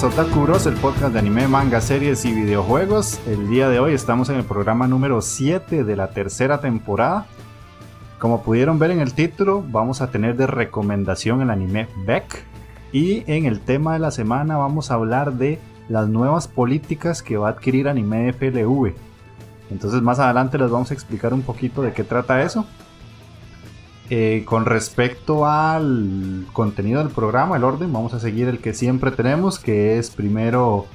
[0.00, 3.18] Bienvenidos a el podcast de anime, manga, series y videojuegos.
[3.26, 7.26] El día de hoy estamos en el programa número 7 de la tercera temporada.
[8.20, 12.44] Como pudieron ver en el título, vamos a tener de recomendación el anime Beck.
[12.92, 17.36] Y en el tema de la semana vamos a hablar de las nuevas políticas que
[17.36, 18.94] va a adquirir Anime FLV.
[19.70, 22.66] Entonces más adelante les vamos a explicar un poquito de qué trata eso.
[24.10, 29.10] Eh, con respecto al contenido del programa, el orden, vamos a seguir el que siempre
[29.10, 30.86] tenemos, que es primero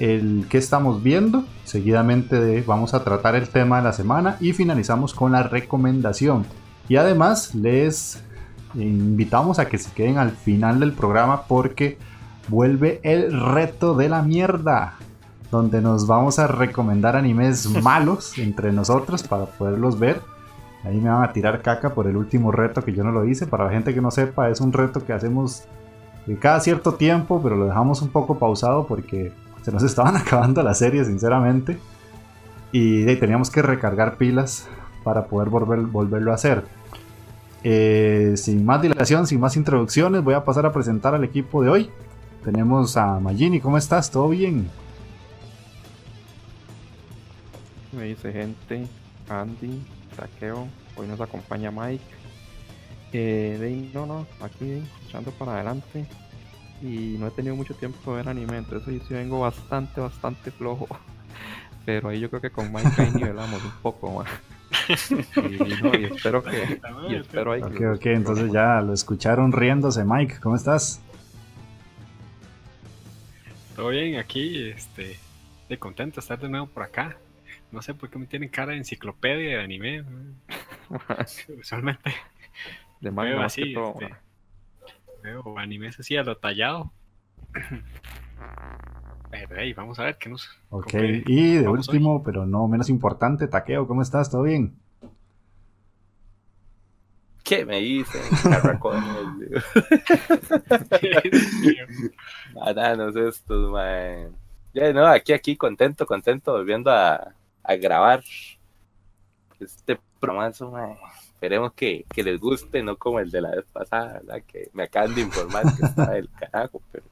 [0.00, 5.14] el que estamos viendo, seguidamente vamos a tratar el tema de la semana y finalizamos
[5.14, 6.44] con la recomendación.
[6.88, 8.22] Y además les
[8.74, 11.96] invitamos a que se queden al final del programa porque
[12.48, 14.94] vuelve el reto de la mierda,
[15.52, 20.20] donde nos vamos a recomendar animes malos entre nosotros para poderlos ver
[20.84, 23.46] Ahí me van a tirar caca por el último reto que yo no lo hice.
[23.46, 25.64] Para la gente que no sepa, es un reto que hacemos
[26.40, 29.32] cada cierto tiempo, pero lo dejamos un poco pausado porque
[29.62, 31.78] se nos estaban acabando la serie, sinceramente.
[32.72, 34.68] Y teníamos que recargar pilas
[35.04, 36.64] para poder volver, volverlo a hacer.
[37.62, 41.70] Eh, sin más dilación, sin más introducciones, voy a pasar a presentar al equipo de
[41.70, 41.90] hoy.
[42.44, 44.10] Tenemos a Magini, ¿cómo estás?
[44.10, 44.68] ¿Todo bien?
[47.92, 48.86] Me dice gente,
[49.28, 49.82] Andy,
[50.16, 52.04] Saqueo, hoy nos acompaña Mike.
[53.12, 56.06] Eh, de, no, no, aquí echando para adelante.
[56.82, 60.50] Y no he tenido mucho tiempo de ver anime, entonces hoy sí vengo bastante, bastante
[60.50, 60.86] flojo.
[61.86, 64.28] Pero ahí yo creo que con Mike ahí nivelamos un poco más.
[64.88, 66.80] Y, espero que.
[67.08, 70.04] Y espero ahí ok, ok, entonces ya lo escucharon riéndose.
[70.04, 71.00] Mike, ¿cómo estás?
[73.74, 75.18] Todo bien, aquí, este,
[75.68, 77.16] de contento de estar de nuevo por acá.
[77.72, 80.04] No sé por qué me tienen cara de enciclopedia de anime.
[81.60, 82.12] Usualmente
[83.00, 84.14] de veo así, este,
[85.22, 86.92] veo animes así a lo tallado.
[89.30, 90.48] Pero hey, vamos a ver qué nos.
[90.70, 90.94] Ok,
[91.26, 94.30] y de último, pero no menos importante, Taqueo, ¿cómo estás?
[94.30, 94.76] ¿Todo bien?
[97.44, 98.22] ¿Qué me dicen?
[102.54, 104.34] Matanos estos, man.
[104.74, 107.34] Ya, no, aquí, aquí, contento, contento, volviendo a,
[107.66, 108.22] a grabar
[109.60, 110.50] este programa.
[111.24, 115.14] Esperemos que, que, les guste, no como el de la vez pasada, que me acaban
[115.14, 117.04] de informar que está del carajo, pero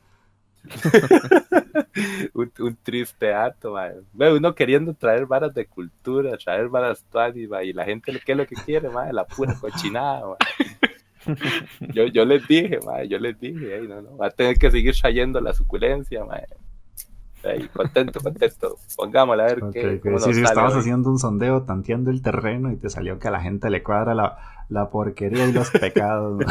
[2.34, 3.74] un, triste acto,
[4.14, 7.04] uno queriendo traer varas de cultura, traer varas
[7.34, 8.88] y la gente, ¿qué es lo que quiere?
[9.12, 10.36] La pura cochinada,
[11.92, 15.40] yo, yo les dije, yo les dije, no, no, va a tener que seguir trayendo
[15.40, 16.24] la suculencia,
[17.72, 18.76] contento, contento.
[18.96, 20.00] Pongámosle a ver qué.
[20.18, 23.70] si estabas haciendo un sondeo, tanteando el terreno y te salió que a la gente
[23.70, 26.44] le cuadra la, la porquería y los pecados.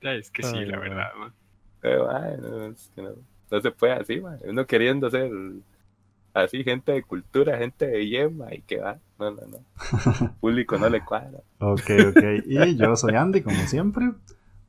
[0.00, 1.10] es que sí, la verdad.
[3.50, 5.30] no, se puede así, uno queriendo ser
[6.34, 8.98] así, gente de cultura, gente de yema y que va.
[9.18, 9.58] No, no, no.
[10.40, 11.40] Público no le cuadra.
[11.58, 12.22] Ok, ok.
[12.46, 14.12] Y yo soy Andy, como siempre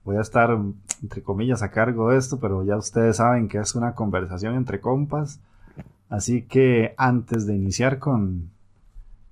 [0.03, 0.57] voy a estar,
[1.01, 4.81] entre comillas, a cargo de esto, pero ya ustedes saben que es una conversación entre
[4.81, 5.39] compas.
[6.09, 8.51] Así que antes de iniciar con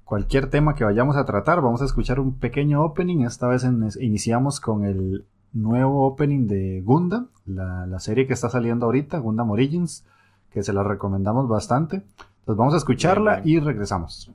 [0.03, 3.21] cualquier tema que vayamos a tratar, vamos a escuchar un pequeño opening.
[3.25, 3.65] Esta vez
[3.99, 10.05] iniciamos con el nuevo opening de Gundam, la, serie que está saliendo ahorita, Gundam Origins,
[10.51, 11.97] que se la recomendamos bastante.
[12.39, 14.31] Entonces vamos a escucharla y regresamos.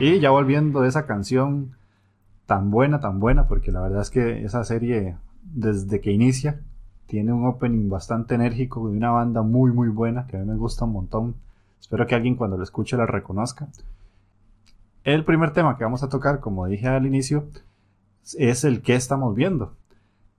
[0.00, 1.76] Y ya volviendo de esa canción
[2.46, 6.62] tan buena, tan buena, porque la verdad es que esa serie, desde que inicia,
[7.04, 10.56] tiene un opening bastante enérgico de una banda muy, muy buena, que a mí me
[10.56, 11.34] gusta un montón.
[11.78, 13.68] Espero que alguien cuando lo escuche la reconozca.
[15.04, 17.44] El primer tema que vamos a tocar, como dije al inicio,
[18.38, 19.74] es el que estamos viendo.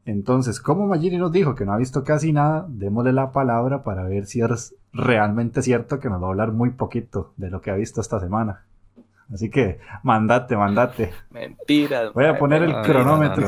[0.06, 4.06] Entonces, como Magini nos dijo que no ha visto casi nada, démosle la palabra para
[4.06, 7.70] ver si es realmente cierto que nos va a hablar muy poquito de lo que
[7.70, 8.64] ha visto esta semana.
[9.34, 11.12] Así que, mandate, mandate.
[11.30, 12.14] Mentiras.
[12.14, 13.48] Voy a poner el cronómetro.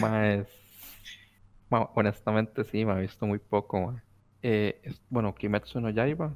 [1.70, 3.94] Ma- honestamente sí, me ha visto muy poco.
[4.42, 6.32] Eh, es- bueno, Kimetsu no Yaiba,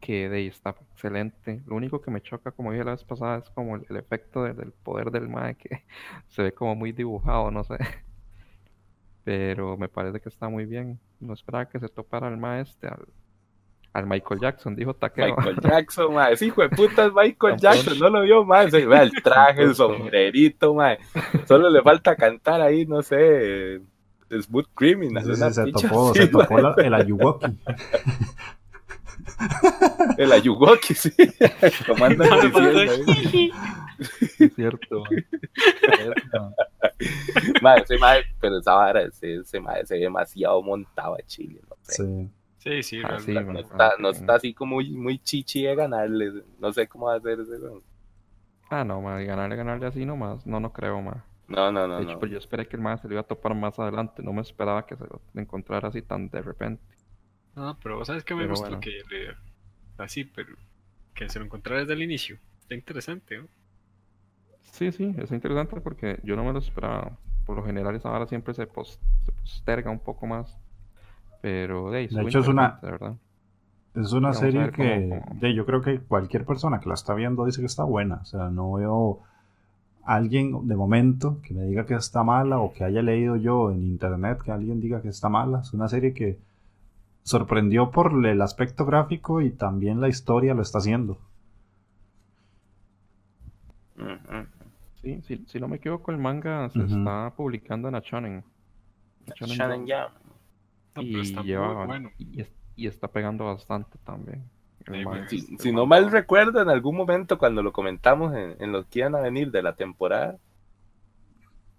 [0.00, 1.62] que de ahí está excelente.
[1.66, 4.44] Lo único que me choca, como dije la vez pasada, es como el, el efecto
[4.44, 5.84] de- del poder del mae, que
[6.28, 7.78] se ve como muy dibujado, no sé.
[9.24, 11.00] Pero me parece que está muy bien.
[11.18, 13.06] No esperaba que se topara al mae este, al,
[13.94, 15.34] al Michael Jackson, dijo Takeo.
[15.36, 16.32] Michael Jackson, mae.
[16.34, 17.56] Ese hijo de puta es Michael.
[17.58, 18.46] Jackson, no lo vio.
[18.70, 20.98] Se vea el traje, el sombrerito, mae.
[21.48, 23.80] Solo le falta cantar ahí, no sé,
[24.30, 25.24] Smooth Criminal.
[25.24, 27.46] Sí, sí, se topó, así, se topó la- el Ayuwoki.
[30.18, 31.10] El Ayuwoki, sí.
[31.86, 32.90] Tomando el.
[34.38, 35.02] Es cierto.
[37.62, 41.60] Mae, ese mae, pero esa vara, ese, ese mae se ve demasiado montado a Chile,
[41.68, 42.02] no sé.
[42.04, 42.30] Sí.
[42.64, 46.42] Sí, sí, Ah, sí, no, está, no está así como muy, muy chichi de ganarle.
[46.58, 47.52] No sé cómo va a hacer ese.
[47.58, 47.84] weón.
[48.70, 50.46] Ah, no, mae, ganarle, ganarle así nomás.
[50.46, 51.22] No, no creo, mae.
[51.48, 52.00] No, no, no.
[52.00, 52.20] De hecho, no.
[52.20, 54.22] pues yo esperé que el mae se lo iba a topar más adelante.
[54.22, 56.82] No me esperaba que se lo encontrara así tan de repente.
[57.56, 58.78] No, pero vos sabes que me Pero gustó bueno.
[58.78, 59.36] que le-
[59.98, 60.56] así, pero
[61.14, 62.38] que se lo encontrara desde el inicio.
[62.60, 63.48] Está interesante, ¿no?
[64.72, 67.18] Sí, sí, es interesante porque yo no me lo esperaba.
[67.46, 70.58] Por lo general, esa hora siempre se, pos- se posterga un poco más.
[71.44, 73.16] Pero de, ahí, De hecho, es una- verdad.
[73.94, 77.12] Es una Vamos serie que cómo- de, yo creo que cualquier persona que la está
[77.12, 78.20] viendo dice que está buena.
[78.22, 79.18] O sea, no veo
[80.04, 83.82] alguien de momento que me diga que está mala o que haya leído yo en
[83.82, 85.60] internet que alguien diga que está mala.
[85.60, 86.38] Es una serie que
[87.24, 91.18] sorprendió por el aspecto gráfico y también la historia lo está haciendo.
[95.02, 98.44] Sí, sí, si no me equivoco, el manga se está publicando en Shonen.
[99.36, 99.90] Shonen Shonen Jump.
[99.90, 100.23] Jump.
[100.96, 102.10] No, y está lleva muy bueno.
[102.18, 104.42] y, es- y está pegando bastante también.
[104.86, 105.56] Sí.
[105.58, 109.14] Si, no mal recuerdo, en algún momento cuando lo comentamos en, en los que iban
[109.14, 110.38] a venir de la temporada,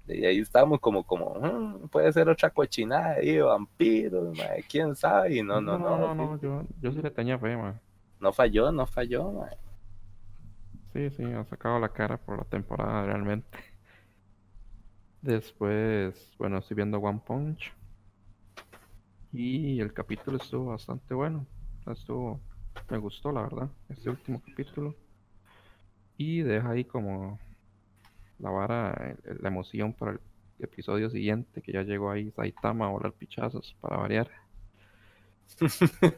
[0.07, 4.37] y ahí estábamos como, como "Mm, puede ser otra cochinada ahí, vampiros,
[4.69, 7.57] quién sabe, y no, no, no, no, no, sí, yo, yo sí le tenía fe,
[7.57, 7.79] man.
[8.19, 9.57] no falló, no falló, mae.
[10.93, 13.57] Sí, sí, ha sacado la cara por la temporada realmente.
[15.21, 17.73] Después, bueno, estoy viendo One Punch.
[19.35, 21.45] Y el capítulo estuvo bastante bueno.
[21.87, 22.41] Estuvo,
[22.89, 24.95] me gustó la verdad, este último capítulo.
[26.17, 27.39] Y deja ahí como
[28.39, 30.19] la vara, la emoción para el
[30.59, 34.31] episodio siguiente, que ya llegó ahí Saitama a volar pichazos para variar.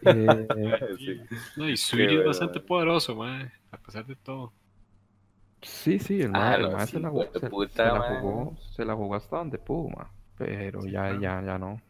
[0.02, 0.48] Eh,
[0.98, 1.22] Sí.
[1.56, 2.62] No, y Suiri bueno, es bastante mae.
[2.62, 4.54] poderoso, mae, a pesar de todo.
[5.62, 8.56] Sí, sí, el Ah, mae, el no, mae sí, se la, jugó, se, la jugó,
[8.76, 9.90] se la jugó hasta donde pudo.
[10.38, 11.82] Pero Sí, ya, ya, ya no.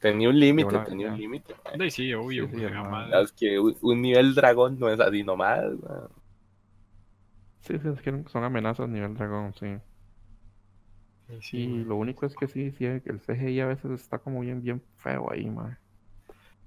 [0.00, 1.54] Tenía un límite, tenía un límite.
[1.90, 3.22] sí, obvio, Sí, mae.
[3.22, 6.08] Es que un, nivel dragón no es así nomás, mae.
[7.60, 9.66] Sí, sí, es que son amenazas nivel dragón, sí.
[11.28, 14.40] Sí, sí, Y lo único es que sí, sí, el CGI a veces está como
[14.40, 15.78] bien, bien feo ahí, ma.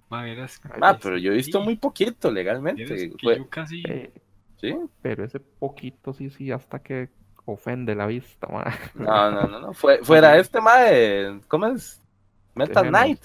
[0.10, 1.66] Mae, verás, Ah, pero yo he visto Sí.
[1.66, 3.12] muy poquito legalmente.
[3.22, 3.84] Fue- yo casi...
[3.88, 4.12] Eh,
[4.60, 4.76] ¿Sí?
[5.02, 7.10] pero ese poquito sí, sí, hasta que
[7.46, 8.66] ofende la vista, ma.
[8.94, 9.74] No, no, no, no.
[9.74, 12.01] Fue, fuera este mae, ¿cómo es?
[12.56, 13.20] Metal Genos, Knight.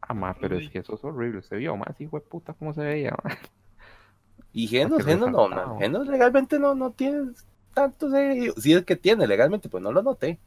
[0.00, 1.42] Ah, ma, pero es que eso es horrible.
[1.42, 3.16] Se vio más hijo de puta cómo se veía.
[4.54, 7.30] Y Genos, Genos no, man, Genos legalmente no, no tiene
[7.72, 8.52] tanto de...
[8.58, 10.38] Si es que tiene legalmente, pues no lo noté.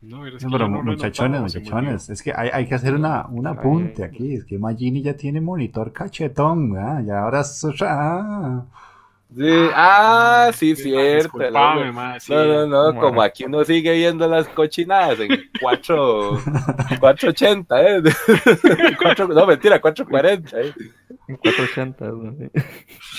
[0.00, 3.26] No, No, que pero no muchachones, me muchachones, es que hay, hay que hacer una,
[3.28, 3.54] un Ay.
[3.56, 4.34] apunte aquí.
[4.34, 7.04] Es que Magini ya tiene monitor cachetón, ¿verdad?
[7.04, 8.66] Y ahora es ah.
[9.36, 10.82] Sí, ah, sí, olvidó.
[11.00, 11.38] cierto.
[11.38, 12.32] Disculpame, sí.
[12.34, 13.00] No, no, no, Bueno.
[13.00, 16.40] como aquí uno sigue viendo las cochinadas en 4,
[17.00, 18.02] 480, ¿eh?
[19.02, 20.74] Cuatro- no, mentira, 440, ¿eh?
[21.32, 22.32] En 480, ¿no?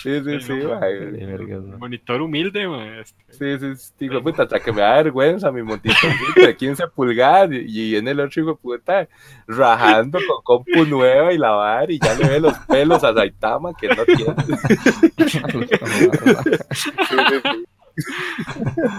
[0.01, 0.21] Sí.
[0.23, 0.53] Sí, sí.
[1.79, 3.01] Monitor humilde, mae.
[3.01, 3.23] este.
[3.29, 7.91] Sí, sí, sí, puta, hasta que me da vergüenza mi monitorcito de 15 pulgadas y,
[7.91, 9.07] y en el otro hijo de puta
[9.47, 13.87] rajando con compu nueva y lavar y ya le ve los pelos a Saitama que
[13.87, 14.35] no tiene.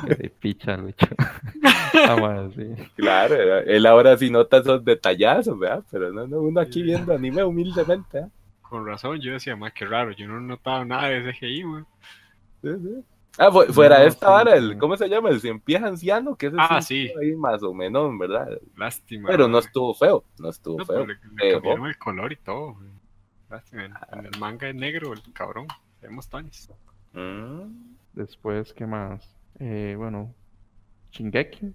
[0.06, 1.06] De picha, Lucho.
[1.94, 2.75] Ah, sí.
[2.97, 5.83] claro, él ahora sí nota esos detallazos, ¿verdad?
[5.90, 8.26] Pero no, no, uno aquí viendo anime humildemente, ¿eh?
[8.74, 11.84] Con razón, yo decía, mae, qué raro, yo no he notado nada de CGI, mae.
[12.60, 13.04] Sí, sí.
[13.38, 14.58] Ah, fu- fuera No, de esta vara, sí.
[14.58, 15.28] el, ¿cómo se llama?
[15.28, 18.48] El cien pies anciano, que ese Ah, sí ahí más o menos, ¿verdad?
[18.76, 19.28] Lástima.
[19.28, 21.04] Pero no estuvo feo, no estuvo No, feo.
[21.04, 22.74] pero le, cambiaron el color y todo.
[22.74, 22.88] güey.
[23.48, 23.84] Lástima.
[23.84, 25.68] En, en el manga es negro, el cabrón.
[26.02, 26.68] Vemos tonis.
[27.12, 27.94] Mm.
[28.12, 29.36] Después, ¿qué más?
[29.60, 30.34] Eh, bueno,
[31.12, 31.72] Shingeki,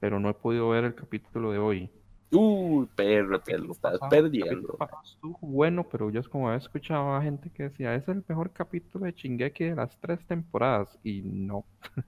[0.00, 1.90] pero no he podido ver el capítulo de hoy.
[2.32, 4.78] Uy, perro, te lo estás pasado- perdiendo.
[5.04, 8.50] estuvo bueno, pero yo es como había escuchado a gente que decía, es el mejor
[8.52, 10.96] capítulo de Shingeki de las tres temporadas.
[11.02, 11.64] Y no,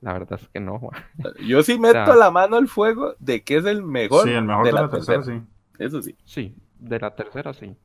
[0.00, 0.80] la verdad es que no.
[1.46, 4.24] Yo sí meto sea- la mano al fuego de que es el mejor.
[4.24, 5.40] Sí, el mejor de la tercera, sí.
[5.78, 6.16] Eso sí.
[6.24, 7.76] Sí, de la tercera sí.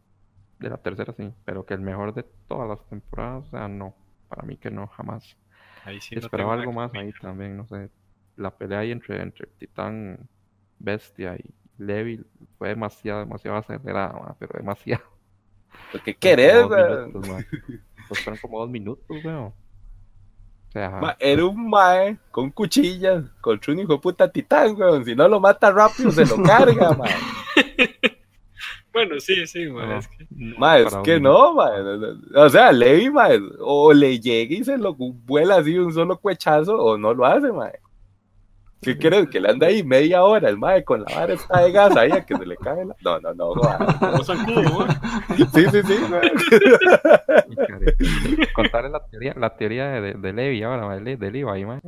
[0.60, 3.96] De la tercera sí, pero que el mejor de todas las temporadas, o sea, no.
[4.28, 5.38] Para mí que no, jamás.
[5.86, 7.90] Ahí sí Esperaba algo más ahí también, no sé.
[8.36, 10.28] La pelea ahí entre, entre Titán,
[10.80, 12.22] Bestia y Levi
[12.58, 15.04] fue demasiado, demasiado acelerada, pero demasiado.
[15.94, 17.06] Lo que querés, Como dos güey.
[17.06, 17.46] minutos, ma.
[18.08, 19.54] Pues fueron como dos minutos, weón.
[20.70, 25.06] O sea, Ma, Era un mae con cuchillas contra un hijo de puta titán, weón.
[25.06, 27.10] Si no lo mata rápido, se lo carga, mae.
[28.92, 31.82] Bueno, sí, sí, güey, no, es que no Ma, es que no, mae.
[32.36, 36.76] O sea, Levi, mae, o le llega y se lo vuela así un solo cuechazo,
[36.76, 37.80] o no lo hace, mae.
[38.82, 39.28] ¿Qué crees?
[39.30, 42.12] Que le anda ahí media hora el mae con la vara esta de gas ahí
[42.12, 42.96] a que se le cae la...
[43.04, 44.24] No, no, no, mae.
[44.24, 44.88] zancudo, güey.
[45.54, 46.32] Sí, sí, sí, mae.
[47.50, 47.96] Y care-
[48.54, 51.82] Contarle la teoría, la teoría de, de, Levi ahora, ma, de, Le- de Levi, ma.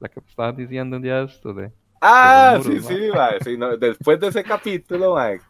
[0.00, 1.72] La que estabas diciendo un día de esto de.
[2.00, 3.38] Ah, sí, sí, mae.
[3.42, 5.40] Sí, no, después de ese capítulo, mae,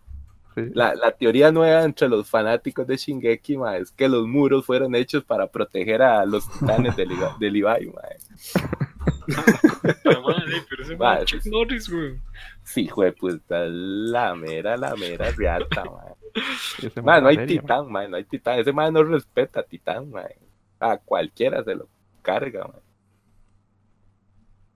[0.55, 4.65] sí, La, la teoría nueva entre los fanáticos de Shingeki, ma, es que los muros
[4.65, 8.03] fueron hechos para proteger a los titanes de, Liga- de Levi, ma.
[10.03, 11.51] Pero, madre, pero ese man Chuck sí.
[11.51, 12.21] Norris, güey.
[12.63, 16.05] Sí, hijo de puta, la mera, la mera riata, ma.
[16.83, 18.59] ese Ma, ma no hay serio, titán, ma, no hay titán.
[18.59, 20.25] Ese man no respeta a titán, ma.
[20.81, 21.89] A cualquiera se lo
[22.23, 22.75] carga, ma.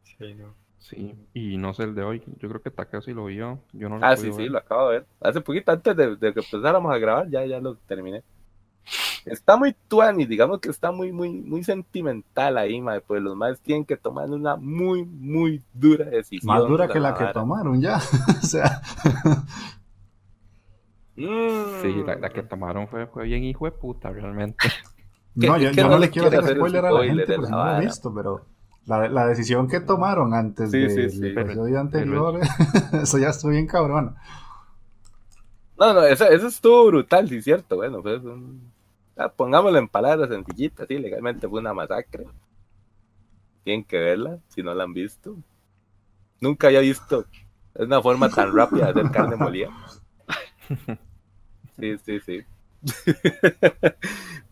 [0.02, 0.54] Sí, no.
[0.78, 2.22] Sí, y no sé el de hoy.
[2.38, 3.60] Yo creo que Takeo sí lo vio.
[3.72, 4.50] Yo no lo Ah, sí, sí, ver.
[4.50, 5.06] lo acabo de ver.
[5.20, 8.24] Hace poquito antes de, de que empezáramos a grabar, ya, ya lo terminé.
[9.24, 13.60] Está muy tuani, digamos que está muy, muy, muy sentimental ahí, ma, pues los más
[13.60, 16.54] tienen que tomar una muy, muy dura decisión.
[16.56, 17.96] Más dura de que la que tomaron ya.
[18.42, 18.82] o sea,
[21.14, 21.82] Mm.
[21.82, 24.56] Sí, la, la que tomaron fue, fue bien hijo de puta, realmente.
[25.40, 27.36] ¿Qué- no, yo, no no le quiero hacer hacer spoiler a la spoiler gente de
[27.38, 28.46] por si la no lo he visto, pero
[28.86, 31.26] la, la decisión que tomaron antes Sí, sí, sí.
[31.28, 32.40] episodio anterior,
[33.02, 34.16] eso ya estuvo bien cabrón.
[35.78, 37.76] No, no, eso, eso estuvo brutal, sí, cierto.
[37.76, 38.71] Bueno, pues un-
[39.30, 42.26] pongámoslo en palabras sencillitas, sí, legalmente fue una masacre.
[43.64, 45.36] Tienen que verla, si no la han visto.
[46.40, 47.26] Nunca había visto
[47.74, 49.68] es una forma tan rápida de hacer carne molida.
[51.78, 52.40] Sí, sí, sí.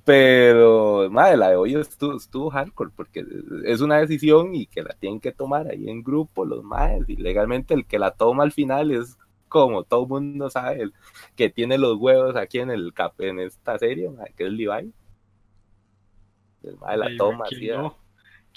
[0.05, 3.25] Pero, madre, la de hoy estuvo, estuvo hardcore porque
[3.65, 7.09] es una decisión y que la tienen que tomar ahí en grupo los madres.
[7.09, 9.19] Y legalmente el que la toma al final es
[9.51, 10.95] como todo mundo sabe, el
[11.37, 14.93] que tiene los huevos aquí en el cap, en esta serie, madre, que es Levi.
[16.63, 17.71] El madre la toma ¿quién así.
[17.71, 17.97] a- no?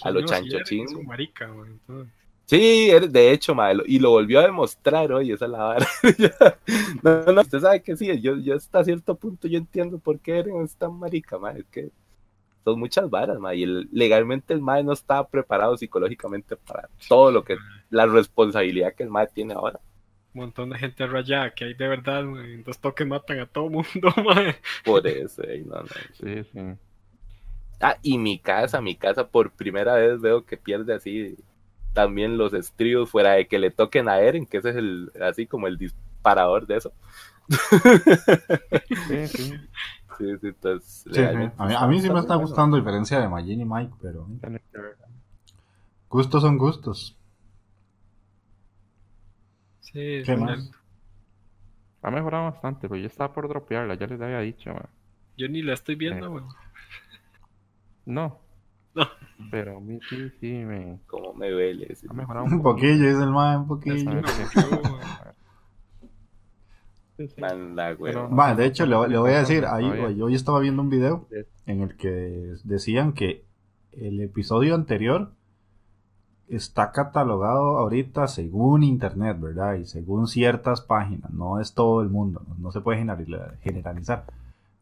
[0.04, 0.28] a lo ¿Quién no?
[0.28, 1.00] Si chancho eres chingo.
[1.00, 2.14] un marica, güey, entonces.
[2.46, 5.88] Sí, de hecho, madre, y lo volvió a demostrar hoy, esa es la vara.
[7.04, 10.40] no, no, usted sabe que sí, yo, yo hasta cierto punto yo entiendo por qué
[10.40, 11.90] Eren es tan marica, madre, es que
[12.66, 17.32] son muchas varas, madre, y el- legalmente el madre no estaba preparado psicológicamente para todo
[17.32, 17.58] lo que,
[17.90, 19.80] la responsabilidad que el madre tiene ahora.
[20.34, 22.22] Montón de gente rayada que hay de verdad.
[22.22, 23.86] En dos toques matan a todo mundo,
[24.26, 24.58] madre.
[24.84, 25.88] Por eso, no, no.
[26.14, 26.60] Sí, sí.
[27.80, 31.36] Ah, y mi casa, mi casa por primera vez veo que pierde así
[31.94, 35.46] también los estribos fuera de que le toquen a Eren, que ese es el, así
[35.46, 36.94] como el disparador de eso.
[39.08, 39.54] Sí, sí.
[40.16, 41.20] Sí, sí, entonces, Sí, sí.
[41.20, 43.94] legalmente A, mí, a mí sí me está gustando, a diferencia de Majin y Mike,
[44.00, 44.28] pero
[46.08, 47.18] gustos son gustos.
[49.94, 50.72] Sí, ¿Qué más?
[52.02, 54.90] Ha mejorado bastante, pero yo estaba por dropearla, ya les había dicho, ma.
[55.38, 56.30] Yo ni la estoy viendo, Eh.
[56.30, 56.44] güey.
[58.06, 58.40] No.
[58.96, 59.08] No.
[59.50, 61.96] Pero a mí sí, sí, me Como me duele.
[61.96, 62.06] sí.
[62.08, 64.22] ha mejorado Un poquillo, dice el mae, un poquillo.
[67.40, 68.14] Manda, güey.
[68.14, 69.86] Va, de hecho, le, le voy a decir, ahí,
[70.16, 71.28] yo hoy estaba viendo un video
[71.66, 72.10] en el que
[72.64, 73.46] decían que
[73.92, 75.34] el episodio anterior
[76.56, 79.76] está catalogado ahorita según internet, ¿verdad?
[79.76, 84.26] Y según ciertas páginas, no es todo el mundo, no, no se puede generali- generalizar.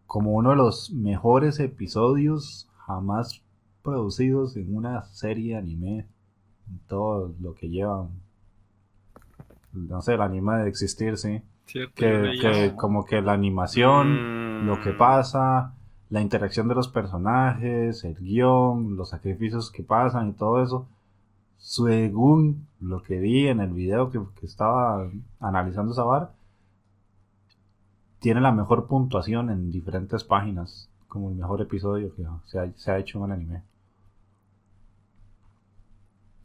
[0.07, 3.41] Como uno de los mejores episodios jamás
[3.83, 6.05] producidos en una serie de anime,
[6.69, 8.09] en todo lo que llevan,
[9.73, 14.67] no sé, el anime de existir, sí cierto, que, como que la animación, Mm.
[14.67, 15.73] lo que pasa,
[16.09, 20.87] la interacción de los personajes, el guion, los sacrificios que pasan y todo eso,
[21.61, 25.07] según lo que vi en el video que, que estaba
[25.39, 26.31] analizando esa vara,
[28.19, 32.91] tiene la mejor puntuación en diferentes páginas, como el mejor episodio que se ha, se
[32.91, 33.61] ha hecho en un anime.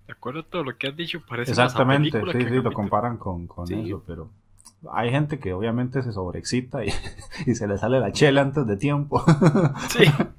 [0.07, 2.73] De acuerdo a todo lo que has dicho, parece más a Exactamente, sí, sí, lo
[2.73, 3.75] comparan con, con Sí.
[3.75, 4.29] eso, pero
[4.93, 6.91] hay gente que obviamente se sobreexcita y,
[7.47, 9.25] y se le sale la chela antes de tiempo.
[9.89, 10.05] Sí,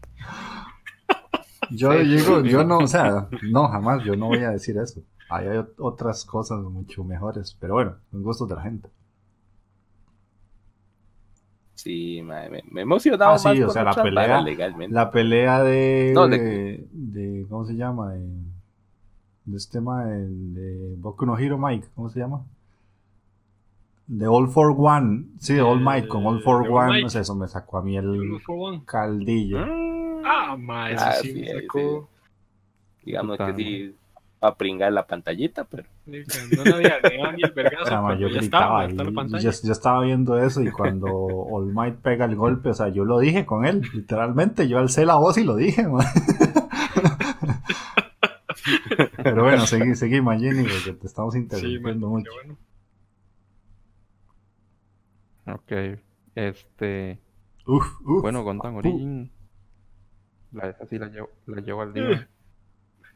[1.72, 2.50] Yo Sí, digo, sí.
[2.50, 5.02] yo no, o sea, no, jamás, yo no voy a decir eso.
[5.30, 8.90] Hay ot- otras cosas mucho mejores, pero bueno, son gustos de la gente.
[11.76, 14.94] Sí, mae, me, me he emocionado Ah, sí, más o sea, la pelea- legalmente.
[14.96, 18.14] La pelea de, No, de, de- ¿cómo se llama?
[18.14, 18.26] De,
[19.46, 22.44] de este tema de, de Boku no Hero Mike, ¿cómo se llama?
[24.08, 27.36] De All for One, sí, de All Might con All for One, no sé, eso
[27.36, 28.40] me sacó a mí el
[28.86, 29.66] caldillo.
[29.66, 29.87] Mm,
[30.30, 31.62] Ah, ma, eso Ah, sí, sí, me sí.
[31.62, 32.10] sacó.
[33.04, 33.96] digamos Puta, que sí,
[34.44, 37.00] va a pringar la pantallita, pero No había
[37.34, 37.86] ni el vergazo.
[37.86, 41.08] Pero, yo ya gritaba, estaba, la yo, yo estaba viendo eso y cuando
[41.52, 45.06] All Might pega el golpe, o sea, yo lo dije con él, literalmente, yo alcé
[45.06, 46.06] la voz y lo dije, man.
[49.24, 52.32] Pero bueno, seguí, seguí, Magini, porque te estamos Sí, interrumpiendo man, mucho.
[52.34, 52.58] bueno.
[55.46, 55.72] Ok.
[56.36, 57.20] Este.
[57.66, 58.22] Uf, uf.
[58.22, 59.32] Bueno, Gundam Origin.
[60.52, 62.30] La, esa sí la llevo, la llevo al día.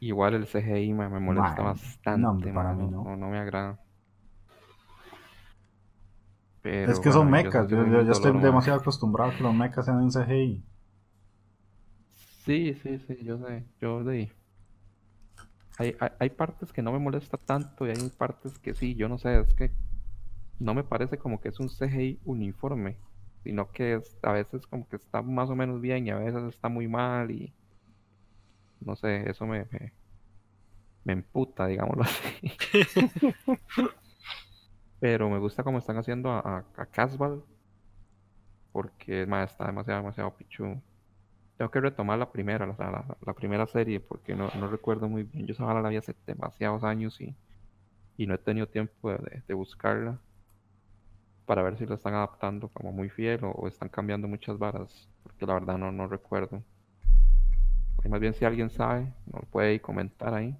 [0.00, 2.50] Igual el CGI me, me molesta Man, bastante.
[2.50, 3.16] no, para mí no, no.
[3.16, 3.78] no me agrada.
[6.62, 9.54] Pero, es que son bueno, mechas, yo, yo- yo estoy demasiado acostumbrado a que los
[9.54, 10.64] mechas sean en CGI.
[12.44, 13.64] Sí, sí, sí, yo sé.
[13.80, 14.30] Yo de.
[15.78, 19.08] Hay, hay, hay partes que no me molesta tanto y hay partes que sí, yo
[19.08, 19.70] no sé, es que
[20.60, 22.98] no me parece como que es un CGI uniforme,
[23.44, 26.44] sino que es, a veces como que está más o menos bien y a veces
[26.54, 27.54] está muy mal y
[28.80, 29.92] no sé, eso me, me,
[31.04, 32.52] me emputa, digámoslo así.
[35.00, 37.42] Pero me gusta como están haciendo a, a, Casval,
[38.72, 40.80] porque más está demasiado, demasiado pichu.
[41.56, 45.24] Tengo que retomar la primera, la, la- la primera serie, porque no, no recuerdo muy
[45.24, 45.46] bien.
[45.46, 47.36] Yo esa la vi hace demasiados años y,
[48.16, 50.20] y no he tenido tiempo de- de buscarla
[51.46, 55.08] para ver si la están adaptando como muy fiel o, o están cambiando muchas varas,
[55.22, 56.62] porque la verdad no, no recuerdo.
[58.04, 60.56] Y más bien si alguien sabe, nos puede comentar ahí.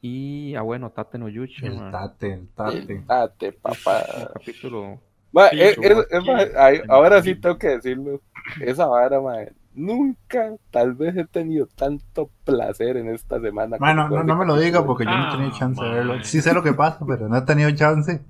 [0.00, 1.92] Y, ah bueno, Tate no Yuchi, El man.
[1.92, 3.02] tate, el tate.
[3.06, 4.04] date, papá.
[4.16, 5.00] Un capítulo
[5.32, 8.20] Ma, Sí, es- es- es ma- ahora sí tengo que decirlo.
[8.60, 9.36] Esa vara, ma,
[9.74, 13.78] nunca, tal vez he tenido tanto placer en esta semana.
[13.78, 16.22] Bueno, no, no me lo diga porque yo no he Ah, tenido chance de verlo.
[16.24, 18.20] Sí sé lo que pasa, pero no he tenido chance.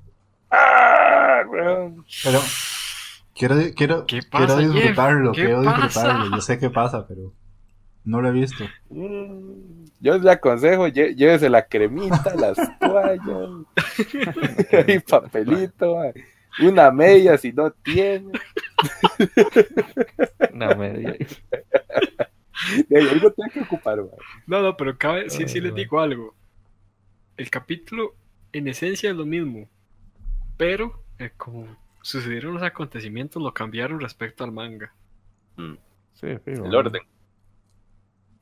[0.53, 1.43] ¡Ah!
[2.23, 2.41] Pero
[3.35, 5.83] quiero, quiero, ¿Qué quiero pasa, disfrutarlo, ¿Qué quiero pasa?
[5.87, 6.37] disfrutarlo.
[6.37, 7.33] Yo sé qué pasa, pero
[8.05, 8.65] no lo he visto.
[8.91, 13.51] Mm, Yo le aconsejo, lle- llévese la cremita, las toallas,
[14.89, 15.97] y papelito,
[16.61, 18.33] una media si no tiene.
[20.53, 21.17] una media.
[22.89, 24.09] Y ahí algo tiene que ocupar, ma.
[24.47, 26.35] No, no, pero cabe, sí, sí les digo algo.
[27.37, 28.15] El capítulo
[28.53, 29.69] en esencia es lo mismo,
[30.57, 34.93] pero eh, como sucedieron los acontecimientos lo cambiaron respecto al manga.
[35.57, 35.75] Mm,
[36.15, 37.03] Sí, fijo, El orden.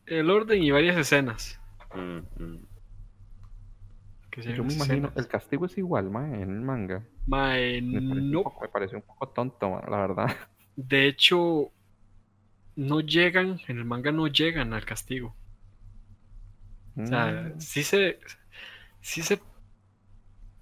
[0.06, 1.60] El orden y varias escenas.
[1.94, 2.66] Mm, mm.
[4.30, 5.16] Que Yo me imagino, escenas.
[5.16, 7.04] el castigo es igual, man, en el manga.
[7.26, 10.36] Mae, Me pareció, un no, poco, me pareció un poco tonto, la verdad.
[10.76, 11.72] de hecho,
[12.76, 15.36] no llegan, en el manga no llegan al castigo.
[16.96, 17.60] O sea, Mm.
[17.60, 18.18] sí se.
[19.00, 19.40] Sí se.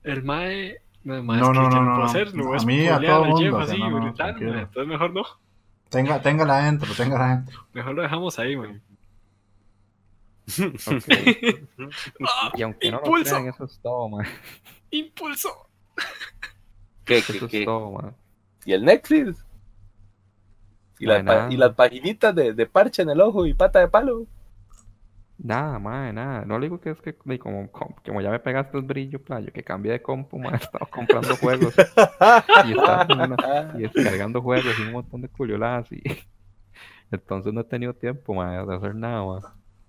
[0.02, 0.80] El Mae.
[1.16, 2.04] No, No, que no, no, puedo no, no.
[2.04, 5.22] hacerlo, A mí, a todo mundo, así, no, brutal, Entonces mejor no.
[5.88, 7.66] Tenga, téngala adentro, téngala adentro.
[7.72, 8.82] Mejor lo dejamos ahí, man.
[12.26, 12.52] ¡Ah!
[12.56, 13.34] Y aunque no lo ¡Impulso!
[13.36, 14.26] crean, eso es todo, man.
[14.90, 15.68] ¡Impulso!
[17.04, 17.64] ¿Qué, Eso qué, es qué?
[17.64, 18.14] todo, man.
[18.64, 19.36] ¿Y el Nexus?
[20.98, 21.50] ¿Y nada.
[21.50, 24.26] y las paginitas de, de parche en el ojo y pata de palo?
[25.40, 26.44] Nada, man, nada.
[26.44, 29.62] No le digo que es que como, como, ya me pegaste el brillo, playo, que
[29.62, 31.74] cambié de compu, man, he estado comprando juegos
[32.66, 33.06] y estaba
[33.76, 36.02] y descargando juegos y un montón de culioladas y
[37.10, 39.40] entonces no he tenido tiempo, man, de hacer nada, man.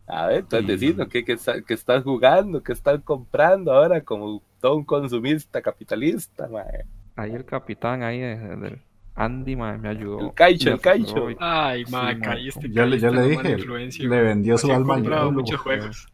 [0.07, 0.71] A ver, entonces Sí.
[0.87, 5.61] decinos que, que, está- que estás jugando, que estás comprando ahora como todo un consumista
[5.61, 6.85] capitalista, mae.
[7.15, 8.81] Ahí el capitán ahí de- del
[9.19, 10.19] Andy, man, me ayudó.
[10.29, 11.27] El Caicho, el Caicho.
[11.39, 15.31] Ay, ma, Sí, le, yo caíste le dije, le vendió su alma al diablo.
[15.33, 16.07] muchos juegos.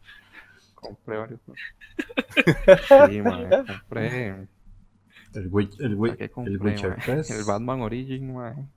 [0.74, 1.62] Compré varios juegos.
[3.10, 4.28] Sí, man, compré.
[5.34, 6.98] El, Witch- el, Wi- ¿a qué el Witcher man?
[7.04, 7.30] 3.
[7.30, 8.70] El Batman Origin, man.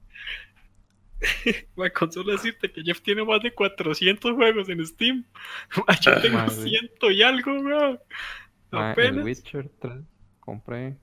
[1.76, 5.26] mae, con solo decirte que Jeff tiene más de 400 juegos en Steam.
[6.02, 6.54] Yo tengo Madre.
[6.56, 8.00] ciento y algo, weón.
[8.72, 9.26] Ma, el Apenas.
[9.26, 9.94] Witcher 3
[10.40, 10.96] compré.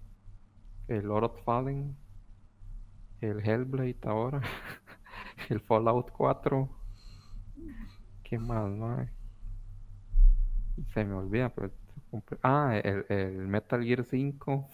[0.89, 1.97] El Lord of Fallen.
[3.21, 4.41] El Hellblade ahora.
[5.49, 6.69] El Fallout 4.
[8.25, 9.09] ¿Qué más, mae?
[10.93, 11.71] Se me olvida, pero
[12.11, 12.39] compré.
[12.43, 14.69] Ah, el, el Metal Gear 5.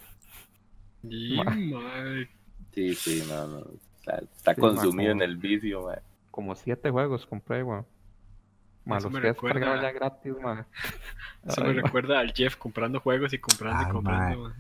[1.05, 1.45] Y, Ma.
[1.45, 2.29] mae,
[2.73, 3.59] Sí, sí, no, no.
[4.01, 5.99] Está, está Sí, consumido en el vicio, mae.
[6.31, 7.87] Como 7 juegos compré, weón.
[8.85, 10.65] Más los me que recuerda- ya gratis, mae.
[11.47, 14.49] Eso Ay, me recuerda al Jeff comprando juegos y comprando Ay, y comprando.
[14.49, 14.55] mae.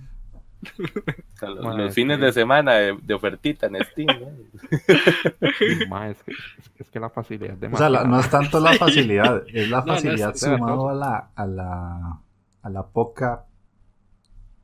[1.42, 4.29] Los, fines que- de semana de, de ofertita en Steam, ¿no?
[5.88, 8.31] Ma, es, que, es, que- es que la facilidad de O sea, la- no es
[8.31, 8.79] tanto la Sí.
[8.79, 12.20] facilidad, es la No, no, facilidad es- sumado a la, a la
[12.62, 13.44] a la poca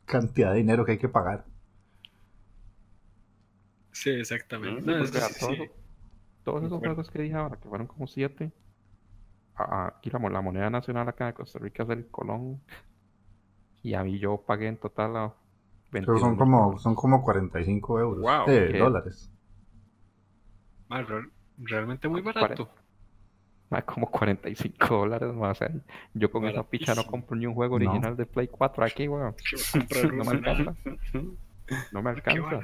[0.05, 1.45] cantidad de dinero que hay que pagar.
[3.93, 4.81] Sí, exactamente.
[4.83, 5.71] No, porque es- sí, todos, sí.
[6.45, 8.53] todos esos juegos que dije ahora, que fueron como siete,
[9.57, 12.61] aquí la, la moneda nacional acá de Costa Rica es el colón.
[13.83, 15.35] Y a mí yo pagué en total a
[15.91, 18.23] Pero 22 son como, son como 45 euros.
[18.23, 18.45] Wow.
[18.47, 18.79] ¿Qué?
[18.79, 19.31] dólares.
[20.91, 22.69] Real- realmente muy barato.
[23.71, 25.51] Ma, como 45 dólares más.
[25.61, 25.71] O sea,
[26.15, 27.91] yo con esa picha no compro ni un juego No.
[27.91, 29.35] original de Play 4 aquí, weón.
[30.15, 30.75] No me alcanza.
[31.93, 32.61] No me alcanza.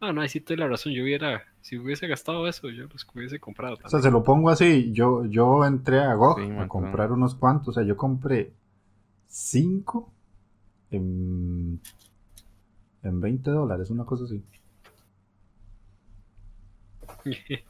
[0.00, 0.92] No, no, ahí sí la razón.
[0.92, 4.50] Yo hubiera, si hubiese gastado eso, yo los hubiese comprado O sea, se lo pongo
[4.50, 8.52] así, yo, yo entré a GOG Sí, a comprar unos cuantos, o sea, yo compré
[9.26, 10.12] 5
[10.96, 11.80] en,
[13.02, 14.44] en 20 dólares, una cosa así.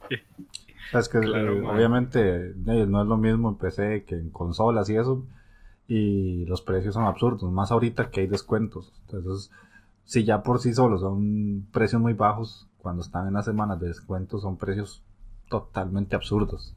[0.93, 4.89] Es que Claro, eh, obviamente eh, no es lo mismo en PC que en consolas
[4.89, 5.25] y eso,
[5.87, 8.93] y los precios son absurdos, más ahorita que hay descuentos.
[9.01, 9.51] Entonces,
[10.05, 13.87] si ya por sí solos son precios muy bajos, cuando están en las semanas de
[13.87, 15.01] descuentos son precios
[15.49, 16.75] totalmente absurdos.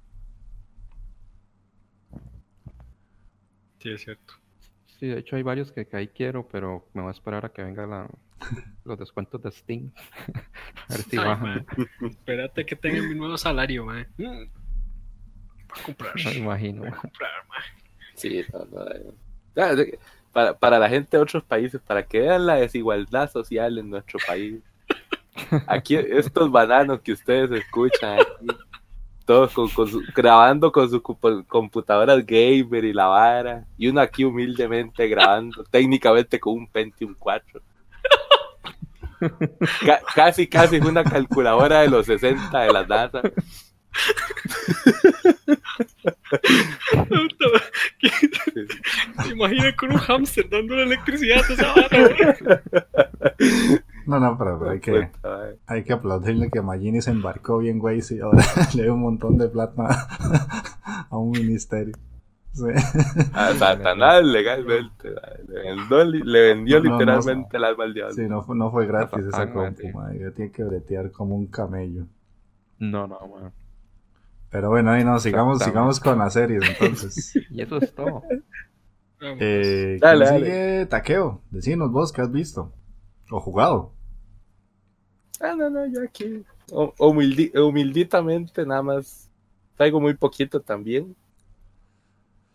[3.80, 4.34] Sí, es cierto.
[4.98, 7.50] Sí, de hecho hay varios que, que ahí quiero, pero me voy a esperar a
[7.50, 8.08] que vengan la,
[8.84, 9.92] los descuentos de Steam.
[10.88, 11.66] a ver si Ay, bajan.
[12.02, 14.06] Espérate que tenga mi nuevo salario, man.
[14.16, 14.50] Voy
[15.70, 16.14] a comprar.
[16.16, 16.80] Me imagino.
[16.80, 17.62] Voy a comprar, mae.
[18.14, 19.84] Sí, no, no,
[20.32, 24.18] Para, para la gente de otros países, para que vean la desigualdad social en nuestro
[24.26, 24.60] país.
[25.68, 28.46] Aquí, estos bananos que ustedes escuchan aquí,
[29.28, 34.00] todos con, con su- grabando con sus compu- computadoras gamer y la vara, y uno
[34.00, 37.60] aquí humildemente grabando, técnicamente con un Pentium 4.
[39.84, 43.20] Ca- casi, casi es una calculadora de los 60 de la NASA.
[48.00, 52.38] ¿Te imaginas con un hámster dándole electricidad a esa vara?
[54.08, 55.58] No, no, pero, pero hay, que, madre.
[55.66, 58.42] hay que aplaudirle que Magini se embarcó bien, güey, y ahora
[58.74, 60.08] le dio un montón de plata
[61.10, 61.94] a un ministerio.
[62.52, 62.64] Sí.
[63.34, 65.10] A Satanás legalmente.
[65.46, 68.14] Le vendió, le vendió No, no, no, literalmente el alma al diablo.
[68.14, 71.46] Sí, no, fue- no fue gratis esa compu, madre, ya tiene que bretear como un
[71.48, 72.06] camello.
[72.78, 73.52] No, no, man.
[74.50, 77.34] Pero bueno, ahí no, sigamos, sigamos con las series entonces.
[77.50, 78.22] Y eso es todo.
[79.20, 80.44] Eh, Dale, ¿quién dale.
[80.46, 80.86] sigue?
[80.86, 82.72] Taqueo, decinos vos qué has visto
[83.30, 83.92] o jugado.
[85.40, 86.44] Ah, no, no, yo aquí.
[86.70, 89.30] hu- humildi- humilditamente, nada más.
[89.76, 91.14] Traigo muy poquito también.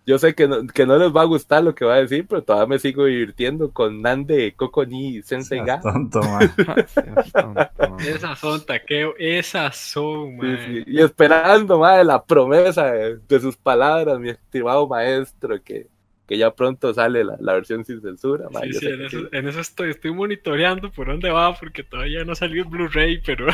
[0.05, 2.27] Yo sé que no, que no les va a gustar lo que va a decir,
[2.27, 5.79] pero todavía me sigo divirtiendo con Nande Coco ni Sensei Ga.
[5.81, 6.53] Tonto, man.
[7.33, 7.99] Tonto, man.
[8.05, 9.13] Esas son, taqueo.
[9.17, 14.85] Esas son, Sí, sí, Y esperando, madre, la promesa de, de sus palabras, mi estimado
[14.87, 15.87] maestro, que,
[16.33, 18.47] que ya pronto sale la, la versión sin censura.
[18.63, 19.27] Sí, sí, en eso, sí.
[19.31, 23.45] en eso estoy, estoy monitoreando por dónde va, porque todavía no salió el Blu-ray, pero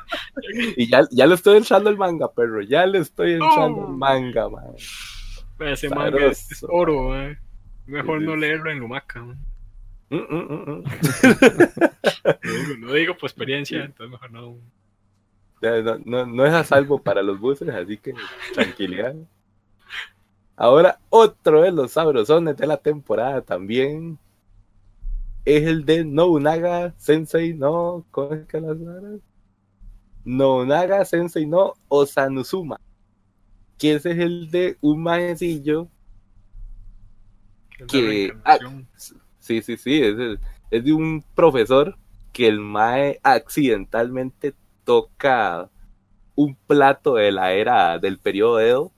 [0.76, 2.60] Y ya, ya le estoy echando el manga, perro.
[2.62, 3.88] Ya le estoy echando Oh.
[3.88, 4.78] el manga, madre.
[5.72, 7.12] ese manga es, es oro.
[7.86, 9.22] Mejor Sí, no leerlo en Lumaca.
[9.22, 9.36] mae.
[10.10, 10.84] Mm, mm, mm,
[12.82, 12.92] mm.
[12.92, 14.56] Digo, por experiencia, entonces mejor no.
[15.62, 18.12] No, no, no es a salvo para los buses, así que
[18.54, 19.14] tranquilidad.
[20.60, 24.18] Ahora, otro de los sabrosones de la temporada también
[25.44, 28.04] es el de Nobunaga Sensei no.
[28.10, 28.76] ¿Cómo es que las?
[30.24, 32.80] Nobunaga Sensei no Osanuzuma.
[33.78, 35.86] Que ese es el de un maecillo
[37.86, 38.88] que reencarnación.
[39.38, 40.38] Sí, sí, sí, es, de-
[40.72, 41.96] es de un profesor
[42.32, 45.70] que el Mae accidentalmente toca
[46.34, 48.92] un plato de la era del periodo Edo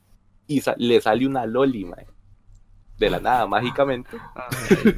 [0.50, 2.06] y sa- le sale una loli, Mae.
[2.98, 4.10] De la nada, mágicamente.
[4.34, 4.94] Ay.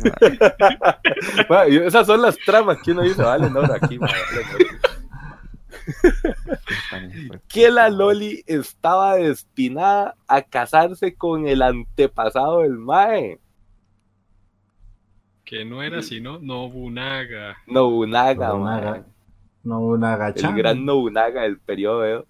[1.49, 4.43] Mae, esas son las tramas que uno dice, vale, no, aquí, Mae, vale,
[7.31, 7.39] no.
[7.49, 13.39] que la Loli estaba destinada a casarse con el antepasado del Mae.
[15.45, 17.57] Que no era sino Nobunaga.
[17.67, 18.91] Nobunaga, Nobunaga.
[18.93, 19.03] mae.
[19.65, 22.27] Nobunaga El gran Nobunaga del periodo.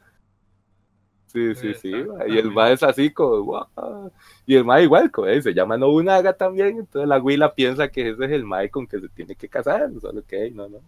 [1.32, 1.92] Sí, sí, sí.
[2.28, 4.12] Y el Mae es así como, "Guau".
[4.46, 6.76] Y el Mae igual, como, se llama Nobunaga también.
[6.78, 9.90] Entonces la Willa piensa que ese es el Mae con que se tiene que casar.
[10.00, 10.78] Solo que, no, no.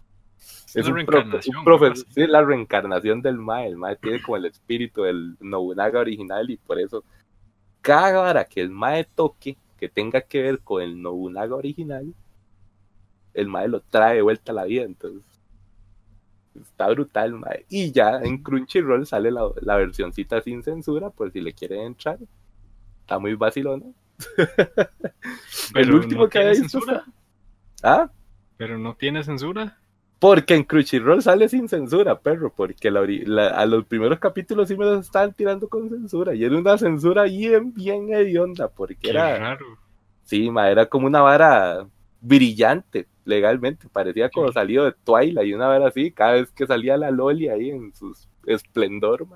[0.74, 2.04] Es un, reencarnación, un profe- algo así.
[2.10, 3.68] sí, la reencarnación del Mae.
[3.68, 7.04] El Mae tiene como el espíritu del Nobunaga original y por eso
[7.80, 12.12] cada vara que el Mae toque que tenga que ver con el Nobunaga original,
[13.34, 14.82] el Mae lo trae de vuelta a la vida.
[14.82, 15.24] Entonces,
[16.60, 17.66] está brutal, Mae.
[17.68, 22.18] Y ya en Crunchyroll sale la, la versioncita sin censura, por si le quieren entrar.
[23.00, 23.86] Está muy vacilona.
[25.74, 26.68] el último no que había visto.
[26.80, 27.04] censura.
[27.82, 28.10] ¿Ah?
[28.56, 29.78] Pero no tiene censura.
[30.18, 34.68] Porque en Crunchyroll sale sin censura, perro, porque la ori- la- a los primeros capítulos
[34.68, 38.94] sí me los estaban tirando con censura, y era una censura bien, bien hedionda, porque
[38.96, 39.66] Qué era, raro.
[40.22, 41.86] sí, ma, era como una vara
[42.22, 46.96] brillante, legalmente, parecía como salido de Twilight, y una vara así, cada vez que salía
[46.96, 49.26] la Loli ahí en su esplendor,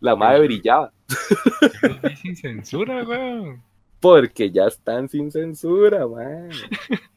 [0.00, 0.92] la madre brillaba,
[2.02, 3.62] Yo sin censura, weón.
[4.00, 6.50] porque ya están sin censura, man.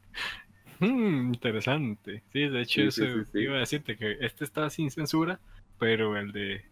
[0.80, 2.24] Hmm, interesante.
[2.34, 5.40] Sí, de hecho, Sí, sí, eso sí, iba a decirte que este está sin censura,
[5.80, 6.66] pero el de.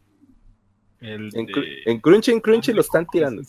[1.00, 1.82] El En, de.
[1.86, 3.42] En Crunchy, en Crunchy lo están tirando.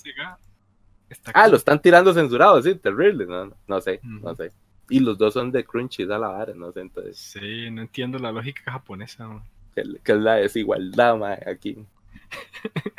[1.35, 4.53] Ah, lo están tirando censurado, sí, terrible, no, no, no sé, no sé.
[4.89, 8.19] Y los dos son de Crunchy, da la vara, no sé, entonces, Sí, no entiendo
[8.19, 9.27] la lógica japonesa.
[9.29, 9.43] man.
[9.75, 11.85] que, que es la desigualdad, mae, aquí.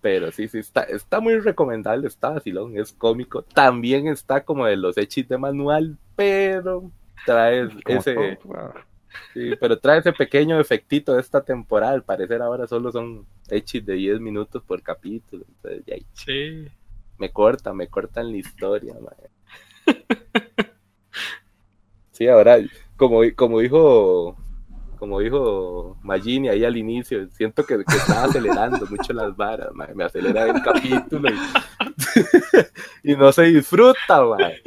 [0.00, 3.42] Pero sí, sí, está, está muy recomendable, está vacilón, es cómico.
[3.42, 6.90] También está como de los hechis de manual, pero
[7.26, 8.72] trae Como ese, todo, weón.
[9.34, 11.94] sí, pero trae ese pequeño efectito de esta temporada.
[11.94, 15.44] Al parecer ahora solo son hechis de 10 minutos por capítulo.
[15.48, 16.68] Entonces, ya, Sí.
[17.18, 19.28] me cortan, me cortan la historia, mae.
[22.12, 22.58] Sí, ahora,
[22.96, 24.36] como, como dijo,
[24.98, 30.02] como dijo Magini ahí al inicio, siento que, que estaba acelerando mucho las varas, me
[30.02, 31.36] acelera el capítulo y,
[33.12, 34.60] y no se disfruta, mae.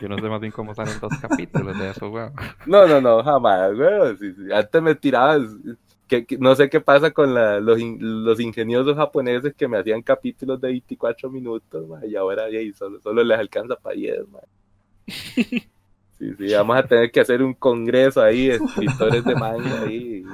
[0.00, 2.32] Yo no sé más bien cómo salen dos capítulos de eso, weón.
[2.64, 3.72] No, no, no, jamás,
[4.18, 4.34] sí.
[4.50, 5.42] Antes me tirabas,
[6.10, 9.78] que, que- no sé qué pasa con la- los, in- los ingeniosos japoneses que me
[9.78, 14.42] hacían capítulos de 24 minutos, y ahora solo, solo les alcanza para 10, mae.
[16.18, 20.24] Sí, sí, vamos a tener que hacer un congreso ahí, de escritores de manga ahí.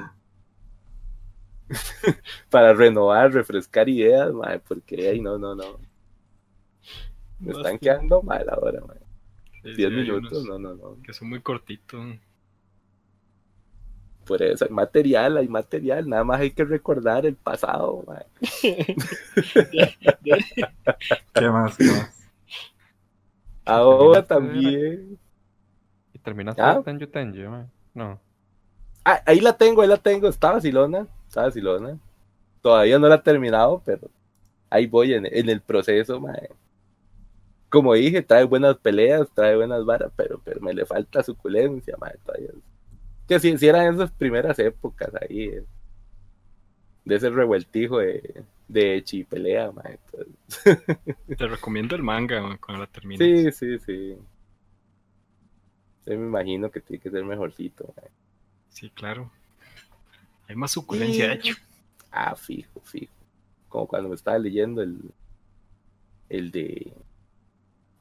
[2.49, 5.79] para renovar, refrescar ideas, mae, porque ahí no, no, no.
[7.39, 8.81] Me están quedando mal ahora.
[9.61, 10.97] Sí, 10 sí, hay minutos, no, no, no.
[11.03, 12.17] Que son muy cortitos.
[14.27, 18.03] Por eso hay material, hay material, nada más hay que recordar el pasado.
[21.33, 21.77] ¿Qué más?
[21.77, 22.29] ¿Qué más?
[23.65, 25.17] Ahora también.
[26.13, 26.81] Y terminaste ¿Ah?
[26.83, 27.67] Tenju Tenju.
[27.93, 28.19] No.
[29.05, 30.27] Ah, ahí la tengo, ahí la tengo.
[30.27, 31.97] Está vacilona, está vacilona.
[32.61, 34.09] Todavía no la he terminado, pero
[34.69, 36.49] ahí voy en, en el proceso, mae.
[37.69, 42.17] Como dije, trae buenas peleas, trae buenas varas, pero, pero me le falta suculencia, mae,
[42.25, 42.51] todavía.
[43.27, 45.63] Que si, si eran esas primeras épocas ahí, eh,
[47.05, 49.97] de ese revueltijo de, de chi pelea, mae.
[50.11, 53.19] entonces- Te recomiendo el manga man, cuando la termines.
[53.27, 54.17] Sí, sí, sí.
[56.05, 57.93] Sí, me imagino que tiene que ser mejorcito.
[57.97, 58.09] mae.
[58.69, 59.31] Sí, claro.
[60.47, 61.55] Hay más suculencia, de hecho.
[62.11, 63.11] Ah, fijo, fijo.
[63.67, 64.97] Como cuando me estaba leyendo el,
[66.29, 66.93] el de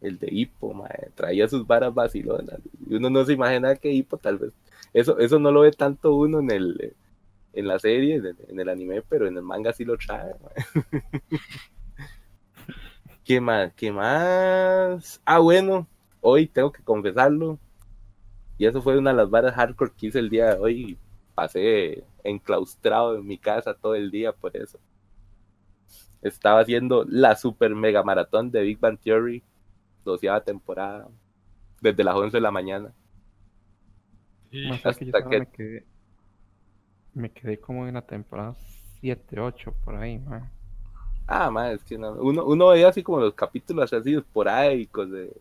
[0.00, 2.60] el de Hippo, traía sus varas vacilonas.
[2.88, 4.52] Y uno no se imagina que Hippo tal vez.
[4.92, 6.96] Eso, eso no lo ve tanto uno en el
[7.56, 10.34] en la serie, en el, anime, pero en el manga sí lo trae.
[13.24, 13.72] ¿Qué más?
[13.72, 15.22] ¿Qué más?
[15.24, 15.88] Ah, bueno,
[16.20, 17.58] hoy tengo que confesarlo.
[18.58, 20.98] Y eso fue una de las varas hardcore que hice el día de hoy.
[21.34, 24.78] Pasé enclaustrado en mi casa todo el día por eso.
[26.20, 29.42] Estaba haciendo la super mega maratón de Big Bang Theory,
[30.04, 31.08] doceava temporada,
[31.80, 32.92] desde las 11 de la mañana.
[34.62, 35.84] Más que yo hasta que- me quedé.
[37.14, 38.54] Me quedé como en la temporada
[39.00, 40.48] 7, 8, por ahí, man.
[41.28, 45.32] Ah, man, es que no, uno, uno veía así como los capítulos así esporádicos de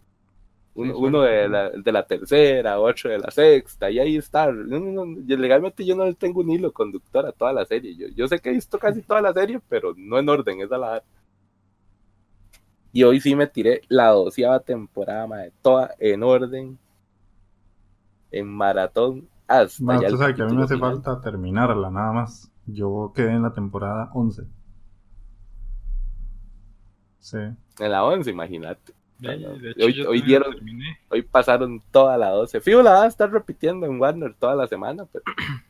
[0.75, 4.51] uno, Sí, uno de la, de la tercera, otro de la sexta, y ahí está.
[4.51, 7.95] No, no, legalmente yo no tengo un hilo conductor a toda la serie.
[7.95, 10.77] Yo, yo sé que he visto casi toda la serie, pero no en orden, esa
[10.77, 11.03] la
[12.91, 16.79] Y hoy sí me tiré la doceava temporada, mae, toda en orden,
[18.39, 20.93] en maratón, Hasta Ma, ya usted el sabe que a mí me hace final.
[21.03, 22.51] falta terminarla nada más.
[22.65, 24.43] Yo quedé en la temporada 11.
[27.19, 27.37] Sí.
[27.37, 28.93] En la 11, imagínate.
[29.19, 29.55] De, No, no.
[29.57, 30.97] de hecho, Hoy- hoy dieron- terminé.
[31.09, 32.59] Hoy pasaron toda la 12.
[32.61, 35.23] Fijo, la van a estar repitiendo en Warner toda la semana, pero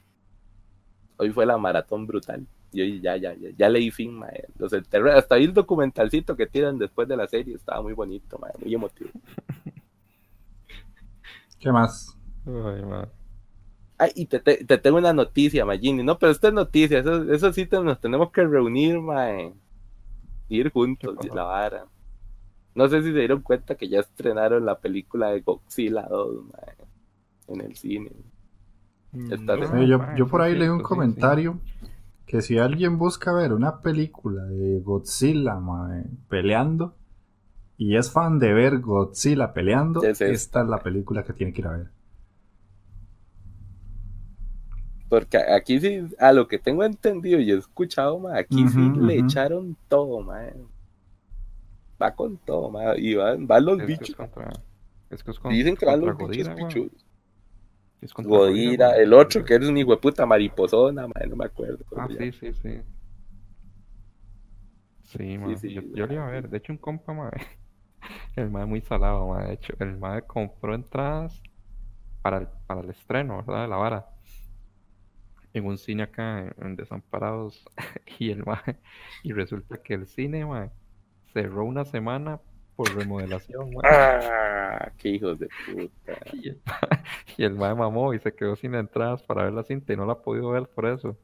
[1.17, 2.45] hoy fue la maratón brutal.
[2.71, 4.45] Y hoy ya, ya, ya, ya leí fin, mae.
[4.57, 5.13] Los enterré.
[5.13, 8.73] Hasta ahí el documentalcito que tiran después de la serie estaba muy bonito, mae, muy
[8.73, 9.11] emotivo.
[11.59, 12.14] ¿Qué más?
[12.47, 13.11] Ay, ma.
[13.97, 16.03] Ay, y te, te- te tengo una noticia, Magini.
[16.03, 16.99] No, pero esta es noticia.
[16.99, 19.53] Eso, eso sí te- nos tenemos que reunir, mae.
[20.49, 21.85] Ir juntos, la vara.
[22.75, 26.77] No sé si se dieron cuenta que ya estrenaron la película de Godzilla 2, mae,
[27.49, 28.11] en el cine.
[29.29, 30.83] Está No, Sí, Eh, yo, yo por ahí leí un sí.
[30.83, 31.59] comentario
[32.27, 36.95] que si alguien busca ver una película de Godzilla mae, peleando
[37.77, 41.67] y es fan de ver Godzilla peleando, esta es la película que tiene que ir
[41.67, 41.91] a ver.
[45.15, 49.17] Porque aquí sí, a lo que tengo entendido y he escuchado, ma, aquí sí le
[49.19, 50.41] echaron todo, ma.
[52.01, 52.97] Va con todo, ma.
[52.97, 54.15] Y van, van los Es que es bichos.
[54.17, 54.51] contra-
[55.09, 56.67] es que es con- Dicen que van los bichos Godira, ma.
[56.67, 57.05] pichudos.
[58.01, 61.45] Es contra Godira, el otro que eres un hijo de puta mariposona, ma, no me
[61.45, 61.77] acuerdo.
[61.95, 62.81] Ah, sí, sí, sí.
[65.03, 66.49] Sí, ma, sí, yo, sí, yo lo iba a ver.
[66.49, 67.31] De hecho, un compa, ma,
[68.35, 69.45] el ma es muy salado, ma.
[69.45, 71.41] De hecho, el ma compró entradas
[72.21, 73.63] para el, para el estreno, ¿verdad?
[73.63, 74.14] De la vara.
[75.55, 77.65] En un cine acá en, Desamparados.
[78.19, 78.61] Y el ma,
[79.23, 80.45] y resulta que el cine,
[81.33, 82.39] cerró una semana
[82.75, 83.71] por remodelación.
[83.83, 86.13] Ah, qué hijos de puta.
[86.33, 86.79] Y el, ma,
[87.37, 90.05] y el mae mamó y se quedó sin entradas para ver la cinta y no
[90.05, 91.17] la ha podido ver por eso.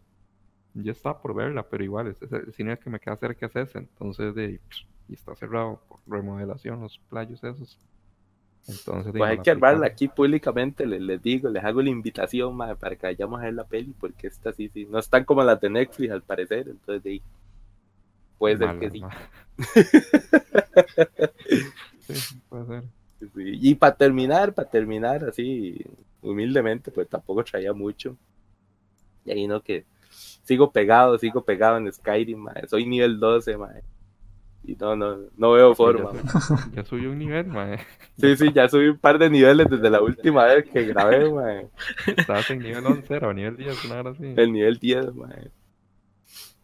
[0.74, 3.80] Yo estaba por verla, pero igual, es el cine que me queda cerca es ese,
[3.80, 4.62] entonces de,
[5.10, 7.78] y está cerrado por remodelación, los playos esos.
[8.67, 12.76] Entonces, Pues hay que armarla aquí públicamente, les, les digo, les hago la invitación, ma,
[12.76, 15.60] para que vayamos a ver la peli, porque esta sí, sí, no están como las
[15.60, 17.21] de Netflix al parecer, entonces de ahí.
[18.38, 19.02] Puede ser que sí.
[22.08, 22.84] sí, puede ser.
[23.19, 25.80] Sí, Y para terminar, para terminar así,
[26.21, 28.17] humildemente, pues tampoco traía mucho.
[29.26, 29.86] Y ahí no que
[30.43, 33.84] sigo pegado, sigo pegado en Skyrim, soy nivel 12, mae.
[34.63, 36.12] Y no, no, no veo forma.
[36.13, 37.80] Ya, sub- ya subió un nivel, mae.
[38.19, 41.67] Sí, sí, ya subí un par de niveles desde la última vez que grabé, mae.
[42.15, 44.33] Estabas en nivel 11 o nivel 10, una hora así.
[44.38, 45.50] El nivel 10, mae.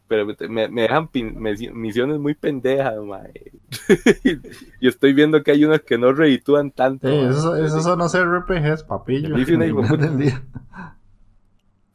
[0.07, 3.34] Pero me, me dejan pin- me- misiones muy pendejas, mae.
[4.80, 7.09] y estoy viendo que hay unos que no reditúan tanto.
[7.09, 7.65] Sí, mae.
[7.65, 9.36] esos, son los RPGs, papillo.
[9.36, 9.97] Dice una puta.
[9.97, 10.41] del día.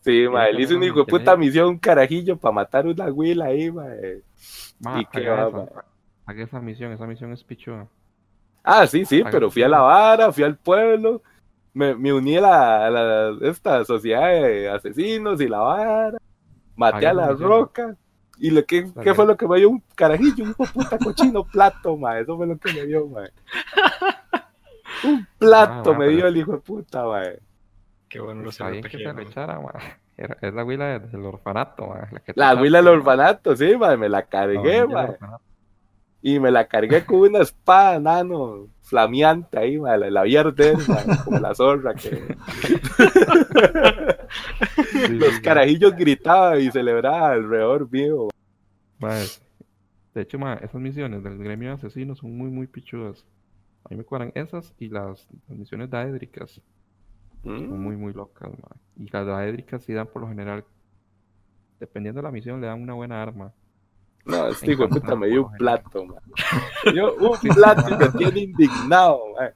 [0.01, 3.07] Sí, mae, Eso le hice no una hijo puta misión, un carajillo para matar una
[3.07, 4.23] huila ahí, mae.
[4.81, 5.85] Ma, ¿Y va,
[6.27, 6.33] ma?
[6.33, 7.87] haga esa misión, esa misión es pichuda.
[8.65, 11.23] Ah, sí, sí, pero fui a la vara, fui al pueblo,
[11.75, 16.19] me, me uní a la, a la- esta sociedad de asesinos y la vara,
[16.77, 17.49] maté a la misión.
[17.49, 17.97] roca.
[18.39, 19.69] ¿Y lo que, qué fue lo que me dio?
[19.71, 22.23] Un carajillo, un hijo de puta cochino plato, mae.
[22.23, 23.31] Eso fue lo que me dio, mae.
[25.05, 27.39] Un plato Ah, ma, me pero- dio el hijo de puta, mae.
[28.09, 29.13] Qué bueno los bien que se ¿no?
[29.15, 29.73] le echara, ma.
[30.17, 32.85] Era- Es la huila de- del orfanato, ma, La, que te La echaste, huila del
[32.87, 32.91] ma.
[32.93, 35.09] orfanato, sí, mae, me la La cargué, mae.
[35.11, 35.43] orfanato.
[36.23, 40.23] Y me la cargué con una espada, nano, flameante ahí, la, la
[41.25, 42.37] como la zorra que...
[44.91, 48.29] Sí, Los carajillos gritaban y celebraban alrededor mío.
[48.99, 49.17] Ma,
[50.15, 53.27] De hecho, esas misiones del gremio de asesinos son muy, muy pichudas.
[53.85, 56.61] A mí me cuadran esas y las, las misiones daédricas.
[57.43, 58.51] Son Mm, muy, muy locas.
[58.97, 60.65] Y las daédricas sí dan por lo general,
[61.81, 63.53] dependiendo de la misión, le dan una buena arma.
[64.25, 66.19] No, este hijo de puta me dio un plato, man.
[66.93, 69.51] Dio un plato y me tiene indignado, man.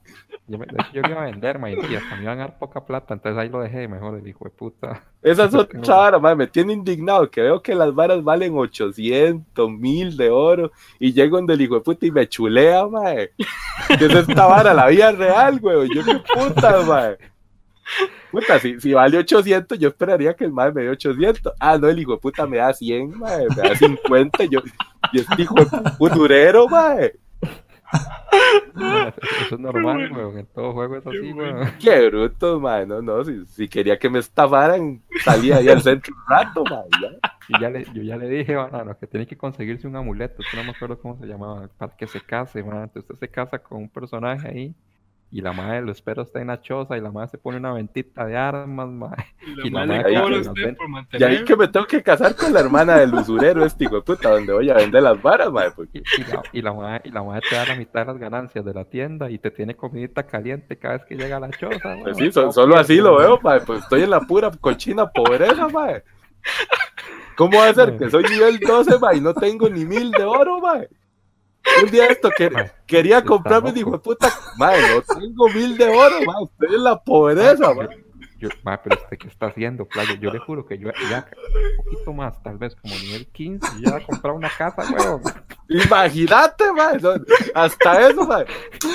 [0.49, 3.13] Yo me- yo iba a vender, ma, y hasta me iban a dar poca plata,
[3.13, 5.03] entonces ahí lo dejé mejor, el hijo de puta.
[5.21, 6.37] Esa es Es que otra no- vara, man.
[6.37, 11.37] Me tiene indignado que veo que las varas valen 800, 1000 de oro y llego
[11.37, 13.15] donde el hijo de puta y me chulea, man.
[13.97, 15.89] Que es esta vara, la vida real, güey.
[15.93, 17.15] Yo qué puta, man.
[18.31, 21.53] Puta, si, si vale 800, yo esperaría que el madre me dé 800.
[21.59, 23.41] Ah, no, el hijo de puta me da 100, man.
[23.55, 24.43] Me da 50.
[24.43, 24.59] y Yo,
[25.13, 27.11] y este hijo de puta, un durero, man.
[28.73, 30.37] Ma, Eso, es normal, weón.
[30.39, 31.71] En todo juego es así, weón.
[31.79, 32.87] Qué bruto, man.
[32.87, 36.83] No, no, si, si quería que me estafaran, salía ahí al centro un rato, man.
[37.01, 37.09] ya.
[37.49, 40.43] Y ya le, yo ya le dije, banano, que tiene que conseguirse un amuleto.
[40.51, 41.69] Que no me acuerdo cómo se llamaba.
[41.77, 42.83] Para que se case, man.
[42.83, 44.75] Entonces usted se casa con un personaje ahí.
[45.29, 47.73] Y la madre lo espero está en la choza y la madre se pone una
[47.73, 49.11] ventita de armas, mae.
[49.45, 51.29] Y Y la madre madre cobra usted por Y mantener.
[51.29, 54.29] ahí que me tengo que casar con la hermana del usurero, este hijo de puta,
[54.29, 55.71] donde voy a vender las varas, mae.
[55.71, 55.99] Porque...
[55.99, 58.17] Y, y la, y, la madre, y la madre te da la mitad de las
[58.17, 61.49] ganancias de la tienda y te tiene comidita caliente cada vez que llega a la
[61.49, 62.03] choza, mae.
[62.03, 63.59] Pues sí, so- solo así lo veo, mae.
[63.59, 66.03] Pues estoy en la pura cochina pobreza, mae.
[67.35, 70.23] ¿Cómo va a ser que soy nivel 12, mae, y no tengo ni mil de
[70.23, 70.87] oro, mae?
[71.83, 72.49] Un día esto que
[72.85, 76.43] quería comprarme, de puta, mae, no tengo mil de oro, mae.
[76.43, 78.07] Estoy en la pobreza, mae.
[78.39, 81.27] Yo, pero este que está haciendo, playo, yo le juro que yo ya
[81.79, 85.21] un poquito más, tal vez como nivel 15, yo ya he comprado una casa, weón.
[85.69, 86.65] Imagínate,
[87.01, 87.15] no,
[87.55, 88.45] hasta eso, mae.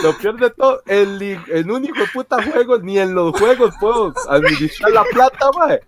[0.03, 3.75] Lo peor de todo, en, en un hijo de puta juego, ni en los juegos
[3.81, 5.81] puedo administrar la plata, mae.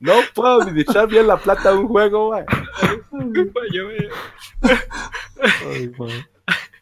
[0.00, 2.46] No puedo administrar bien la plata de un juego, vaya.
[5.66, 5.90] Ay.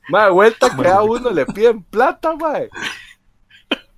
[0.08, 2.68] Mae, vuelta que a uno le piden plata, mae.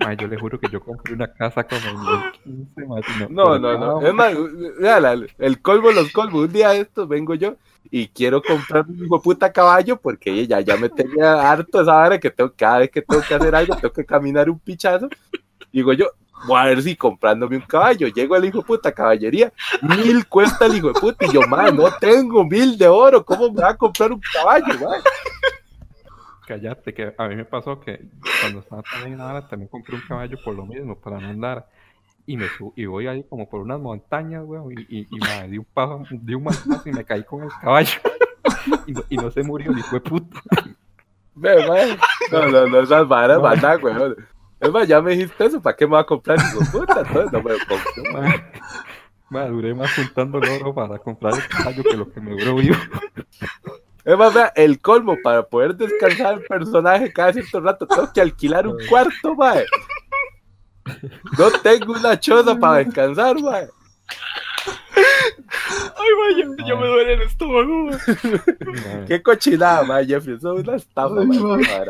[0.01, 3.33] Mae, yo le juro que yo compré una casa como en nivel 15, mae, si
[3.35, 4.07] No, no, no.
[4.07, 4.35] Es más,
[4.79, 6.45] la- el colmo los colmos.
[6.45, 7.57] Un día de estos vengo yo
[7.91, 12.19] y quiero comprar un hijo puta caballo porque ya, ya me tenía harto esa hora
[12.19, 15.09] que tengo, cada vez que tengo que hacer algo, tengo que caminar un pichazo.
[15.73, 16.07] Digo yo,
[16.47, 18.09] voy a ver si comprándome un caballo.
[18.09, 21.27] Llego al hijo de puta caballería, mil cuesta el hijo de puta.
[21.27, 23.25] Y yo, madre, no tengo mil de oro.
[23.25, 25.03] ¿Cómo me va a comprar un caballo, madre?
[26.47, 28.07] Cállate, que a mí me pasó que
[28.41, 31.69] cuando estaba también en también compré un caballo por lo mismo, para no andar.
[32.27, 35.59] Y me y voy ahí como por unas montañas, weón, y, y, y me di
[35.59, 37.91] un paso, di un manazo y me caí con el caballo.
[38.87, 40.41] Y no, y no se murió ni fue puta.
[41.35, 41.99] Madre.
[42.33, 43.43] No, no, no, esas varas, No.
[43.43, 44.17] manda, weón.
[44.61, 46.39] Es más, ya me dijiste eso, ¿para qué me va a comprar?
[46.39, 48.49] Entonces no me lo compro.
[49.51, 52.77] Duré más juntando el oro para comprar el caballo que lo que me duró vivo.
[54.05, 58.23] Es más, vea, el colmo para poder descansar el personaje cada cierto rato, tengo que
[58.23, 59.67] alquilar un cuarto, mae.
[61.39, 63.69] No tengo una choza para descansar, mae.
[64.97, 67.91] Ay, vaya, ya me duele el estómago.
[67.91, 70.37] Mae, Qué cochinada, mae, Jeffrey.
[70.37, 71.87] Eso es una estafa, mae.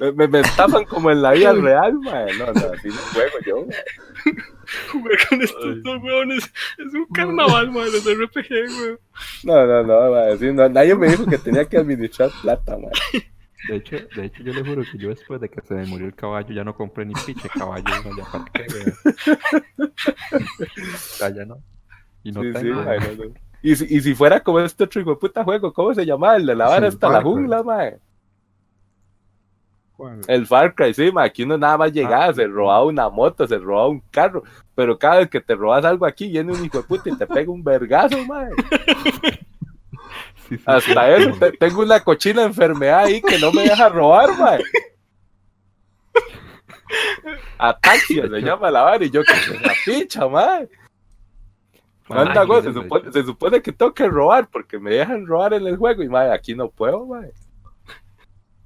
[0.00, 0.12] Mae.
[0.12, 0.42] Me, me,
[0.88, 2.36] como en la vida real, mae.
[2.38, 4.34] No, no, así no juego yo, mae.
[4.92, 6.44] Jugar con estos dos weones
[6.78, 8.98] es un carnaval, madre, los RPG, weón.
[9.44, 10.32] No, no, no, mae.
[10.32, 12.90] así no, nadie me dijo que tenía que administrar plata, mae.
[13.68, 16.06] De hecho, de hecho, yo le juro que yo después de que se me murió
[16.06, 19.92] el caballo ya no compré ni piche caballo, no, ya para qué, weón.
[21.20, 21.62] Ya, ya no.
[22.22, 22.82] Y no Sí, sí, tengo.
[22.82, 23.34] mae, no, no.
[23.62, 26.36] Y si, y si fuera como este otro hijo de puta juego, ¿cómo se llamaba?
[26.36, 27.98] El de la vara hasta la jungla, mae.
[30.00, 30.20] ¿Cuál?
[30.28, 33.46] El Far Cry, sí, ma, aquí uno nada más llegaba, Ah, se robaba una moto,
[33.46, 34.42] se robaba un carro,
[34.74, 37.26] pero cada vez que te robas algo aquí, viene un hijo de puta y te
[37.26, 38.48] pega un vergazo, ma.
[40.48, 40.80] Sí, sí, Hasta
[41.18, 44.56] sí, eso, te- tengo una cochina enfermedad ahí que no me deja robar, ma.
[47.58, 50.60] Ataxia se llama la vara y yo que se la pincha, ma.
[52.08, 55.66] Mae, Manda, se supone, se supone que tengo que robar porque me dejan robar en
[55.66, 57.20] el juego y ma, aquí no puedo, ma.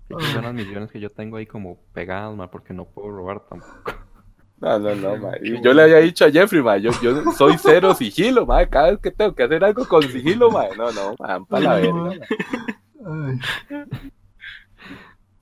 [0.09, 3.41] Esas son las misiones que yo tengo ahí como pegadas, ma, porque no puedo robar
[3.41, 3.73] tampoco.
[4.57, 5.33] No, no, no, ma.
[5.43, 8.65] Y yo le había dicho a Jeffrey, ma, yo, yo soy cero sigilo, ma.
[8.65, 10.69] Cada vez que tengo que hacer algo con sigilo, ma.
[10.79, 12.27] No, no, ma, para la verga.
[13.05, 13.39] Ay,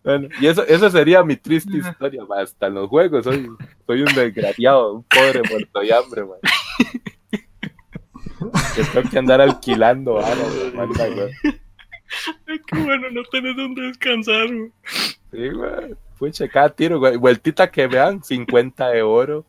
[0.02, 2.40] Bueno, y eso, eso sería mi triste historia, ma.
[2.40, 3.48] Hasta en los juegos soy,
[3.86, 6.34] soy un desgraciado, un pobre muerto de hambre, ma.
[8.74, 10.42] Que tengo que andar alquilando ahora,
[10.74, 11.32] ma, güey.
[12.46, 14.72] Ay, qué bueno, no tenés donde descansar, weón.
[15.30, 15.94] Sí, güey.
[16.18, 17.16] Pucha, cada tiro, güey.
[17.16, 19.44] Vueltita que vean, 50 de oro,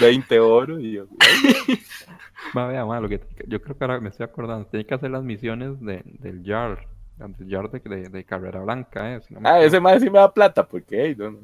[0.00, 0.80] 20 de oro.
[0.80, 1.80] Y yo, güey,
[2.54, 5.10] Ma, vea, ma, lo que yo creo que ahora me estoy acordando, tiene que hacer
[5.10, 6.86] las misiones de, del Jar,
[7.18, 9.20] del Jar de, de, de Carrera Blanca, eh.
[9.20, 11.38] si no me ah, ese más sí me da plata, porque, ey, no, no.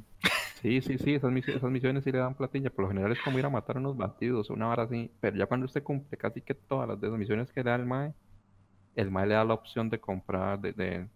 [0.63, 2.71] Sí, sí, sí, esas misiones, esas misiones sí le dan platilla.
[2.71, 5.11] Por lo general es como ir a matar a unos bandidos, una hora así.
[5.21, 7.77] Pero ya cuando usted cumple casi que todas las de esas misiones que le da
[7.77, 8.15] el MAE,
[8.97, 11.07] el MAE le da la opción de comprar, de, de,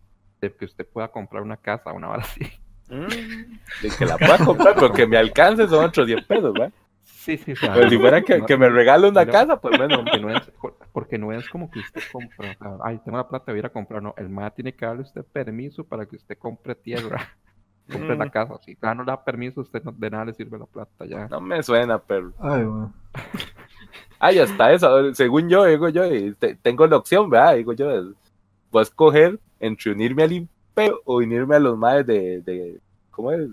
[0.40, 2.44] de que usted pueda comprar una casa, una hora así.
[2.88, 6.70] De que la pueda comprar, pero que me alcance son otros 10 pesos, güey.
[7.02, 9.60] Sí, sí, o sea, Pero si fuera que, no- que me regale una no- casa,
[9.60, 9.96] pues bueno.
[10.04, 10.52] Porque no, es,
[10.92, 13.58] porque no es como que usted compra, o sea, ay, tengo la plata, voy a
[13.60, 14.00] ir a comprar.
[14.02, 17.28] No, el MAE tiene que darle usted permiso para que usted compre tierra,
[17.90, 18.30] compre la Mm.
[18.30, 18.58] casa.
[18.64, 21.26] Si ya no le da permiso, usted no, de nada le sirve la plata ya.
[21.26, 22.32] No me suena, pero.
[22.38, 22.92] ay, ma.
[24.18, 25.14] Ay, hasta eso.
[25.14, 26.02] Según yo, digo yo,
[26.38, 27.54] te- tengo la opción, ¿verdad?
[27.56, 27.86] Digo yo,
[28.70, 32.80] voy a escoger entre unirme al imperio o unirme a los maes de, de.
[33.10, 33.48] ¿Cómo es?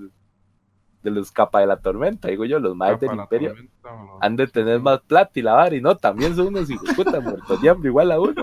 [1.02, 2.30] De los capa de la tormenta.
[2.30, 3.50] Digo yo, los maes del imperio
[3.82, 6.88] tormenta, han de tener más plata y la vara, y no, también son unos hijos
[6.88, 8.34] de puta muertos de hambre igual a uno.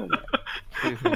[0.82, 1.09] Sí, sí.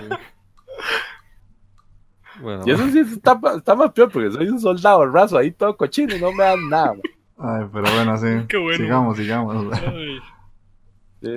[2.41, 5.76] Bueno, Y eso sí está, está más peor porque soy un soldado raso ahí todo
[5.76, 6.95] cochino y no me dan nada.
[6.95, 7.03] man.
[7.39, 8.26] Ay, pero bueno, sí.
[8.49, 8.76] Qué bueno.
[8.76, 9.72] Sigamos, sigamos.
[9.74, 10.22] Ay, Sí,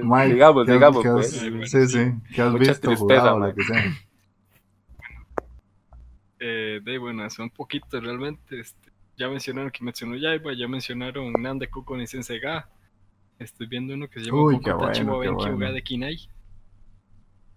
[0.04, 1.42] Mike, digamos, ¿qué has- digamos, qué has- pues.
[1.42, 2.12] Ay, bueno, sí, sí.
[2.34, 3.84] ¿Qué has Mucha visto, tristeza, jugado, lo que sea?
[6.40, 8.60] eh, de bueno, hace un poquito realmente.
[8.60, 12.70] Este, ya mencionaron que mencionó Yaiba, ya mencionaron Nande Kuko ni Senseiga.
[13.40, 15.72] Estoy viendo uno que se llama qué bueno, bueno.
[15.74, 16.18] De Kinai.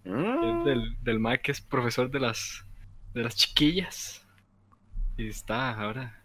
[0.05, 0.45] Mm.
[0.61, 2.65] Es del, del Mike que es profesor de las,
[3.15, 4.27] de las chiquillas.
[5.17, 6.23] Y está ahora.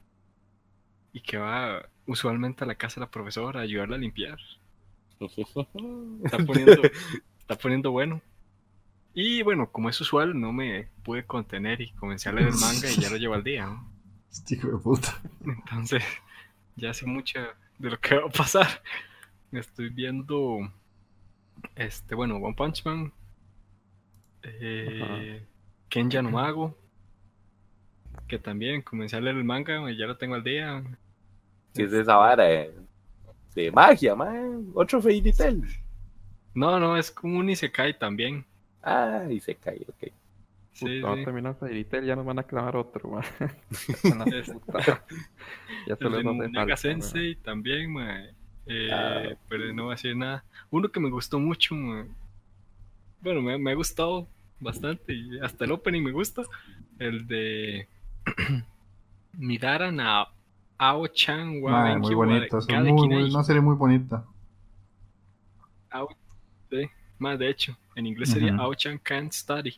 [1.13, 4.37] Y que va usualmente a la casa de la profesora a ayudarla a limpiar.
[6.23, 6.81] Está poniendo,
[7.39, 8.21] está poniendo bueno.
[9.13, 12.91] Y bueno, como es usual, no me pude contener y comencé a leer el manga
[12.91, 13.65] y ya lo llevo al día.
[13.65, 13.89] ¿no?
[14.29, 15.21] Este hijo de puta.
[15.45, 16.03] Entonces,
[16.75, 17.39] ya sé mucho
[17.79, 18.67] de lo que va a pasar.
[19.53, 20.69] Estoy viendo,
[21.75, 23.13] este, bueno, One Punch Man,
[24.43, 25.45] eh,
[25.87, 26.77] Kenja no Mago,
[28.27, 30.83] que también comencé a leer el manga y ya lo tengo al día.
[31.73, 32.73] ¿Qué es esa vara de,
[33.55, 34.67] de magia, man?
[34.73, 35.63] Otro Fairy Tail.
[36.53, 38.45] No, no, es como un Isekai también.
[38.83, 40.11] Ah, y se cayó, ok.
[40.73, 41.21] Sí, Puta, sí.
[41.21, 43.23] a terminar Fairytail, ya nos van a clavar otro, man.
[45.87, 48.33] Ya se falta, Sensei también, mae.
[48.67, 49.23] Eh, Ah.
[49.47, 50.43] pero no voy a decir nada.
[50.71, 52.05] Uno que me gustó mucho, mae.
[53.21, 54.27] bueno, me, me ha gustado
[54.59, 56.43] bastante y hasta el opening me gusta.
[56.99, 57.87] El de
[59.33, 60.27] Midara na
[60.77, 62.57] Ao-chan Benki muy wa bonito.
[62.57, 64.25] Es muy, una serie muy bonita.
[65.91, 66.15] Ao-
[66.69, 68.61] sí, más de hecho, en inglés sería Ujú.
[68.61, 69.75] Ao-chan Can't Study.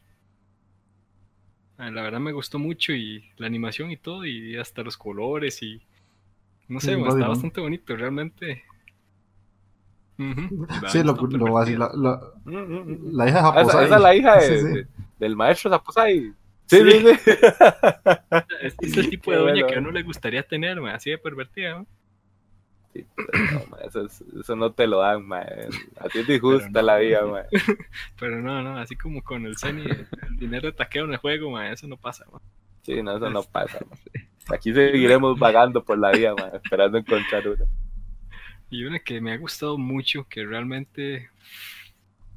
[1.78, 5.62] Ah, La verdad me gustó mucho y la animación y todo, y hasta los colores
[5.64, 5.82] y
[6.70, 8.64] no sé, Sí, está bastante bonito, realmente.
[10.88, 11.78] Sí, lo, lo, así, divertida.
[11.78, 13.16] la, la, Mm, mm, mm.
[13.16, 13.84] la hija Ah, esa, japonesa.
[13.86, 14.68] esa es la hija de- Sí, sí.
[14.72, 14.88] de-
[15.20, 15.72] del maestro.
[16.68, 16.92] Sí, Sí.
[16.92, 17.32] sí.
[18.62, 19.68] Es, el tipo de doña bueno.
[19.68, 21.80] que a uno le gustaría tener, ma, así de pervertida.
[21.80, 21.88] ¿no?
[22.94, 25.46] Sí, pero no, ma, eso, es- eso no te lo dan, man.
[26.00, 26.82] Así es Pero no.
[26.82, 27.46] la vida, man.
[28.20, 30.08] Pero no, no, así como con el Zen y el
[30.38, 32.26] dinero de taqueo en el juego, ma, eso no pasa.
[32.32, 32.42] ma.
[32.82, 34.00] Sí, no, eso no pasa, man.
[34.50, 37.66] Aquí seguiremos vagando por la vida, man, esperando encontrar una.
[38.70, 41.30] Y una que me ha gustado mucho, que realmente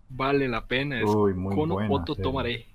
[0.08, 1.94] vale la pena, es Uy, muy Kono buena.
[1.94, 2.14] Oto.
[2.16, 2.66] Tomaré.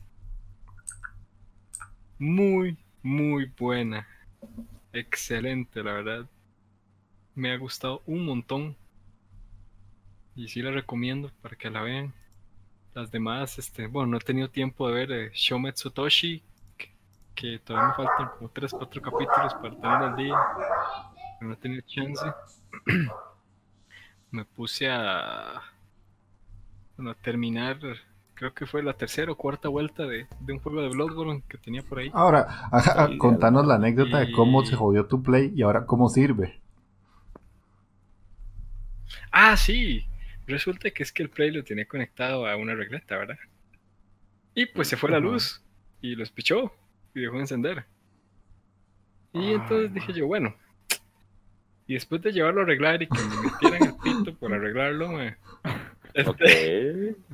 [2.18, 4.08] Muy, muy buena.
[4.94, 6.30] Excelente, la verdad.
[7.36, 8.78] Me ha gustado un montón.
[10.36, 12.14] Y sí la recomiendo para que la vean.
[12.94, 16.42] Las demás, este, bueno, no he tenido tiempo de ver eh, Shometsu Toshi,
[17.36, 20.38] que, todavía me faltan como 3, 4 capítulos para tener al día.
[21.38, 22.26] Pero no he tenido chance.
[24.32, 25.62] me puse a,
[26.96, 27.78] bueno, a terminar,
[28.36, 31.58] creo que fue la tercera o cuarta vuelta de, de un juego de Bloodborne que
[31.58, 32.12] tenía por ahí.
[32.14, 36.60] Ahora, ajá, contanos la anécdota de cómo se jodió tu play y ahora cómo sirve.
[39.32, 40.06] Ah, sí.
[40.48, 43.38] Resulta que es que el Play lo tenía conectado a una regleta, ¿verdad?
[44.54, 45.62] Y pues se fue la luz
[46.02, 46.72] y lo espichó
[47.14, 47.86] y dejó de encender.
[49.34, 50.56] Y Ay, entonces dije yo, bueno.
[51.88, 55.36] Y después de llevarlo a arreglar y que me metieran el pito por arreglarlo, me...
[56.26, 56.42] Ok.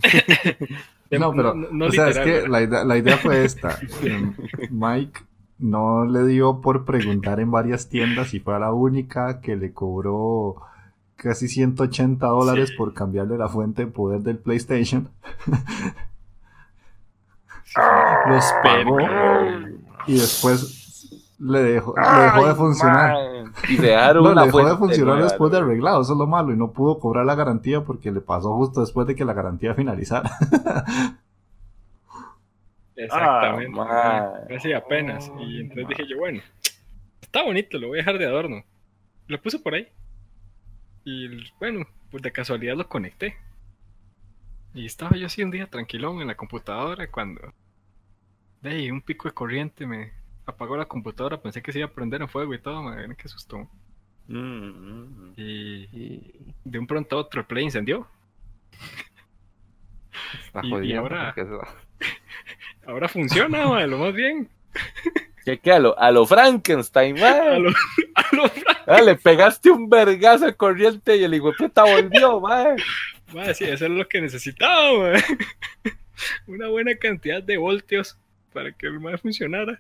[1.20, 3.78] No, pero, no o sea, es que la idea, la idea fue esta.
[4.02, 4.34] Em,
[4.70, 5.20] Mike
[5.60, 9.74] no le dio por preguntar en varias tiendas y fue a la única que le
[9.74, 10.56] cobró
[11.18, 12.76] casi 180 dólares Sí.
[12.78, 15.10] por cambiarle la fuente de poder del PlayStation.
[18.28, 18.98] Los pagó
[20.08, 20.81] y después
[21.42, 23.14] le dejó, le dejó de funcionar.
[23.14, 23.54] man.
[23.70, 26.28] Y se dejaron No, una le dejó de funcionar después de arreglado, eso es lo
[26.28, 29.34] malo, y no pudo cobrar la garantía porque le pasó justo después de que la
[29.34, 30.30] garantía finalizara.
[32.96, 33.80] Exactamente.
[33.82, 34.42] Ah.
[34.48, 35.32] Casi apenas.
[35.40, 36.42] Y entonces dije yo, bueno,
[37.22, 38.64] está bonito, lo voy a dejar de adorno.
[39.28, 39.88] Lo puse por ahí.
[41.04, 41.28] Y
[41.60, 43.36] bueno, pues de casualidad lo conecté.
[44.76, 47.42] Y estaba yo así un día tranquilón en la computadora cuando
[48.62, 50.14] de ahí, un pico de corriente me
[50.52, 51.42] apagó la computadora.
[51.42, 53.68] Pensé que se iba a prender en fuego y todo, me que asustó.
[54.28, 55.44] Mm, mm, Y
[55.92, 56.32] Y
[56.64, 58.08] de un pronto a otro el play incendió.
[60.46, 61.34] está Y- y ahora-
[62.86, 64.50] Ahora funciona, mae, lo más bien.
[65.46, 65.72] ¿Qué, qué?
[65.74, 67.70] A lo, a lo Frankenstein, A lo,
[68.16, 68.52] a lo
[68.88, 72.76] Ah, le pegaste un vergazo de corriente y el puta volvió, man.
[73.34, 75.24] Mae, sí, eso es lo que necesitaba, mae.
[76.48, 78.18] Una buena cantidad de voltios
[78.54, 79.80] para que el mae funcionara.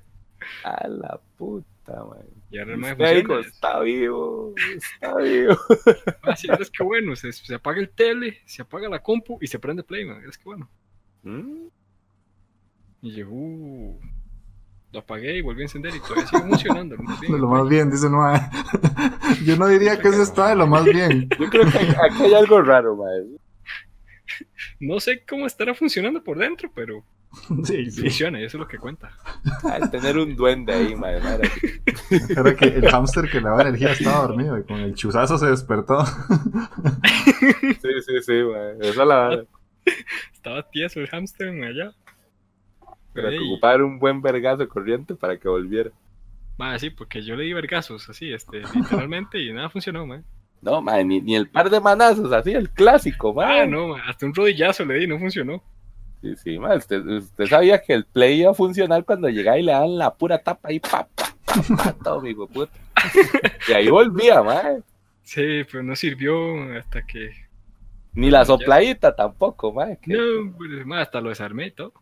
[0.64, 2.26] A la puta, man.
[2.50, 3.40] Y ahora dijo, funciona.
[3.48, 5.58] está vivo, está vivo.
[6.24, 9.48] Ah, sí, es que bueno, se, se apaga el tele, se apaga la compu y
[9.48, 10.28] se prende play, mae.
[10.28, 10.70] Es que bueno.
[11.24, 11.68] Mm,
[13.02, 14.00] Y yo, uh.
[14.94, 16.98] Lo apagué y volví a encender y todavía sigue funcionando.
[16.98, 17.32] lo más bien.
[17.32, 18.42] De lo más bien, dice el mae.
[19.46, 21.30] Yo no diría que eso está de lo más bien.
[21.40, 23.24] Yo creo que aquí hay algo raro, mae.
[24.82, 27.06] No sé cómo estará funcionando por dentro, pero
[27.64, 28.02] Sí, sí.
[28.02, 29.12] funciona, y eso es lo que cuenta.
[29.64, 31.20] Al tener un duende ahí, mae.
[31.22, 31.50] madre.
[32.30, 35.48] Era que el hámster que le daba energía estaba dormido y con el chuzazo se
[35.48, 36.06] despertó.
[36.06, 38.78] Sí, sí, sí, mae.
[38.82, 39.44] Eso la
[40.34, 41.94] Estaba tieso el hámster allá.
[43.14, 45.92] Pero que ocupar un buen vergazo corriente para que volviera.
[46.58, 50.24] Ma, sí, porque yo le di vergazos así, este, literalmente, y nada funcionó, man.
[50.62, 53.62] No, mae, ni, ni el par de manazos, así, el clásico, mae.
[53.62, 55.64] Ah, no, hasta un rodillazo le di, no funcionó.
[56.22, 56.78] Sí, sí, mae.
[56.78, 60.14] Usted, usted sabía que el play iba a funcionar cuando llegaba y le daban la
[60.14, 62.72] pura tapa ahí, pa, pa, pa, pa, todo, mi puta.
[63.68, 64.82] Y ahí volvía, mae.
[65.24, 67.32] Sí, pero no sirvió hasta que.
[68.14, 69.98] Ni la sopladita tampoco, mae.
[70.02, 71.94] que- No, pues, ma, hasta lo desarmé y todo.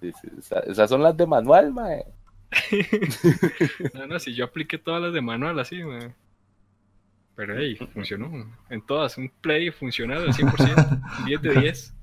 [0.00, 2.04] Sí, sí, esa- esas son las de manual, mae.
[3.94, 5.98] No, no, si yo apliqué todas las de manual así, ma.
[7.34, 8.30] Pero hey, funcionó.
[8.68, 11.94] En todas, un play funcional al 100%, 10 de 10,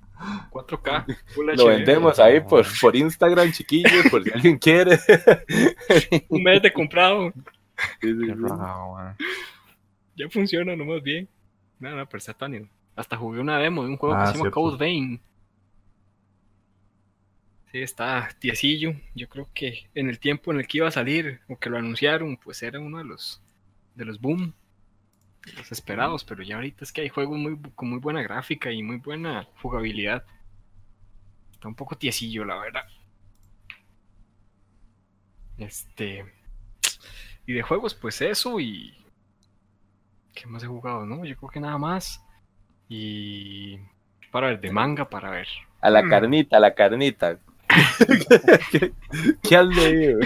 [0.52, 5.00] 4K, Full Lo HD, vendemos ahí por, por Instagram, chiquillos, por si alguien quiere.
[6.30, 7.32] un mes de comprado.
[8.02, 9.16] Sí, sí, raro.
[10.16, 11.28] Ya funciona nomás bien.
[11.80, 14.38] No, no, pero está tan Hasta jugué una demo de un juego Ah, que se
[14.38, 14.52] llama.
[14.52, 15.22] Code Vein.
[17.72, 18.94] Sí, está tiecillo.
[19.14, 21.78] Yo creo que en el tiempo en el que iba a salir, o que lo
[21.78, 23.42] anunciaron, pues era uno de los
[23.96, 24.54] de los boom,
[25.58, 28.82] los esperados, pero ya ahorita es que hay juegos muy, con muy buena gráfica y
[28.84, 30.26] muy buena jugabilidad.
[31.52, 32.84] Está un poco tiecillo, la verdad.
[35.58, 36.26] Este.
[37.46, 38.94] Y de juegos, pues eso y.
[40.34, 41.06] ¿Qué más he jugado?
[41.06, 42.22] No, yo creo que nada más.
[42.90, 43.78] Y.
[44.32, 45.48] Para ver, de manga, para ver.
[45.82, 46.10] A la Mm.
[46.10, 47.40] carnita, a la carnita.
[48.72, 48.92] ¿Qué,
[49.44, 50.20] qué has leído?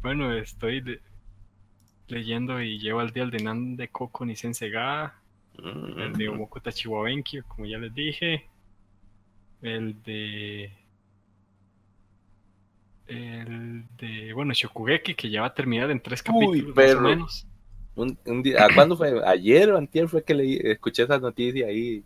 [0.00, 1.00] Bueno, estoy de-
[2.08, 5.14] leyendo y llevo al día el de Nan de Coco ni Sensega,
[5.58, 8.46] el de Omoko Tachiwa Benkyo, como ya les dije.
[9.62, 10.72] El de.
[13.06, 14.32] El de.
[14.34, 17.46] Bueno, Shokugeki, que ya va a terminar en tres Uy, capítulos, más o menos.
[17.96, 19.24] Un, un día, ¿a ¿Cuándo fue?
[19.24, 22.02] ¿Ayer o antier fue que leí, escuché esa noticia ahí?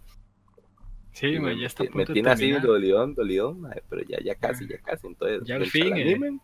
[1.13, 4.35] Sí, me, ya está a me punto de tiene así dolidón, madre, pero ya, ya
[4.35, 5.07] casi, ya casi.
[5.07, 6.39] Entonces, Ya al fin, eh.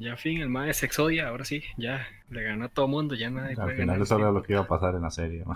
[0.00, 3.28] Ya, fin, el mae de Sexodia, ahora sí, ya le ganó a todo mundo, ya
[3.28, 4.02] nadie Al puede final ganar.
[4.02, 5.44] eso era lo que iba a pasar en la serie.
[5.44, 5.54] ¿no?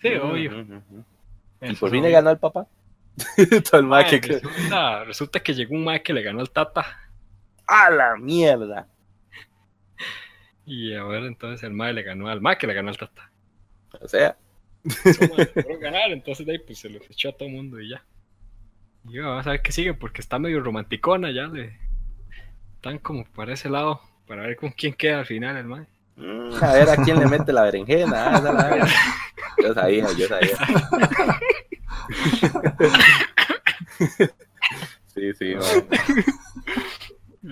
[0.00, 0.64] Sí, obvio.
[1.60, 2.66] Y por fin le ganó al papá.
[3.70, 6.50] Todo el Mae, mae que- resulta, resulta que llegó un mae que le ganó al
[6.50, 6.86] Tata.
[7.66, 8.88] ¡A la mierda!
[10.64, 13.30] Y ahora entonces el mae le ganó al mae que le ganó al Tata.
[14.00, 14.36] O sea,
[15.04, 15.26] Eso,
[15.80, 18.02] ganar, entonces de ahí pues se los echó a todo el mundo y ya.
[19.04, 21.42] Y vamos a ver qué sigue, porque está medio romanticona ya.
[21.48, 21.78] Le...
[22.80, 25.86] Están como para ese lado, para ver con quién queda al final el mae.
[26.16, 28.38] mm, a ver a quién le mete la berenjena.
[28.38, 28.88] esa la.
[29.62, 30.56] Yo sabía, yo sabía.
[35.08, 35.84] Sí, sí, mae.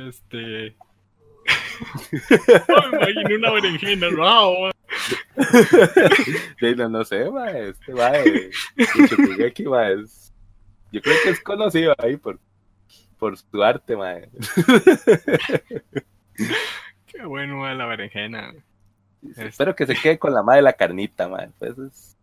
[0.08, 0.74] Este.
[2.68, 4.70] Me imaginé una berenjena, wow,
[6.76, 8.50] no, no sé, mae, este mae,
[10.90, 12.38] yo creo que es conocido ahí por,
[13.18, 14.28] por su arte, mae.
[17.06, 18.52] Qué bueno, la berenjena.
[19.36, 21.50] Espero que se quede con la madre de la carnita, mae.
[21.58, 22.16] Pues eso es,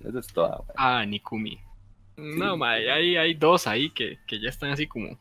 [0.00, 0.74] eso es todo, mae.
[0.76, 1.58] Ah, Nikumi.
[2.16, 5.18] No, mae, hay, hay dos ahí que, que ya están así como,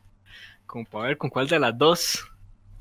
[0.67, 2.29] como para ver con cuál de las dos.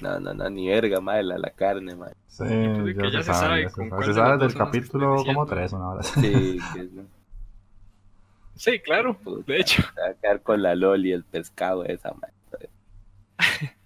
[0.02, 2.12] No, no, no, ni verga, mae, la, la carne, mae.
[2.26, 3.62] Sí, que ya, se sabe.
[3.62, 4.04] ya se con sabe.
[4.14, 6.02] cuál Se del capítulo como tres, una hora.
[6.02, 7.04] Sí, que no,
[8.54, 9.82] Sí, claro, puta, de hecho.
[9.82, 12.30] se va a quedar con la loli y el pescado esa, mae.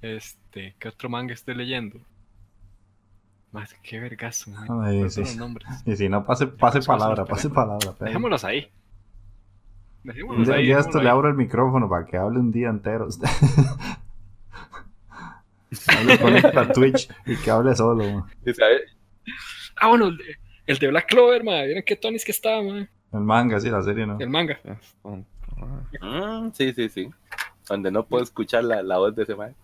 [0.00, 1.98] Este, ¿qué otro manga estoy leyendo?
[3.50, 4.62] Más, qué vergazo, mae.
[4.62, 5.20] Ay, ¿Cuáles sí.
[5.22, 5.66] los nombres?
[5.86, 7.92] Y si no, pase, pase palabra, pase palabra.
[7.94, 8.04] pe.
[8.04, 8.70] Dejémoslos ahí.
[10.04, 11.02] Un Dejémoslos día, ahí.
[11.02, 13.08] le abro el micrófono para que hable un día entero.
[15.88, 18.04] Hable, conecta a Twitch y que hable solo.
[18.04, 18.24] man.
[19.76, 20.24] Ah, bueno, el de,
[20.66, 21.66] el de Black Clover, mae.
[21.66, 22.88] ¿Vieron qué tonis que estaba, mae?
[23.12, 24.18] El manga, sí, la serie, ¿no?
[24.18, 24.58] El manga.
[25.02, 25.24] Man.
[26.00, 27.10] Mm, sí, sí, sí.
[27.68, 29.54] Donde no puedo escuchar la, la voz de ese mae.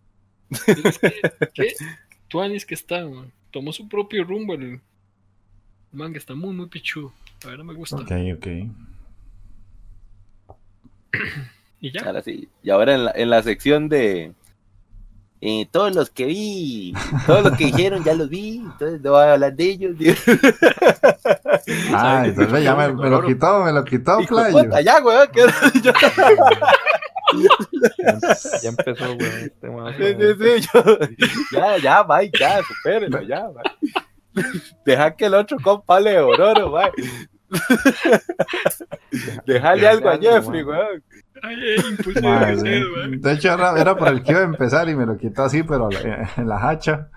[0.85, 1.13] Es que,
[1.53, 1.75] ¿Qué?
[2.29, 3.33] Tuanis que está, man.
[3.51, 4.81] Tomó su propio rumbo el, el
[5.93, 6.19] manga.
[6.19, 7.13] Está muy, muy pichudo.
[7.45, 7.97] La verdad me gusta.
[7.97, 8.47] Ok, ok.
[11.81, 12.01] Y ya.
[12.07, 12.49] Ahora sí.
[12.63, 14.33] Y ahora en la, en la sección de
[15.47, 16.95] eh, todos los que vi,
[17.27, 19.97] todos los que dijeron ya los vi, entonces no voy a hablar de ellos.
[21.95, 24.65] Ah, entonces ya me, me lo quitó, me lo quitó, Hijo playo.
[24.65, 25.93] puta, ya, weón, que- yo-
[28.63, 29.21] Ya empezó, weón.
[29.23, 30.39] Este más, Sí, weón.
[30.39, 30.99] sí, sí, yo-
[31.53, 34.51] ya, ya, Mike, ya, supérenlo, ya, Mike.
[34.85, 37.09] Deja que el otro compa le ororo, Mike.
[39.47, 41.03] Dejale algo a Jeffrey, weón.
[41.43, 41.57] Ay,
[43.19, 45.63] de hecho, era, era por el que iba a empezar y me lo quitó así,
[45.63, 47.09] pero la- en la hacha.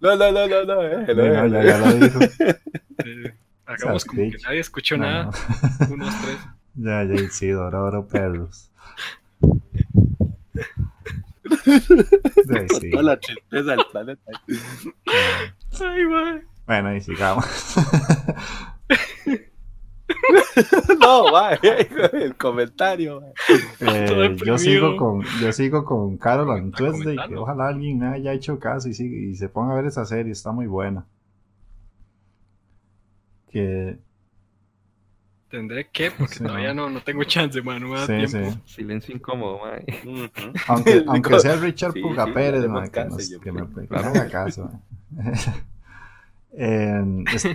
[0.00, 2.18] No, no, no, no, no, eh, No, no, ya, ya lo dijo.
[3.04, 3.34] Eh,
[3.66, 5.24] hagamos como que nadie escuchó No, nada.
[5.24, 5.94] no.
[5.94, 6.38] Unos tres.
[6.74, 8.70] Ya, ya, sí, Dororo Perros.
[11.64, 11.80] Sí,
[12.80, 12.90] sí.
[12.90, 14.22] toda la tristeza del planeta.
[15.80, 16.42] Ay.
[16.66, 17.44] Bueno, y sigamos.
[21.00, 23.22] No, Mike, el comentario.
[23.80, 28.58] Eh, yo sigo con yo sigo con Carol Está Tuesday, que ojalá alguien haya hecho
[28.58, 31.06] caso y, siga- y se ponga a ver esa serie, está muy buena.
[33.50, 33.98] Que
[35.48, 37.82] Tendré que, porque Sí, todavía no, no tengo chance, man.
[37.82, 38.50] No me da sí, tiempo.
[38.52, 38.74] sí.
[38.74, 39.56] Silencio incómodo.
[40.04, 40.28] Ujú.
[40.68, 43.66] Aunque, aunque sea Richard Sí, Puga sí, Pérez, man, que, caso, nos- yo que creo.
[43.68, 44.70] me que me haga caso.
[44.70, 44.82] man.
[47.34, 47.46] Es-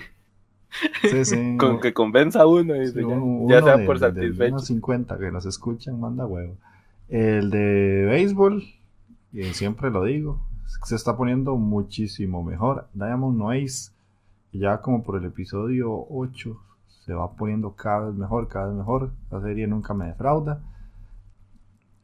[1.02, 1.58] sí, sí.
[1.60, 3.02] Con que convenza a uno, Sí, dice,
[3.48, 4.54] ya, ya por satisfecho.
[4.54, 6.56] unos 50 que nos escuchan, manda huevo.
[7.10, 8.64] El de béisbol,
[9.32, 10.42] que siempre lo digo,
[10.84, 12.88] se está poniendo muchísimo mejor.
[12.94, 13.92] Diamond No Ace,
[14.52, 16.60] ya como por el episodio 8,
[17.06, 19.12] se va poniendo cada vez mejor, cada vez mejor.
[19.32, 20.62] La serie nunca me defrauda.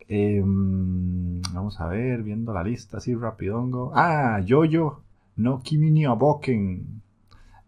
[0.07, 3.91] Em, vamos a ver, viendo la lista así rapidongo.
[3.95, 5.01] Ah, Yoyo,
[5.37, 7.01] no Kimi ni Aboken.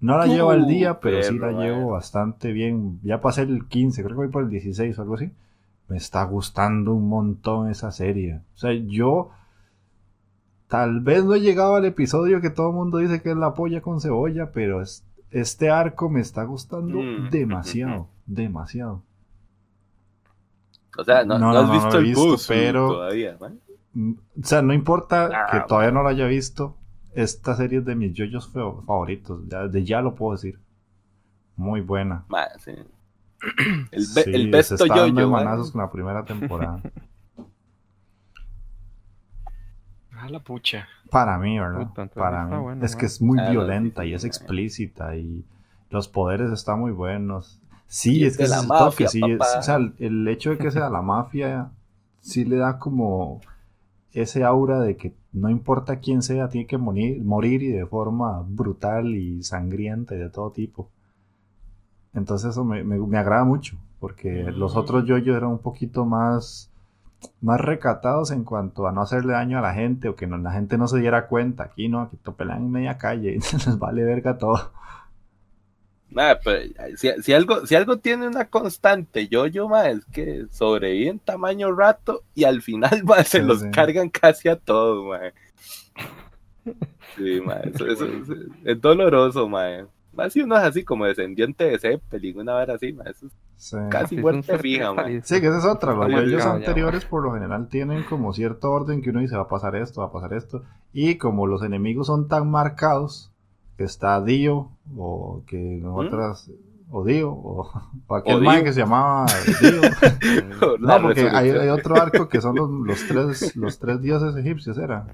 [0.01, 2.99] No la llevo al día, pero sí la llevo bastante bien.
[3.03, 5.31] Ya pasé el 15, creo que voy por el 16 o algo así.
[5.87, 8.41] Me está gustando un montón esa serie.
[8.55, 9.31] O sea, yo
[10.67, 13.53] tal vez no he llegado al episodio que todo el mundo dice que es la
[13.53, 17.29] polla con cebolla, pero es- este arco me está gustando Mm.
[17.29, 19.01] demasiado, demasiado.
[20.97, 23.59] O sea, no, No, no no, has no visto el visto, bus pero- todavía, man.
[23.93, 26.75] Mm, O sea, no importa Ah, que todavía no lo haya visto,
[27.15, 29.41] esta serie es de mis yoyos favoritos.
[29.47, 30.59] Ya, de ya lo puedo decir.
[31.55, 32.25] Muy buena.
[32.27, 32.71] Man, sí.
[33.91, 35.45] El, be- Sí, el se besto está yo-yo, man.
[35.45, 36.81] manazos con la primera temporada.
[40.11, 40.87] A la pucha.
[41.11, 41.87] Para mí, ¿verdad?
[41.87, 42.61] Puta, Para está mí.
[42.63, 45.45] bueno, es que es muy Ah, violenta y es explícita y
[45.89, 47.61] los poderes están muy buenos.
[47.87, 50.49] Sí, Y es es que de la es mafia, sí, es- o sea, el hecho
[50.51, 51.69] de que sea la mafia
[52.19, 53.41] sí le da como
[54.11, 58.43] ese aura de que no importa quién sea, tiene que morir, morir y de forma
[58.47, 60.89] brutal y sangrienta y de todo tipo.
[62.13, 64.77] Entonces eso me, me- me agrada mucho, porque los Mm.
[64.77, 66.69] otros yoyos eran un poquito más,
[67.41, 70.51] más recatados en cuanto a no hacerle daño a la gente o que no- la
[70.51, 71.63] gente no se diera cuenta.
[71.63, 74.71] Aquí no, aquí te pelean en media calle y les vale verga todo.
[76.11, 76.61] Nah, pero
[76.95, 82.23] si, si algo, si algo tiene una constante yo-yo, ma, es que sobreviven tamaño rato
[82.33, 83.71] y al final ma, se Sí, los sí.
[83.71, 85.19] cargan casi a todos, ma.
[87.15, 88.33] Sí, ma, eso, eso- eso-
[88.63, 89.87] es doloroso, ma.
[90.13, 93.33] Más si uno es así como descendiente de Zeppelin, una vez así, ma, eso es
[93.57, 93.77] Sí.
[93.89, 95.05] casi muerte fija, ma.
[95.23, 95.93] Sí, que esa es otra.
[95.93, 99.35] Los yoyos marcado ya, anteriores por lo general tienen como cierto orden que uno dice
[99.35, 100.63] va a pasar esto, va a pasar esto.
[100.93, 103.31] Y como los enemigos son tan marcados,
[103.77, 106.49] que está Dio, o que en otras,
[106.91, 107.69] o Dio, o,
[108.07, 108.43] o aquel ¿Mm?
[108.45, 109.25] Man que se llamaba
[109.61, 109.81] Dio.
[110.79, 115.05] No, porque hay, otro arco que son los, los tres, los tres dioses egipcios, ¿era?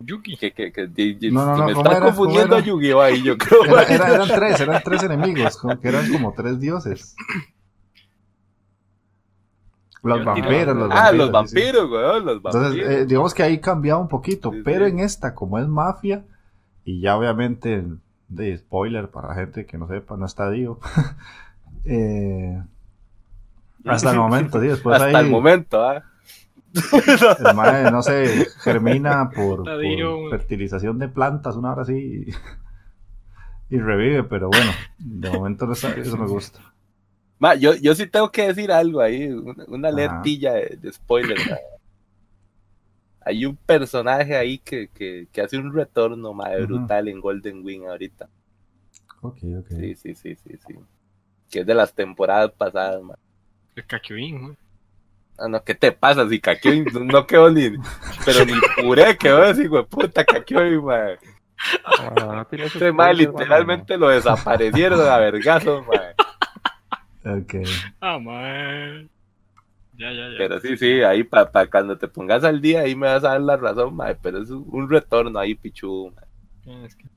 [0.00, 0.36] Yuki.
[0.36, 0.88] Que, que, que,
[1.30, 2.06] No, no, no, me ¿cómo está era?
[2.06, 2.64] confundiendo ¿Cómo a?
[2.66, 3.00] Yu-Gi-Oh!
[3.02, 3.64] ahí, yo creo.
[3.64, 7.14] Era- era- eran tres, eran tres enemigos, que eran como tres dioses.
[10.02, 11.14] Los Yo vampiros, los ah, vampiros.
[11.14, 11.62] los sí, sí.
[11.62, 12.90] vampiros, weón, los Entonces, vampiros.
[12.90, 14.88] eh, digamos que ahí cambiaba un poquito, Sí, pero sí.
[14.88, 16.24] en esta, como es mafia,
[16.84, 17.84] y ya obviamente,
[18.28, 20.78] de spoiler para la gente que no sepa, no está Dio.
[21.84, 22.62] eh,
[23.86, 26.02] hasta el momento, sí, después Hasta ahí el momento, ¿ah?
[27.48, 30.30] el mae, no sé, germina por, Dio.
[30.30, 32.26] fertilización de plantas, una hora así,
[33.70, 36.60] y, y revive, pero bueno, de momento no está- eso me gusta.
[37.40, 39.28] Ma, yo, yo sí tengo que decir algo ahí,
[39.66, 41.38] una, alertilla de, de spoiler.
[41.48, 41.56] ma.
[43.22, 47.86] Hay un personaje ahí que, que, que hace un retorno ma, brutal en Golden Wing
[47.86, 48.28] ahorita.
[49.22, 49.68] Ok, ok.
[49.68, 50.74] Sí, sí, sí, sí, sí.
[51.50, 53.14] Que es de las temporadas pasadas, ma.
[53.74, 54.56] El Kakyoin, güey.
[55.38, 56.28] Ah, no, ¿qué te pasa?
[56.28, 57.70] Si Kakyoin no, no quedó ni,
[58.26, 61.06] pero ni puré quedó así, güey, puta Kakyoin, ma.
[61.84, 66.09] Ah, no tiene Ese ma spoiler, literalmente lo desaparecieron a vergazos, ma.
[67.24, 67.54] Ok.
[68.00, 69.10] Ah, man.
[69.92, 70.38] Ya, ya, ya.
[70.38, 73.40] Pero sí, sí, ahí para cuando te pongas al día, ahí me vas a dar
[73.40, 76.12] la razón, ma, pero es un, retorno ahí, pichu.
[76.66, 77.08] Ah, es que-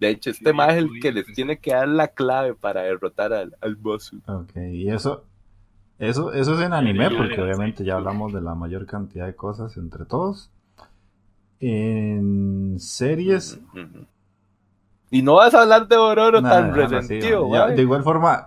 [0.00, 1.36] De hecho, este Sí, más es el que les pues.
[1.36, 4.12] tiene que dar la clave para derrotar al, al boss.
[4.26, 5.24] Ok, y eso,
[5.98, 9.76] eso, eso es en anime, porque obviamente ya hablamos de la mayor cantidad de cosas
[9.76, 10.50] entre todos.
[11.60, 14.06] En series, Ujú.
[15.10, 17.74] Y no vas a hablar de Dororo Nah, tan resentido, mae.
[17.74, 18.46] de igual forma,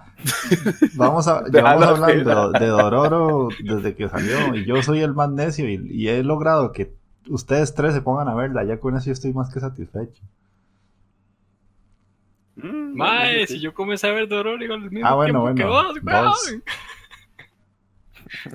[0.96, 5.68] vamos a, llevamos hablando de Dororo desde que salió y yo soy el más necio
[5.70, 6.94] y, y he logrado que
[7.30, 8.64] ustedes tres se pongan a verla.
[8.64, 10.22] Ya con eso yo estoy más que satisfecho.
[12.56, 13.60] Mm, Mae, bueno, si sí.
[13.60, 16.56] yo comencé a ver Dororo al mismo Ah, bueno, tiempo que bueno, vos, vos.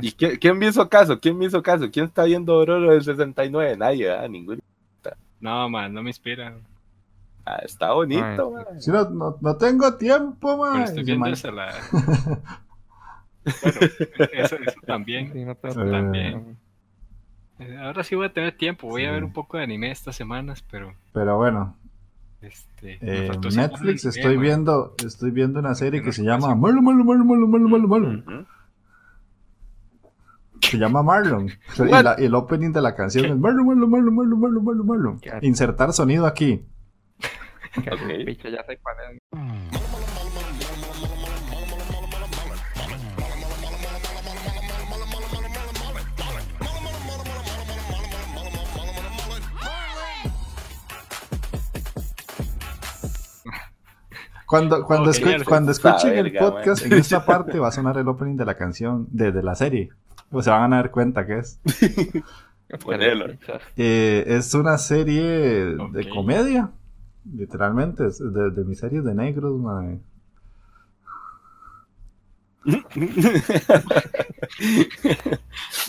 [0.01, 1.19] ¿Y quién, quién me hizo caso?
[1.21, 1.91] ¿Quién me hizo caso?
[1.91, 3.77] ¿Quién está viendo Dororo del 69?
[3.77, 4.29] Nadie, ¿verdad?
[4.29, 4.61] Ninguno.
[5.41, 6.55] No, man, no me inspira.
[7.47, 8.53] Ah, está bonito.
[8.81, 10.83] Si no, no, no tengo tiempo, Pero man.
[10.83, 11.73] estoy Y viendo man- esa la.
[13.63, 13.79] Bueno,
[14.33, 15.33] eso, eso también.
[15.33, 16.57] Sí, no Eh, también.
[17.61, 18.89] Eh, Ahora sí voy a tener tiempo.
[18.89, 19.13] Voy a Sí.
[19.15, 21.77] ver un poco de anime estas semanas, pero Pero bueno,
[22.41, 22.99] este.
[22.99, 24.43] siempre Netflix anime, estoy man.
[24.43, 28.25] viendo, estoy viendo una serie que se llama Marlon, Marlon, Marlon, Marlon, Marlon, Marlon, Marlon.
[28.27, 28.47] Ujú.
[30.63, 31.49] Se llama Marlon.
[31.79, 35.21] Y la- el opening de la canción es Marlon, Marlon, Marlon, Marlon, Marlon, Marlon, Marlon.
[35.21, 35.31] ¿Qué?
[35.43, 36.65] Insertar sonido aquí.
[37.83, 38.01] Que Ok.
[38.11, 40.27] el bicho ya sé cuál es.
[54.47, 55.45] Cuando, cuando, Oh, escu- genial.
[55.45, 59.09] cuando escuchen el podcast, en esta parte va a sonar el opening de la canción,
[59.11, 59.89] de, de la serie.
[60.31, 61.61] O se van a dar cuenta que es.
[63.77, 66.73] Eh, es una serie de comedia.
[67.35, 70.01] Literalmente, es de, de mis series de negros, mae.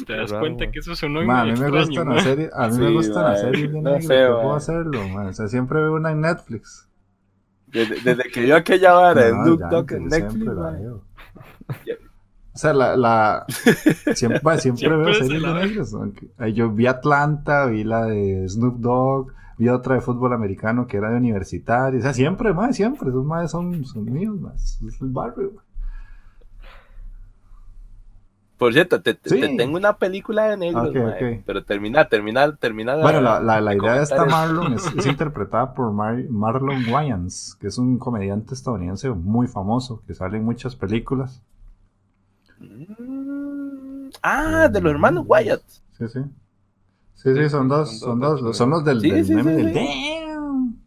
[0.06, 0.72] Te das Raro, cuenta man.
[0.72, 2.16] que eso sonó Ma, a mí me gustan man.
[2.16, 4.56] las series, a mí Sí, me gustan las series de no negros, sé, ¿qué puedo
[4.56, 5.30] hacerlo, mae?
[5.30, 6.88] O sea, siempre veo una en Netflix.
[7.68, 10.48] Desde, desde que yo aquella vara de No, Dogg que en Netflix.
[12.54, 13.46] O sea, la, la
[14.16, 15.96] siempre, siempre, Siempre veo se series de negros.
[16.54, 21.10] Yo vi Atlanta, vi la de Snoop Dogg, vi otra de fútbol americano que era
[21.10, 22.00] de universitario.
[22.00, 23.10] O sea, siempre, más, siempre.
[23.10, 24.82] Esos más son, son míos, más.
[24.88, 25.54] Es el barrio.
[28.58, 29.40] Por cierto, te, te- Sí.
[29.40, 31.44] te tengo una película de negros, Ok, mae, ok.
[31.46, 32.96] pero termina, termina, termina.
[32.96, 36.84] Bueno, la, la, la de idea de esta Marlon es, es interpretada por Mar- Marlon
[36.88, 41.40] Wayans, que es un comediante estadounidense muy famoso, que sale en muchas películas.
[42.60, 45.62] Mm, Ah, de los hermanos Wyatt.
[45.98, 46.20] Sí, sí.
[47.18, 49.74] Sí, sí, son dos, son dos, son los del, Sí, del sí, meme sí, del
[49.74, 49.80] sí.
[50.24, 50.78] Damn.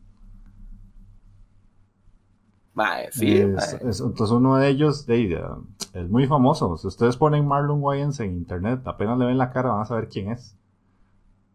[3.11, 6.77] Sí, Es- entonces uno de ellos de, uh, es muy famoso.
[6.79, 10.09] Si ustedes ponen Marlon Wayans en internet, apenas le ven la cara van a saber
[10.09, 10.57] quién es.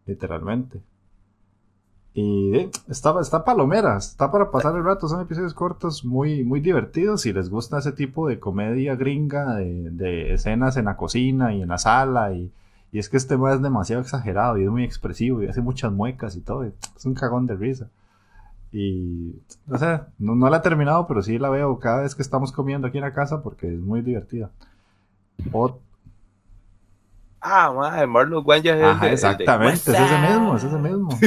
[0.05, 0.81] Literalmente.
[2.13, 5.07] Y eh, está, está palomera, está para pasar el rato.
[5.07, 7.21] Son episodios cortos muy, muy divertidos.
[7.21, 11.61] Si les gusta ese tipo de comedia gringa, de, de escenas en la cocina y
[11.61, 12.33] en la sala.
[12.33, 12.51] Y,
[12.95, 15.91] y es que este tema es demasiado exagerado y es muy expresivo y hace muchas
[15.91, 16.63] muecas y todo.
[16.63, 17.89] Es un cagón de risa.
[18.71, 19.35] Y
[19.67, 22.87] no sé, no, la he terminado, pero sí la veo cada vez que estamos comiendo
[22.87, 24.49] aquí en la casa porque es muy divertida.
[25.51, 25.77] O-
[27.47, 30.77] Ah, mae, Marlon es el de- Ajá, el de exactamente, es ese mismo, es ese
[30.79, 31.09] mismo.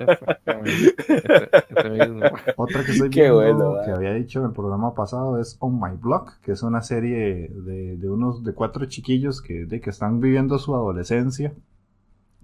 [0.00, 0.94] Exactamente.
[1.06, 2.20] Ese, ese mismo.
[2.56, 3.34] Otra que estoy Qué viendo
[3.70, 6.80] bueno, que había dicho en el programa pasado es On My Block, que es una
[6.82, 11.52] serie de, de unos de cuatro chiquillos que, de, que están viviendo su adolescencia,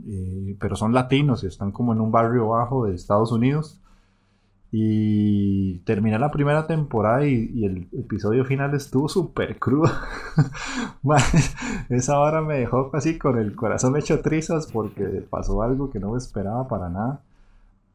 [0.04, 3.80] y- pero son latinos y están como en un barrio bajo de Estados Unidos.
[4.72, 9.90] Y terminé la primera temporada y, el episodio final estuvo súper crudo.
[11.88, 16.12] Esa hora me dejó así con el corazón hecho trizas porque pasó algo que no
[16.12, 17.20] me esperaba para nada.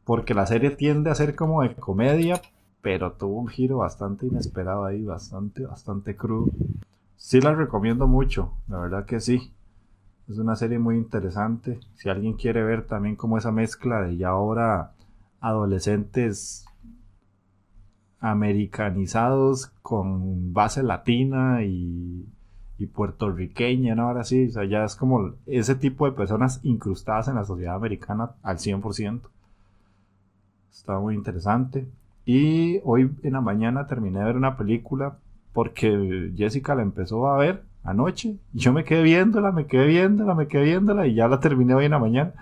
[0.06, 2.42] Porque la serie tiende a ser como de comedia,
[2.82, 6.52] pero tuvo un giro bastante inesperado ahí, bastante, bastante crudo.
[7.18, 9.54] Sí la recomiendo mucho, la verdad que sí.
[10.30, 11.80] Es una serie muy interesante.
[11.96, 14.94] Si alguien quiere ver también como esa mezcla de ya ahora
[15.42, 16.66] adolescentes
[18.20, 22.26] americanizados con base latina y,
[22.78, 24.08] y puertorriqueña, ¿no?
[24.08, 27.76] Ahora sí, o sea, ya es como ese tipo de personas incrustadas en la sociedad
[27.76, 29.22] americana al 100%.
[30.72, 31.88] Está muy interesante.
[32.26, 35.18] Y hoy en la mañana terminé de ver una película
[35.54, 40.36] porque Jessica la empezó a ver anoche y yo me quedé viéndola, me quedé viéndola,
[40.36, 42.34] me quedé viéndola y ya la terminé hoy en la mañana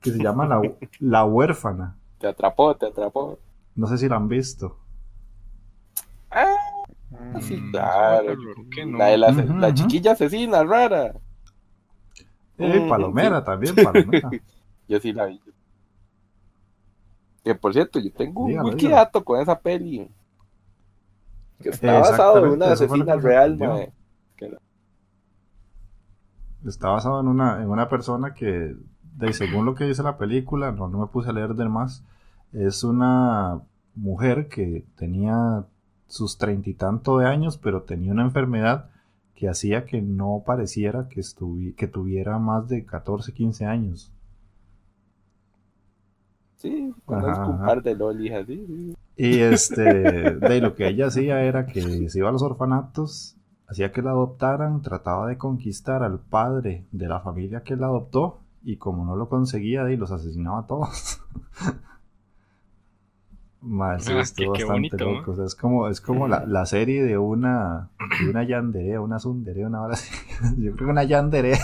[0.00, 0.60] que se llama La,
[1.00, 1.96] la huérfana.
[2.24, 3.38] Te atrapó, te atrapó.
[3.74, 4.78] No sé si la han visto.
[7.10, 8.34] Mm, Sí, Mm, claro.
[8.96, 11.12] La de la, chiquilla asesina rara.
[12.56, 13.44] Eh, Mm, palomera sí.
[13.44, 14.30] también, palomera.
[14.88, 15.38] Yo sí la vi.
[17.44, 18.96] Que por cierto, yo tengo un Dígalo, wiki dígalo.
[19.02, 20.10] dato con esa peli.
[21.62, 23.92] Que está basado en una asesina real, mae.
[24.40, 24.58] La-
[26.66, 30.72] Está basado en una, en una persona que, de, según lo que dice la película,
[30.72, 32.02] no, no me puse a leer del más,
[32.54, 33.62] es una
[33.94, 35.66] mujer que tenía
[36.06, 38.90] sus treinta y tanto de años, pero tenía una enfermedad
[39.34, 41.22] que hacía que no pareciera que,
[41.76, 44.12] que tuviera más de 14, 15 años.
[46.56, 48.64] Sí, conozco un par de lolis así.
[48.66, 48.94] sí.
[49.16, 53.36] Y este, de lo que ella hacía era que se iba a los orfanatos,
[53.66, 58.40] hacía que la adoptaran, trataba de conquistar al padre de la familia que la adoptó,
[58.62, 61.20] y como no lo conseguía, de, los asesinaba a todos.
[63.66, 65.12] Más, sí, Ah, estuvo qué- qué bastante bonito, ¿no?
[65.18, 65.30] loco.
[65.32, 67.88] O sea, es como, es como la, la serie de una,
[68.22, 70.12] de una yandere, una sundere, una hora así.
[70.58, 71.58] Yo creo que una yandere.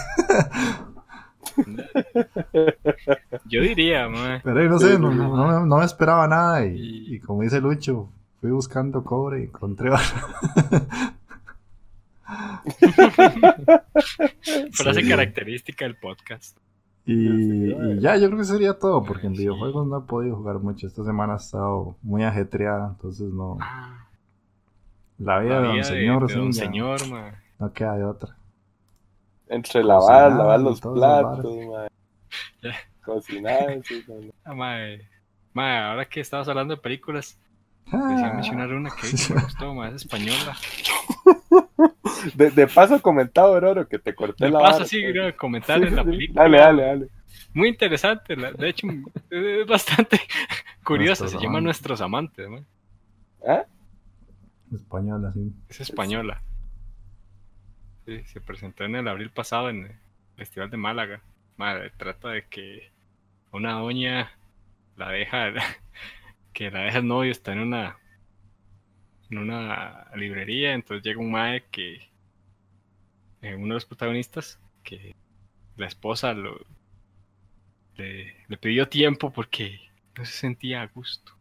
[3.46, 4.08] Yo diría.
[4.42, 6.64] Pero no sé, no, no, no me- no me esperaba nada.
[6.64, 8.08] Y, Y- y como dice Lucho,
[8.40, 10.00] fui buscando cobre y encontré oro.
[14.72, 15.08] Frase Sí.
[15.08, 16.56] característica del podcast.
[17.12, 20.58] Y, y ya, yo creo que sería todo, porque en videojuegos no he podido jugar
[20.60, 20.86] mucho.
[20.86, 23.58] Esta semana ha estado muy ajetreada, entonces no.
[23.60, 24.06] Ah,
[25.18, 27.32] La vida la de don vida señor, de, sí, de don señor, mae.
[27.58, 28.36] no queda de otra.
[29.48, 31.46] Entre lavar, Cocinar lavar los platos.
[32.62, 32.74] Ya.
[33.04, 34.04] Cocinar, sí.
[34.44, 35.00] Ah, mae.
[35.52, 37.36] Mae, ahora que estabas hablando de películas,
[37.92, 40.56] Ah, decía mencionar una que me gustó, mae, es española.
[42.34, 45.82] De, de paso comentado, Ororo, que te corté De la paso, vara, sí, quiero comentar
[45.82, 46.42] en la Sí, sí, película.
[46.42, 47.08] Dale, dale, dale.
[47.54, 48.86] Muy interesante, la- de hecho,
[49.30, 50.20] es bastante
[50.84, 51.24] curiosa.
[51.24, 51.64] Nuestros Se llama amantes.
[51.64, 52.64] Nuestros Amantes, mae.
[53.46, 53.64] ¿Ah?
[54.72, 55.52] Español, así.
[55.68, 56.42] Es española.
[58.06, 59.96] Sí, se presentó en el abril pasado en el
[60.36, 61.22] Festival de Málaga.
[61.56, 62.90] Madre, trata de que
[63.52, 64.30] una doña
[64.96, 65.52] la deja,
[66.52, 67.96] que la deja el novio, está en una
[69.30, 72.09] en una librería, entonces llega un mae que
[73.42, 75.14] eh, uno de los protagonistas que
[75.76, 76.60] la esposa lo
[77.96, 79.78] le, le pidió tiempo porque
[80.16, 81.32] no se sentía a gusto.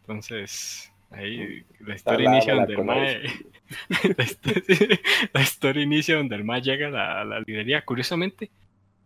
[0.00, 3.22] Entonces, ahí la historia inicia la donde el mae
[3.88, 5.00] la, histo-
[5.32, 6.88] la historia inicia donde el mae llega
[7.20, 7.84] a la, librería.
[7.84, 8.50] Curiosamente,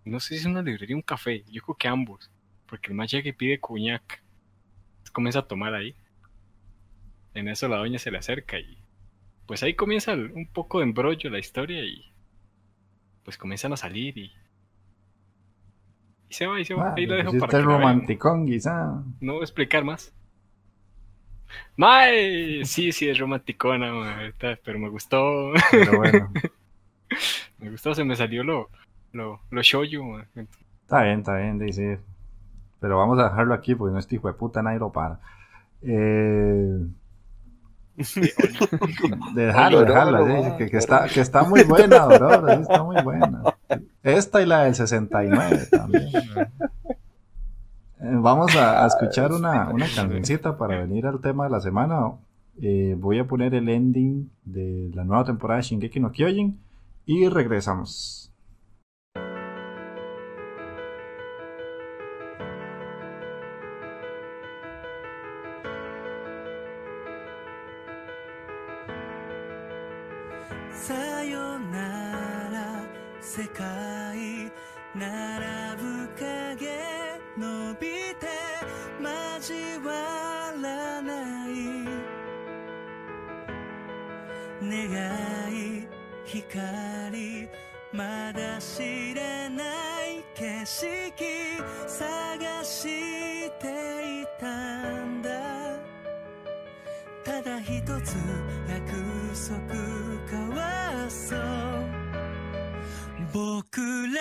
[0.05, 1.45] no sé si es una librería o un café.
[1.51, 2.31] Yo creo que ambos.
[2.67, 4.23] Porque el mae llega y pide cuñac.
[5.12, 5.95] Comienza a tomar ahí.
[7.35, 8.79] En eso la doña se le acerca y
[9.47, 12.13] pues ahí comienza un poco de embrollo la historia y
[13.25, 14.33] pues comienzan a salir y
[16.29, 16.89] y se va y se va.
[16.89, 19.03] Ah, ahí lo dejo pusiste para que romanticón, quizá.
[19.21, 20.13] No voy a explicar más.
[21.77, 24.33] Mae, sí, sí, es romanticona, mae,
[24.65, 25.53] pero me gustó.
[25.71, 26.33] Pero bueno,
[27.59, 28.69] Me gustó, se me salió lo,
[29.13, 29.63] lo, lo
[30.05, 30.27] mae.
[30.83, 32.01] está bien, está bien, dice.
[32.81, 35.21] Pero vamos a dejarlo aquí porque no este hijo de puta nadie lo para.
[35.83, 36.79] Eh,
[39.35, 43.43] dejarlo, no, sí, no, que, está, que está muy buena, sí, está muy buena.
[44.03, 46.09] Esta y la del 69 también.
[48.01, 52.13] Eh, Vamos a, a escuchar una, una cancioncita para venir al tema de la semana.
[52.61, 56.59] Eh, voy a poner el ending de la nueva temporada de Shingeki no Kyojin
[57.07, 58.24] y regresamos.
[70.75, 70.95] さ
[71.25, 72.85] よなら
[73.20, 74.53] 世界
[74.95, 76.66] 並ぶ影
[77.39, 77.87] 伸び
[78.20, 78.27] て
[79.01, 81.55] 交わらない
[84.62, 85.87] 願い
[86.25, 87.49] 光
[87.93, 89.62] まだ知れな
[90.05, 91.44] い景色
[97.65, 98.17] ただ一つ
[98.69, 98.93] 約
[99.35, 99.75] 束
[100.31, 101.39] 交わそう。
[103.33, 104.21] 僕ら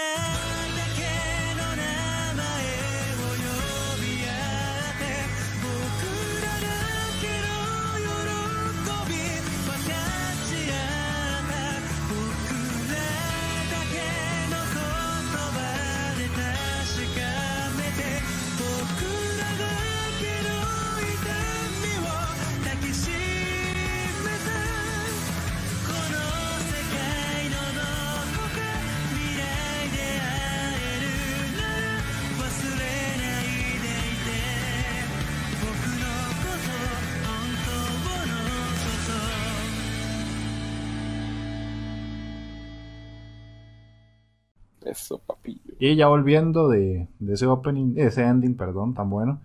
[44.94, 45.74] Eso, papillo.
[45.80, 49.42] Y ya volviendo de, de ese opening, ese ending, perdón, tan bueno.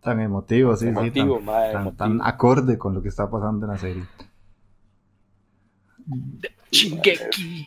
[0.00, 1.46] Tan emotivo, sí, Emotivo, sí.
[1.46, 2.28] Tan, tan, tan emotivo.
[2.28, 4.04] acorde con lo que está pasando en la serie.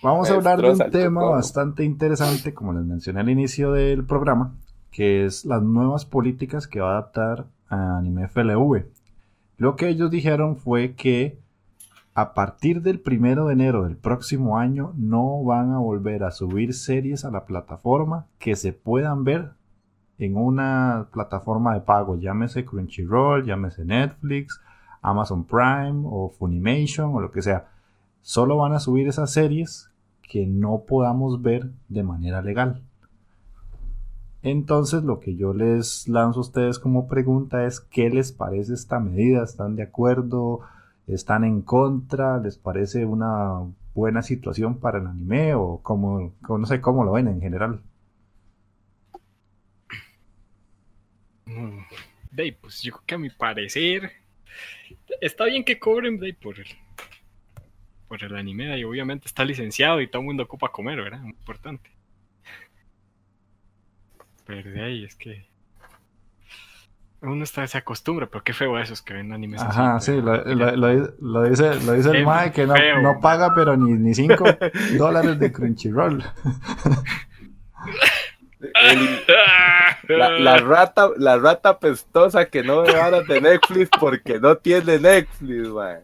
[0.03, 4.53] Vamos a hablar de un tema bastante interesante, como les mencioné al inicio del programa,
[4.91, 8.85] que es las nuevas políticas que va a adaptar a Anime FLV.
[9.57, 11.39] Lo que ellos dijeron fue que
[12.17, 16.73] a partir del primero de enero del próximo año no van a volver a subir
[16.73, 19.51] series a la plataforma que se puedan ver
[20.17, 24.59] en una plataforma de pago, llámese Crunchyroll, llámese Netflix,
[25.03, 27.67] Amazon Prime o Funimation o lo que sea.
[28.23, 29.91] Solo van a subir esas series
[30.23, 32.81] que no podamos ver de manera legal.
[34.41, 38.99] Entonces lo que yo les lanzo a ustedes como pregunta es ¿qué les parece esta
[38.99, 39.43] medida?
[39.43, 40.61] ¿Están de acuerdo?
[41.07, 42.37] ¿Están en contra?
[42.37, 43.61] ¿Les parece una
[43.95, 45.55] buena situación para el anime?
[45.55, 47.81] ¿O cómo- no sé cómo lo ven en general?
[51.45, 51.79] Mm,
[52.31, 54.11] de pues yo creo que a mi parecer
[55.21, 56.67] está bien que cobren de por el
[58.07, 61.23] por el anime ahí, obviamente está licenciado y todo el mundo ocupa comer, ¿verdad?
[61.25, 61.89] Importante.
[64.45, 65.46] Pero de ahí es que
[67.21, 70.35] uno está, se acostumbra, pero qué feo esos que ven animes así, Ajá, sí, lo,
[70.45, 73.01] lo- lo- lo dice, lo dice el Mae que no, feo.
[73.01, 74.43] no paga pero ni, ni 5
[74.97, 76.23] dólares de Crunchyroll.
[78.59, 79.19] El-
[80.17, 84.97] la, la rata, la rata pestosa que no ve varas de Netflix porque no tiene
[84.99, 85.99] Netflix, mae.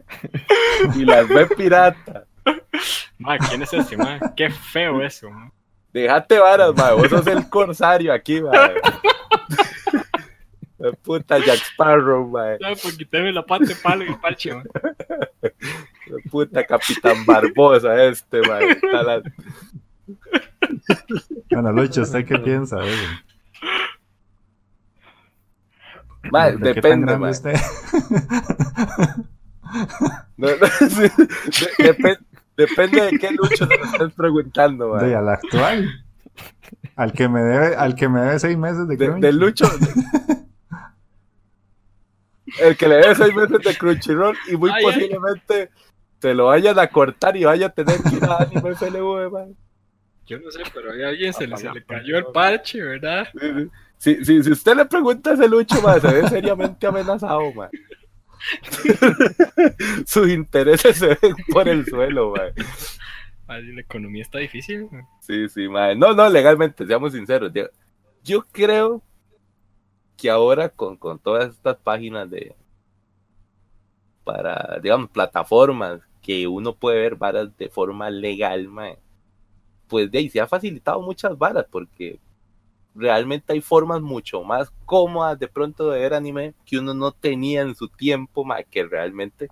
[0.96, 2.26] Y las ve pirata.
[3.18, 4.20] Ma, ¿quién es ese, ma?
[4.36, 5.52] Qué feo eso, ma.
[5.94, 6.94] Déjate varas, mae.
[6.94, 8.74] Vos sos el corsario aquí, mae.
[11.04, 12.58] Puta Jack Sparrow, mae.
[12.60, 14.64] Ya, pues quíteme la pata de palo y el parche, ma.
[15.42, 15.50] La
[16.32, 18.78] puta Capitán Barbosa este, mae.
[18.92, 19.22] La-
[21.52, 23.04] Bueno, Lucho, ¿usted qué piensa de eso?
[26.32, 27.32] Mae, ¿De depende, mae.
[27.32, 27.56] usted?
[30.38, 32.20] No, no, sí, de- depe-
[32.56, 35.06] depende de qué lucho te lo estás preguntando, mae.
[35.08, 35.90] De al actual.
[36.96, 39.66] Al que me debe, al que me debe seis meses de De, de Lucho.
[42.60, 44.84] El que le dé seis meses de Crunchyroll y muy Ay, ay.
[44.84, 45.70] posiblemente
[46.20, 49.56] se lo vayan a cortar y vaya a tener que ir a Anime FLV, man.
[50.26, 53.28] Yo no sé, pero a alguien se le, se le cayó el parche, ¿verdad?
[53.98, 57.70] Si, si, si usted le pregunta a ese Lucho, man, se ve seriamente amenazado, man.
[60.06, 62.54] Sus intereses se ven por el suelo, man.
[63.48, 64.88] La economía está difícil.
[64.92, 65.08] ma.
[65.20, 66.00] Sí, sí, man.
[66.00, 67.52] No, no, legalmente, seamos sinceros.
[67.54, 67.66] Yo,
[68.24, 69.04] yo creo
[70.18, 72.56] que ahora con, con todas estas páginas de
[74.24, 78.96] para, digamos, plataformas que uno puede ver varas de forma legal, man,
[79.88, 82.20] pues de ahí se ha facilitado muchas varas porque
[82.96, 87.62] realmente hay formas mucho más cómodas de pronto de ver anime que uno no tenía
[87.62, 89.50] en su tiempo, man, que realmente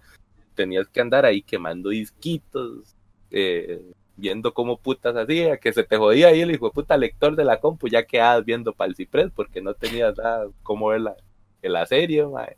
[0.56, 2.96] tenías que andar ahí quemando disquitos,
[3.30, 3.82] eh,
[4.22, 7.60] viendo cómo putas hacía, que se te jodía ahí el hijo puta lector de la
[7.60, 11.15] compu, ya quedabas viendo para el ciprés porque no tenías nada cómo ver la,
[11.61, 12.57] la serie, mae.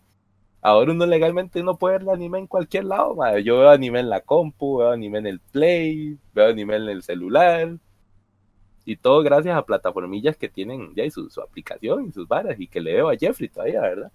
[0.62, 3.44] Ahora uno legalmente no puede ver el anime en cualquier lado, mae.
[3.44, 7.04] Yo veo anime en la compu, veo anime en el play, veo anime en el
[7.04, 7.78] celular.
[8.86, 12.60] Y todo gracias a plataformillas que tienen ya y su, su aplicación y sus varas
[12.60, 14.12] y que le veo a Jeffrey todavía, ¿verdad?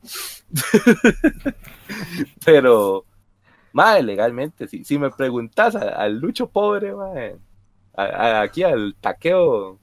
[2.44, 3.06] Pero,
[3.78, 6.90] Mae, legalmente, si, si me preguntas al Lucho pobre,
[7.96, 9.78] a- a- aquí al taqueo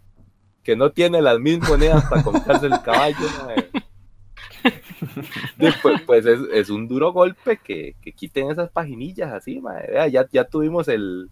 [0.63, 3.69] que no tiene las mil monedas para comprarse el caballo, mae,
[5.57, 9.87] de- pues, pues es, es un duro golpe que, que quiten esas paginillas así, mae.
[9.87, 11.29] Vea, ya, ya tuvimos el,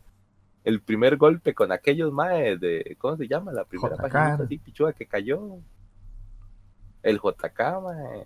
[0.64, 3.52] el primer golpe con aquellos mae de, ¿cómo se llama?
[3.52, 4.02] La primera JK.
[4.02, 5.58] paginita así, pichuda que cayó.
[7.02, 8.26] El JK, mae.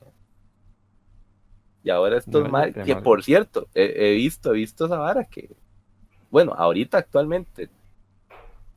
[1.84, 5.24] Y ahora estos No, te que por cierto, he, he visto, he visto esa vara
[5.26, 5.50] que,
[6.32, 7.70] bueno, ahorita actualmente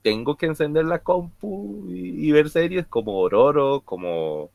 [0.02, 4.50] tengo que encender la compu y, y ver series como Ororo, como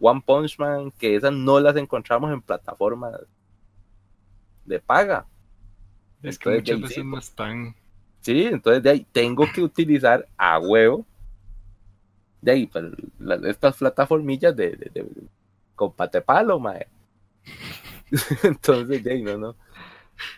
[0.00, 3.14] One Punch Man, que esas no las encontramos en plataformas
[4.64, 5.26] de paga.
[6.22, 7.74] Es que Entonces, muchas de ahí veces no están.
[8.20, 11.04] Sí, entonces de ahí tengo que utilizar a huevo.
[12.40, 12.84] De ahí, pues,
[13.18, 15.06] la- estas plataformillas de, de, de
[15.74, 16.86] con patepalo, mae.
[18.44, 19.56] entonces, ahí, no, no.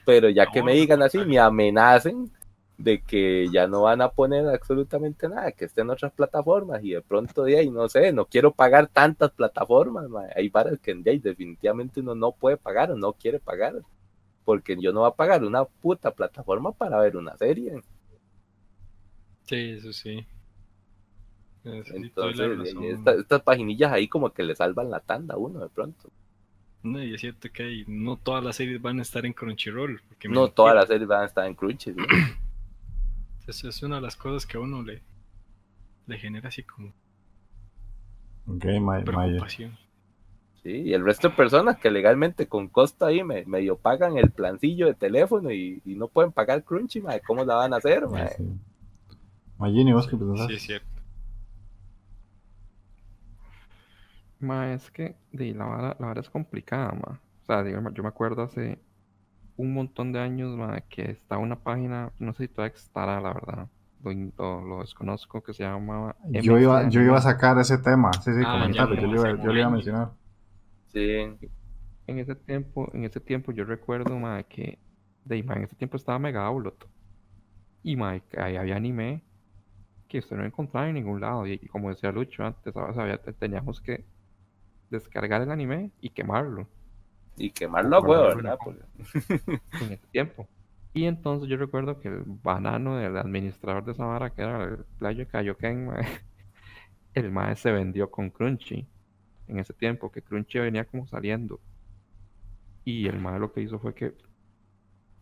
[0.05, 2.33] Pero ya que me digan así, me amenacen
[2.79, 6.93] de que ya no van a poner absolutamente nada, que esté en otras plataformas y
[6.93, 11.11] de pronto de ahí, no sé, no quiero pagar tantas plataformas, hay varas que de
[11.11, 13.75] ahí definitivamente uno no puede pagar o no quiere pagar,
[14.45, 17.83] porque yo no voy a pagar una puta plataforma para ver una serie.
[19.47, 20.25] Sí, eso sí.
[21.65, 22.85] Eso Entonces, razón.
[22.85, 26.09] esta- estas paginillas ahí como que le salvan la tanda a uno de pronto.
[26.83, 30.01] No, y es cierto que hay- no todas las series van a estar en Crunchyroll.
[30.09, 32.01] Porque No todas las series van a estar en Crunchy, ¿sí?
[33.47, 35.03] Eso es una de las cosas que a uno le,
[36.07, 36.93] le genera así como
[38.47, 39.05] Ok, Mayer.
[39.05, 39.79] preocupación.
[40.63, 44.31] Sí, y el resto de personas que legalmente con costo ahí me, medio pagan el
[44.31, 48.07] plancillo de teléfono y, y no pueden pagar Crunchy, ¿cómo la van a hacer?
[48.07, 48.29] mae?
[48.37, 48.45] Sí.
[49.59, 50.47] Mayini, ¿vos qué pensás?
[50.49, 51.00] Sí, es cierto.
[54.41, 57.21] Ma, es que di, la vara, la vara es complicada, ma.
[57.43, 58.83] O sea, digamos, yo me acuerdo hace
[59.57, 63.35] un montón de años, ma, que estaba una página, no sé si todavía estará, la
[63.35, 63.71] verdad.
[64.01, 68.13] Lo, lo- lo desconozco, que se llamaba Yo iba, yo iba a sacar ese tema.
[68.23, 68.95] Sí, sí, Ah, comentarlo.
[68.97, 70.13] Yo, hace yo le iba a mencionar.
[70.93, 71.41] Sí,
[72.07, 74.79] En ese tiempo, en ese tiempo yo recuerdo, ma, que
[75.25, 76.75] de, ma, en ese tiempo estaba Mega Outlet.
[77.83, 79.25] Y ma, que ahí había anime
[80.09, 81.47] que usted no encontraba en ningún lado.
[81.47, 82.99] Y, y como decía Lucho antes, ¿sabes?
[82.99, 84.07] Había- te- teníamos que
[84.91, 86.69] descargar el anime y quemarlo.
[87.37, 88.59] y quemarlo a huevo, ¿verdad?
[89.81, 90.49] En ese tiempo.
[90.93, 94.85] Y entonces yo recuerdo que el banano del administrador de esa vara, que era el
[94.99, 96.07] playo Kaioken, mae,
[97.15, 98.87] el mae se vendió con Crunchy
[99.47, 101.61] en ese tiempo, que Crunchy venía como saliendo.
[102.85, 104.15] Y el mae lo que hizo fue que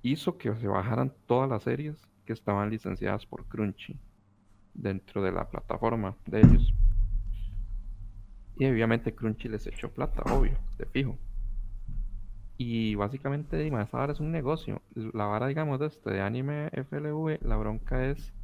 [0.02, 3.98] hizo que se bajaran todas las series que estaban licenciadas por Crunchy
[4.74, 6.74] dentro de la plataforma de ellos.
[8.58, 11.16] Y obviamente Crunchy les echó plata, obvio, de fijo.
[12.56, 14.82] Y básicamente, dime, esa vara es un negocio.
[14.94, 18.34] La vara, digamos, de este de anime FLV, la bronca es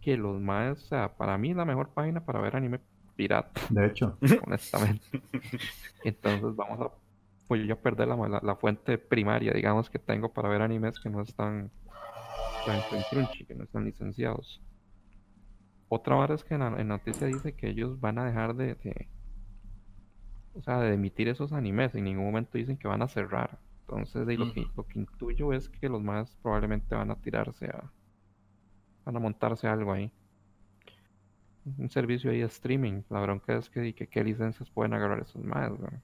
[0.00, 2.80] que los más, o sea, para mí es la mejor página para ver anime
[3.16, 5.22] pirata, De hecho, honestamente.
[6.04, 6.90] Entonces vamos a,
[7.46, 11.10] pues yo perder la, la, la fuente primaria, digamos, que tengo para ver animes que
[11.10, 11.70] no están
[12.66, 14.62] tanto en Crunchy, que no están licenciados.
[15.90, 18.54] Otra vara es que en la, en la noticia dice que ellos van a dejar
[18.56, 19.08] de, de-
[20.54, 21.94] o sea, de emitir esos animes.
[21.94, 23.58] En ningún momento dicen que van a cerrar.
[23.82, 27.66] Entonces, de, lo, que, lo que intuyo es que los más probablemente van a tirarse
[27.66, 27.92] a,
[29.04, 30.12] van a montarse algo ahí.
[31.78, 33.02] Un servicio ahí de streaming.
[33.10, 36.02] La bronca es que, que qué licencias pueden agarrar esos más, weón.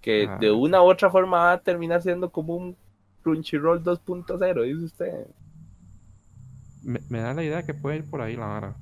[0.00, 0.38] que Ah.
[0.40, 2.76] de una u otra forma va a terminar siendo como un
[3.22, 5.26] Crunchyroll 2.0, dice usted.
[6.82, 8.76] Me, me da la idea que puede ir por ahí la vara.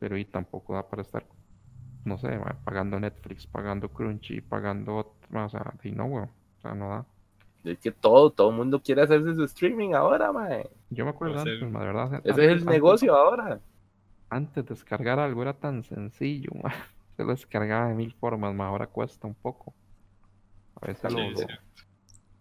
[0.00, 1.24] Pero y tampoco da para estar,
[2.04, 6.30] no sé, ma, pagando Netflix, pagando Crunchy, pagando otro, o sea, y no, weón.
[6.58, 7.06] O sea, no da.
[7.62, 10.68] Es que todo, todo el mundo quiere hacerse su streaming ahora, mae.
[10.90, 12.20] Yo me acuerdo antes, ma, de verdad.
[12.24, 13.60] Ese es el antes- negocio ahora.
[14.30, 16.70] Antes descargar algo era tan sencillo, ma.
[17.16, 18.66] Se lo descargaba de mil formas, ma.
[18.68, 19.74] Ahora cuesta un poco.
[20.80, 21.46] A veces Sí, lo.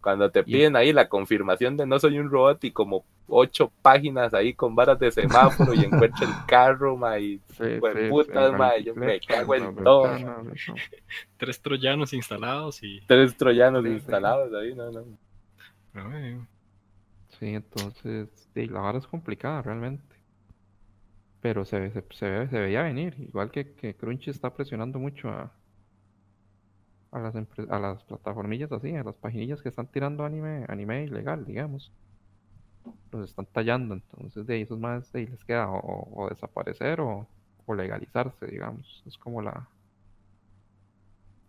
[0.01, 4.33] Cuando te piden ahí la confirmación de no soy un robot y como ocho páginas
[4.33, 7.21] ahí con varas de semáforo y encuentro el carro, mae.
[7.21, 10.07] y- Sí, Pues, sí, putas, en ma, yo me cago en las todo.
[11.37, 13.01] Tres troyanos instalados y.
[13.07, 13.93] Tres troyanos Sí, sí.
[13.95, 15.03] instalados ahí, no, no.
[15.93, 16.39] Ay,
[17.39, 20.03] Sí, entonces, sí, la vara es complicada realmente.
[21.41, 23.15] Pero se, ve- se, se ve- se veía venir.
[23.19, 25.51] Igual que, que Crunchy está presionando mucho a,
[27.11, 31.45] a las a las plataformillas así, a las paginillas que están tirando anime, anime ilegal,
[31.45, 31.91] digamos.
[33.11, 37.27] Los están tallando, entonces de ahí esos más de ahí les queda o, desaparecer o,
[37.65, 39.03] o legalizarse, digamos.
[39.05, 39.69] Es como la,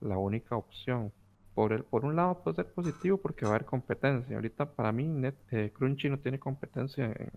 [0.01, 1.13] la única opción.
[1.55, 4.37] Por, el, por un lado puede ser positivo porque va a haber competencia.
[4.37, 7.31] Ahorita para mí Net, eh, Crunchy no tiene competencia en-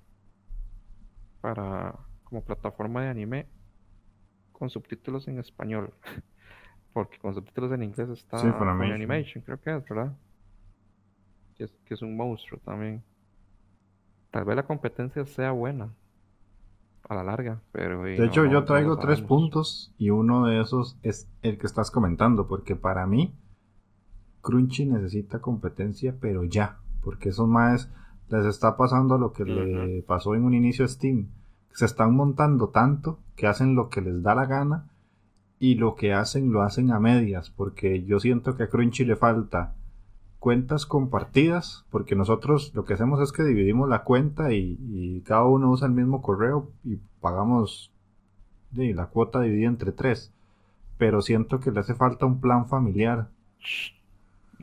[1.42, 1.94] para
[2.24, 3.48] como plataforma de anime
[4.54, 5.94] con subtítulos en español.
[6.94, 8.92] Porque con subtítulos en inglés está Sí, Funimation.
[8.92, 10.14] Funimation, creo que es, ¿verdad?
[11.56, 13.04] Que es, que es un monstruo también.
[14.32, 15.90] Tal vez la competencia sea buena
[17.10, 18.04] a la larga, pero...
[18.04, 21.92] de hecho no- yo traigo tres puntos y uno de esos es el que estás
[21.92, 23.36] comentando, porque para mí
[24.42, 27.92] Crunchy necesita competencia, pero ya, porque esos más
[28.30, 31.28] les está pasando lo que le pasó en un inicio a Steam.
[31.72, 34.90] Se están montando tanto que hacen lo que les da la gana
[35.64, 39.16] y lo que hacen lo hacen a medias, porque yo siento que a Crunchy le
[39.16, 39.76] falta
[40.40, 45.72] cuentas compartidas, porque nosotros lo que hacemos es que dividimos la cuenta y, cada uno
[45.72, 47.94] usa el mismo correo y pagamos
[48.74, 50.34] la cuota dividida entre tres.
[50.98, 53.30] Pero siento que le hace falta un plan familiar.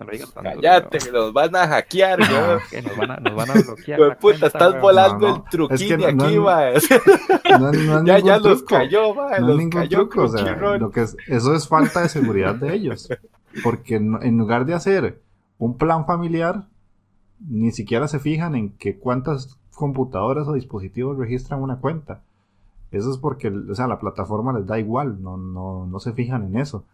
[0.00, 2.58] No lo digas tanto, Cállate, pero- que nos van a hackear, güey.
[2.70, 4.18] que nos van a, nos van a bloquear.
[4.18, 4.80] Puta, estás weón.
[4.80, 6.34] volando No, no, el truquini es que no- aquí,
[7.50, 7.58] no-.
[7.58, 7.72] No,
[8.02, 8.66] no es ya, los truco.
[8.74, 9.28] cayó, mae.
[9.30, 10.80] No es los ningún cayó truco, o sea, Crunchyroll.
[10.80, 13.08] lo que es- eso es falta de seguridad de ellos.
[13.62, 15.20] Porque no- en lugar de hacer
[15.58, 16.64] un plan familiar,
[17.48, 22.20] ni siquiera se fijan en que cuántas computadoras o dispositivos registran una cuenta.
[22.90, 26.42] Eso es porque, o sea, la plataforma les da igual, no, no, no se fijan
[26.44, 26.84] en eso.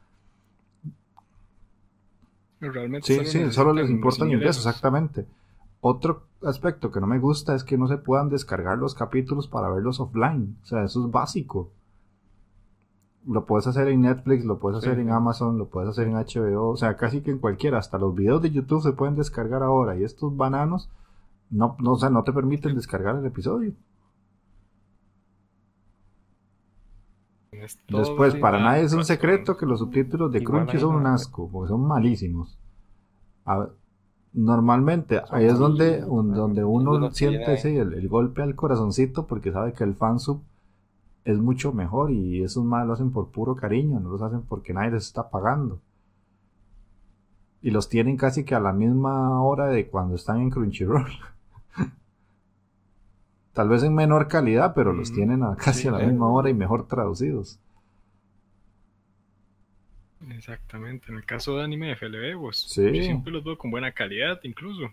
[2.61, 4.67] Realmente Sí, solo sí, solo les los importa el ingreso, ingresos.
[4.67, 5.27] exactamente.
[5.81, 9.69] Otro aspecto que no me gusta es que no se puedan descargar los capítulos para
[9.71, 10.59] verlos offline.
[10.63, 11.73] O sea, eso es básico.
[13.27, 15.11] Lo puedes hacer en Netflix, lo puedes Sí, hacer en.
[15.11, 17.79] Amazon, lo puedes hacer en HBO, o sea, casi que en cualquiera.
[17.79, 20.89] Hasta los videos de YouTube se pueden descargar ahora y estos bananos
[21.51, 23.75] no, no, o sea, no te permiten descargar el episodio.
[27.46, 27.46] Es todo
[28.01, 31.69] Después, para nadie es un secreto que los subtítulos de Crunchy son un asco, porque
[31.69, 32.59] son malísimos.
[33.45, 33.69] A-
[34.33, 37.55] normalmente, ahí es donde, un- donde uno siente
[37.95, 40.41] el golpe al corazoncito porque sabe que el fansub
[41.25, 44.73] es mucho mejor y esos más lo hacen por puro cariño, no los hacen porque
[44.75, 45.81] nadie les está pagando.
[47.63, 51.07] Y los tienen casi que a la misma hora de cuando están en Crunchyroll.
[53.57, 56.29] Tal vez en menor calidad, pero los Mm, tienen a casi sí, a la misma
[56.33, 57.59] hora y mejor traducidos.
[60.31, 61.11] Exactamente.
[61.11, 62.83] En el caso de anime de FLB, pues Sí.
[62.93, 64.93] yo siempre los veo con buena calidad, incluso.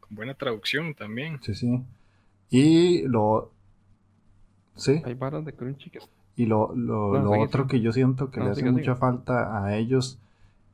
[0.00, 1.40] Con buena traducción también.
[1.42, 1.82] Sí, sí.
[2.50, 3.52] Y lo.
[4.76, 5.02] Sí.
[5.04, 6.00] Hay varas de Crunchy que
[6.36, 7.68] Y lo, lo, No, lo sigue, otro sigue.
[7.68, 8.96] que yo siento que No, le hace sigue, mucha sigue.
[8.96, 10.18] falta a ellos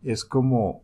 [0.02, 0.82] es como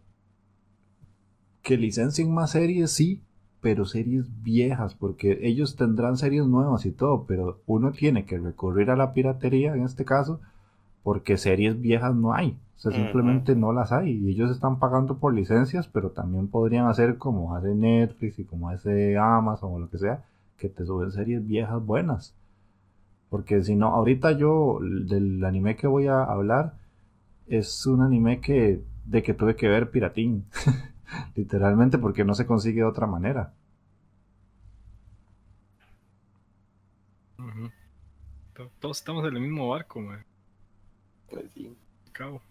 [1.62, 3.20] que licencien más series, sí,
[3.62, 8.90] pero series viejas, porque ellos tendrán series nuevas y todo, pero uno tiene que recurrir
[8.90, 10.40] a la piratería en este caso,
[11.05, 12.59] porque series viejas no hay.
[12.76, 14.10] O sea, simplemente no las hay.
[14.10, 18.68] Y ellos están pagando por licencias, pero también podrían hacer como hace Netflix y como
[18.68, 20.24] hace Amazon o lo que sea,
[20.59, 22.34] que te suben series viejas buenas.
[23.30, 26.74] Porque si no, ahorita yo, del anime que voy a hablar,
[27.47, 30.47] es un anime que, de que tuve que ver piratín.
[31.34, 33.52] Literalmente porque no se consigue de otra manera.
[38.78, 40.24] Todos estamos en el mismo barco, man.
[41.30, 41.76] Pues sí.
[42.12, 42.43] Cabo.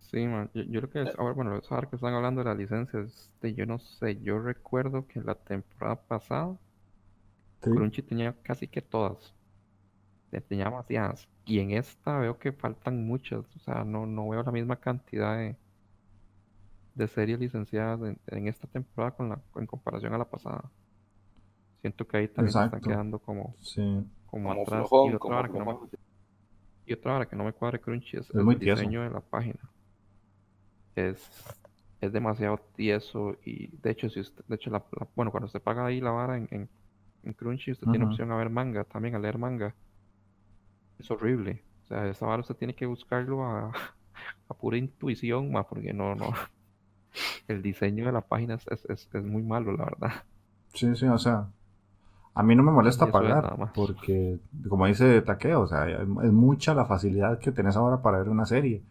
[0.00, 2.48] Sí, man, yo, yo creo que es, ahora, bueno, es ahora que están hablando de
[2.50, 6.56] las licencias, este, yo no sé, yo recuerdo que la temporada pasada
[7.62, 7.70] Sí.
[7.70, 9.34] Crunchy tenía casi que todas,
[10.48, 14.52] tenía demasiadas, y en esta veo que faltan muchas, o sea, no, no veo la
[14.52, 15.56] misma cantidad de,
[16.96, 20.72] de series licenciadas en, en esta temporada con la, en comparación a la pasada.
[21.80, 22.58] Siento que ahí también Exacto.
[22.58, 23.82] están quedando como, Sí.
[24.26, 25.78] como, Como atrás, flojón, y otra como vara que no me-
[26.86, 28.86] y otra hora que no me cuadre Crunchy es, Es el muy tieso.
[28.86, 29.60] diseño de la página.
[30.96, 31.30] Es,
[32.00, 35.62] es demasiado tieso y de hecho, si usted, de hecho la, la- bueno, cuando usted
[35.62, 36.70] paga ahí la vara en, en,
[37.24, 39.76] en Crunchy, usted tiene opción a ver manga, también a leer manga.
[40.98, 41.64] Es horrible.
[41.84, 43.72] O sea, esa vara usted tiene que buscarlo a,
[44.48, 46.32] a pura intuición, más porque no, no.
[47.48, 50.12] El diseño de la página es, es, es- es muy malo, la verdad.
[50.74, 51.46] Sí, sí, o sea,
[52.34, 54.38] a mí no me molesta pagar, porque,
[54.68, 58.44] como dice Takeo, o sea, es mucha la facilidad que tenés ahora para ver una
[58.44, 58.82] serie,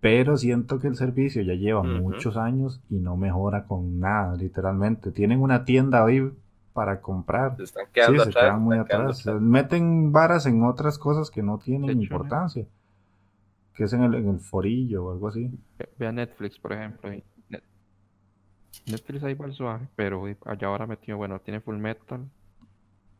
[0.00, 5.12] pero siento que el servicio ya lleva muchos años y no mejora con nada, literalmente.
[5.12, 6.30] Tienen una tienda ahí
[6.72, 7.56] para comprar.
[7.56, 8.44] Se están Sí, quedando se atrás.
[8.44, 9.40] quedan muy están quedando atrás.
[9.40, 12.66] Meten varas en otras cosas que no tienen importancia,
[13.74, 15.50] que es en el, en el forillo o algo así.
[15.78, 17.14] Ve- Vea Netflix, por ejemplo.
[17.14, 17.22] y
[18.86, 22.28] Netflix ahí va suave, pero allá ahora metió, bueno, tiene Full Metal,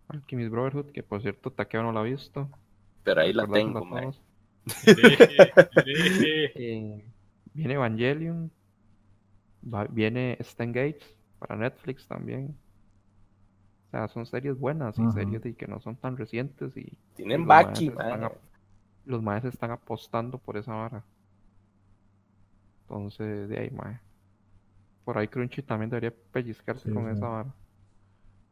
[0.09, 2.49] Alchemist Brotherhood, que por cierto Takeo no la ha visto.
[3.03, 4.13] Pero ahí la tengo, man.
[6.57, 7.05] Eh,
[7.53, 8.51] viene Evangelion,
[9.63, 11.05] va- viene Gates
[11.39, 12.55] para Netflix también.
[13.89, 17.47] O sea, son series buenas y series de que no son tan recientes y Tienen
[17.47, 18.31] Baki, man.
[19.07, 21.05] los maes están apostando por esa vara.
[22.83, 24.01] Entonces, de ahí, mae.
[25.05, 27.11] Por ahí Crunchy también debería pellizcarse Sí, con sí.
[27.17, 27.55] esa vara.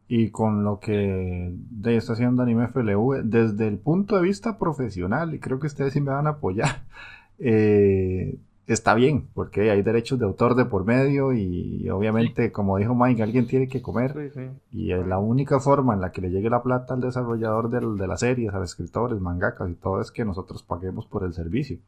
[0.08, 5.34] Y con lo que de está haciendo Anime FLV, desde el punto de vista profesional,
[5.34, 6.82] y creo que ustedes sí me van a apoyar,
[7.38, 12.94] eh, está bien, porque hay derechos de autor de por medio y, obviamente, como dijo
[12.94, 14.12] Mike, alguien tiene que comer.
[14.12, 14.50] Sí, sí.
[14.78, 17.96] Y es la única forma en la que le llegue la plata al desarrollador del-
[17.96, 21.32] de las series, a los escritores, mangakas y todo, es que nosotros paguemos por el
[21.32, 21.78] servicio.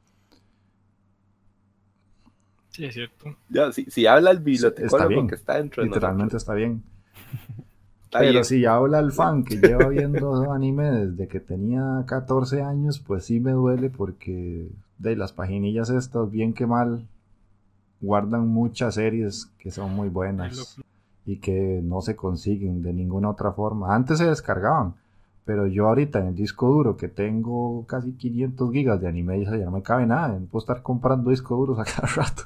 [2.75, 3.37] Sí, es cierto.
[3.49, 5.29] Ya, si, si habla el está bibliotecólogo bien.
[5.29, 6.83] que está dentro de Literalmente nosotros, está bien.
[8.05, 8.45] está Pero bien.
[8.45, 13.39] si habla el fan que lleva viendo anime desde que tenía 14 años, pues sí
[13.41, 14.69] me duele porque
[14.99, 17.07] de las paginillas estas, bien que mal,
[18.01, 20.81] guardan muchas series que son muy buenas
[21.27, 23.95] y que no se consiguen de ninguna otra forma.
[23.95, 24.95] Antes se descargaban,
[25.45, 29.53] pero yo ahorita en el disco duro que tengo casi 500 gigas de anime, ya
[29.65, 32.45] no me cabe nada, no puedo estar comprando discos duros a cada rato.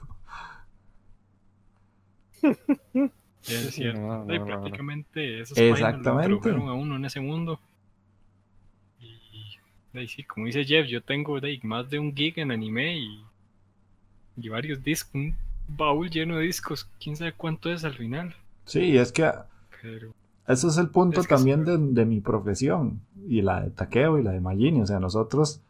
[3.46, 4.00] Es cierto.
[4.00, 6.32] no, no, Y prácticamente esos Exactamente.
[6.32, 7.60] introdujeron a uno en ese mundo.
[9.00, 9.56] Y
[9.92, 12.50] de ahí sí, como dice Jeff, yo tengo de ahí más de un gig en
[12.50, 13.24] anime y,
[14.36, 15.36] y varios discos, un
[15.68, 16.88] baúl lleno de discos.
[17.00, 18.34] Quién sabe cuánto es al final.
[18.64, 19.30] Sí, es que
[19.82, 20.12] Pero
[20.46, 24.22] ese es el punto Es también de, de mi profesión y la de Taqueo y
[24.22, 24.80] la de Magini.
[24.80, 25.60] O sea, nosotros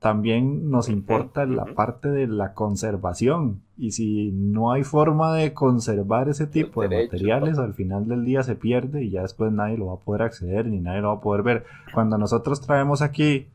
[0.00, 3.62] también nos importa la parte de la conservación.
[3.78, 8.42] Y si no hay forma de conservar ese tipo de materiales, al final del día
[8.42, 11.14] se pierde y ya después nadie lo va a poder acceder ni nadie lo va
[11.14, 11.64] a poder ver.
[11.94, 13.48] Cuando nosotros traemos aquí,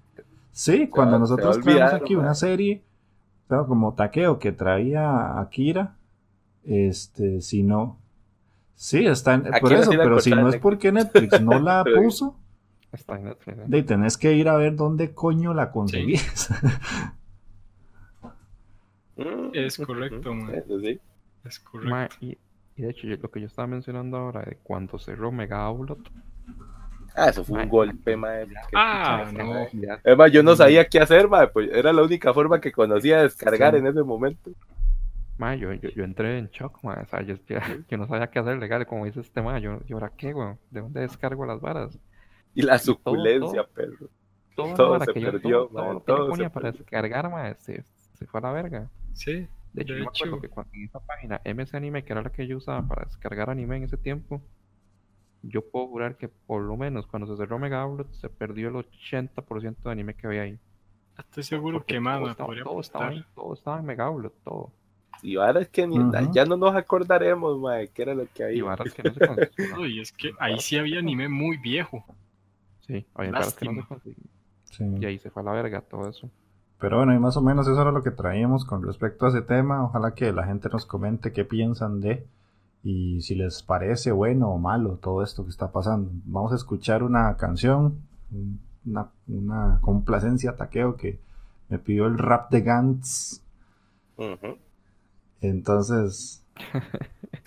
[0.51, 2.81] sí, cuando nosotros traemos aquí una serie,
[3.47, 5.95] claro, como Taqueo que traía a Akira,
[6.63, 7.97] este, si no,
[8.75, 12.35] sí, está en, por eso, pero si no es porque Netflix no la puso,
[12.91, 13.57] Está en Netflix.
[13.57, 13.63] ¿eh?
[13.67, 16.49] de tenés que ir a ver dónde coño la conseguís.
[19.53, 20.63] Es correcto, man.
[20.81, 20.99] Sí.
[21.45, 21.89] es correcto.
[21.89, 22.37] Ma, y,
[22.75, 25.99] y de hecho, yo- lo que yo estaba mencionando ahora de cuando cerró Mega Outlet.
[27.15, 28.47] Ah, eso fue un golpe, mae.
[28.47, 29.67] que- Ah, no.
[29.73, 32.71] ya- Es más, yo no sabía qué hacer, mae, pues era la única forma que
[32.71, 33.79] conocía de descargar Sí.
[33.79, 34.51] en ese momento.
[35.37, 37.57] Ma, yo, yo, yo entré en shock, ma, o sea, yo, yo,
[37.89, 40.57] yo no sabía qué hacer legal, como dice este ma, yo, ¿y ahora qué, weón?
[40.69, 41.97] ¿De dónde descargo las varas?
[42.55, 43.73] Y la todo, suculencia, todo.
[43.73, 44.09] perro.
[44.55, 46.79] Todo, Todo se que yo- perdió, todo, todo que yo todo se para perdió.
[46.79, 47.83] descargar, ma, se,
[48.13, 48.89] se fue a la verga.
[49.13, 50.41] Sí, De hecho, De yo me acuerdo hecho.
[50.41, 53.49] que cuando en esa página MS Anime, que era la que yo usaba para descargar
[53.49, 54.41] anime en ese tiempo,
[55.43, 58.75] yo puedo jurar que por lo menos cuando se cerró Mega Outlet se perdió el
[58.75, 60.59] 80% de anime que había ahí.
[61.17, 64.33] estoy seguro Porque que más todo estaba, todo estaba ahí, todo estaba en Mega Outlet,
[64.43, 64.71] todo.
[65.23, 66.31] Y ahora es que ni- Ujú.
[66.33, 68.63] ya no nos acordaremos, mae, qué era lo que Y había.
[68.65, 69.19] varas que no se
[69.49, 69.69] conseguían.
[69.71, 72.03] No, y es que ahí sí había anime muy viejo.
[72.91, 73.87] Sí, había varas que no se Lástima.
[73.87, 74.29] conseguían.
[74.65, 74.83] Sí.
[75.01, 76.29] Y ahí se fue a la verga todo eso.
[76.79, 79.41] Pero bueno, y más o menos eso era lo que traíamos con respecto a ese
[79.41, 79.83] tema.
[79.85, 82.25] Ojalá que la gente nos comente qué piensan de
[82.83, 86.09] y si les parece bueno o malo todo esto que está pasando.
[86.25, 87.99] Vamos a escuchar una canción,
[88.31, 91.19] un- una, una complacencia taqueo que
[91.69, 93.41] me pidió el rap de Gantz.
[95.41, 96.40] Entonces,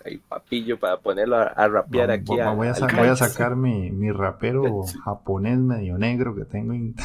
[0.05, 2.25] Ahí, papillo, para ponerlo a, a rapear va- aquí.
[2.27, 3.19] voy, a al sa- voy a Gantz.
[3.21, 6.75] sacar mi, mi rapero japonés medio negro que tengo.
[6.75, 6.95] en-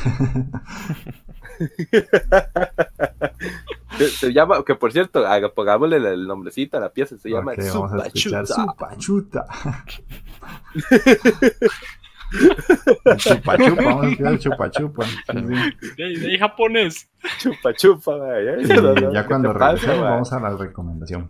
[3.97, 5.23] Se, se llama, que por cierto,
[5.55, 9.45] pongámosle el, nombrecito a la pieza, se llama Ok, vamos a escuchar Supa Supa
[13.17, 15.05] Chupa Chupa, vamos a escuchar Chupa Chupa.
[15.05, 15.15] Sí,
[15.97, 16.15] sí.
[16.19, 17.09] De japonés.
[17.39, 21.29] Chupa, ya ¿qué cuando regresemos vamos a la recomendación.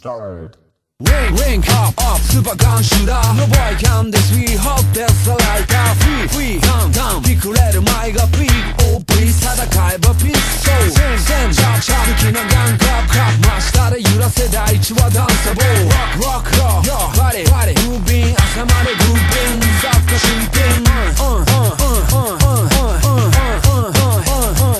[0.00, 0.56] start
[0.98, 5.34] Ring, ring, up, up, super gun shooter No boy can this we hope there's a
[5.36, 9.60] lighter Free, free, down, down びくれる前がピーク Oh please 戦
[9.92, 20.80] えばピース So, send, send, chop, chop 好きなガンクラップ、クラップ真下で揺らせ第一はダンサボー Rock, rock, rock, yo, body, body ムービン朝までグービン雑貨新品
[21.20, 24.79] うん、うん、うん、うん、うん、うん、うん、うん、うん、うん、うん、うん、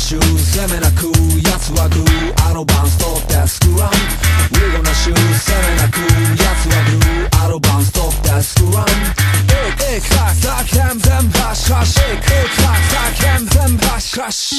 [0.00, 1.12] なシュー攻めなく
[1.44, 3.92] 奴はグーあのバンス取ってスクラム
[4.56, 6.00] リゴなシュー攻めなく
[6.40, 14.56] 奴はグーあのバンス取ってスクラムイエイクサクサクヘン全バシュハッシイクイクサクサクヘン全部ハッシュハッシ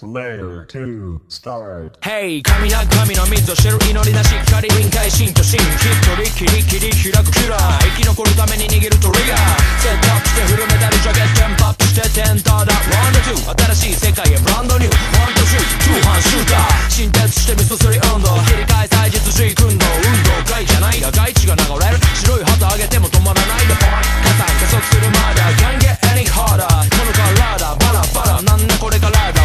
[0.00, 2.00] Player 2, start.
[2.00, 26.64] Hey 神な神の水を知る祈りなしっかり臨界心と心一人きりきり開くキラー生き残るために握るトリガーセットアップしてフルメタルジャケットテンポアップしてテンターだワンダーツー新しい世界へブランドニューワンとシュートハンシューター新鉄してミススリ運動切り替え祭実時運動運動外じゃないが外地が流れる白い旗上げても止まらないでポイン加算加速するまだ Can't get any harder.
[26.88, 29.39] この体バラバラなんだこれからだ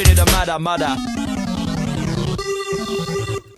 [0.00, 0.96] Let's continue だまだまだ。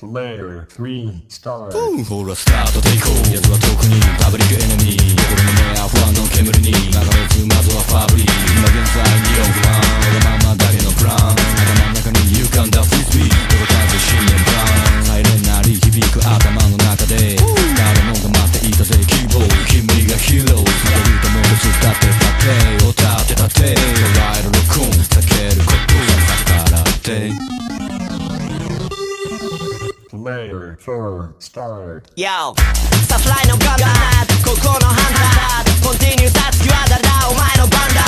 [0.01, 1.71] Player 3, start.
[2.05, 6.73] ほらスタートでいこう奴は特にパブリックエネミー心の目は不安の煙に。
[6.73, 11.39] 流れずまずはファブリー今現在に論不安わがままだけのプラン頭
[11.87, 13.31] の中に浮かんだフリスビー。
[13.31, 14.67] 届かず信念ブラ
[14.99, 17.39] ンサイレンなり響く頭の中で。
[17.39, 18.42] 誰もが
[18.73, 19.45] いたぜ希望。
[19.69, 22.49] 君がヒーローまたルートも別立って立って。
[22.85, 23.77] を立て立て。
[23.77, 26.33] 捉える録音避けることだ
[26.65, 27.33] からって
[30.13, 32.03] Player 4, start.
[32.17, 32.55] Yo
[33.09, 35.85] サフライのガンダーここのハンター。
[35.85, 38.01] コンティニューさつきは誰だお前の番だ。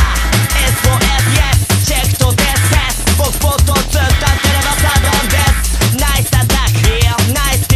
[0.55, 1.05] S4S
[1.35, 1.85] Yes.
[1.85, 3.05] チェックとデスフェス。
[3.19, 5.97] 僕ポット突っ立ってればサドンです。
[5.99, 7.67] ナイスアタック Yeah ナイス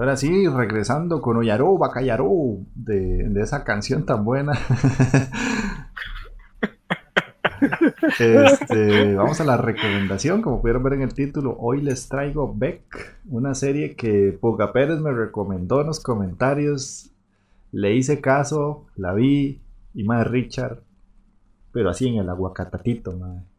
[0.00, 2.30] ahora sí, regresando con Oyaró, Bacayaró,
[2.74, 4.52] de, de esa canción tan buena.
[8.18, 13.18] Este, vamos a la recomendación, como pudieron ver en el título, hoy les traigo Beck,
[13.28, 17.10] una serie que Puga Pérez me recomendó en los comentarios,
[17.70, 19.60] le hice caso, la vi,
[19.92, 20.82] y más Richard,
[21.72, 23.49] pero así en el aguacatatito, madre.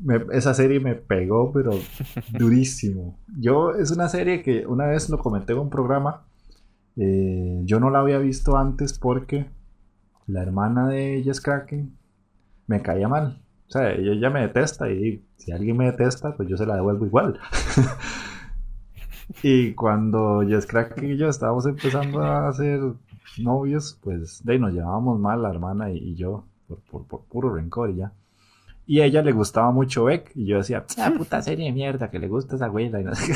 [0.00, 1.70] Me- esa serie me pegó, pero
[2.38, 3.18] durísimo.
[3.38, 6.24] Yo, es una serie que una vez lo comenté en un programa.
[6.96, 9.46] eh, yo no la había visto antes porque
[10.26, 11.96] la hermana de Jess Kraken
[12.66, 13.42] me caía mal.
[13.68, 16.74] O sea, ella, ella me detesta y si alguien me detesta, pues yo se la
[16.76, 17.38] devuelvo igual.
[19.42, 22.80] y cuando Jess Kraken y yo estábamos empezando a ser
[23.38, 27.24] novios, pues de ahí nos llevábamos mal la hermana y, y yo por, por- por
[27.26, 28.12] puro rencor y ya.
[28.88, 30.32] Y a ella le gustaba mucho Beck.
[30.34, 33.00] Y yo decía, ah, puta serie de mierda, que le gusta esa güeyla.
[33.00, 33.34] Y no sé qué.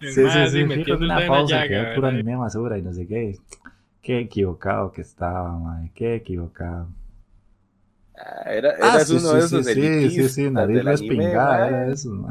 [0.00, 3.06] Sí, sí, sí, metiendo una pausa, llaga, que era pura anime basura y no sé
[3.06, 3.38] qué.
[4.02, 5.92] Qué equivocado que estaba, madre.
[5.94, 6.88] Qué equivocado.
[8.16, 11.68] Ah, Era, Ah, eras sí, uno sí, de sí, esos sí, sí, sí, nariz respingada,
[11.68, 12.26] era eso.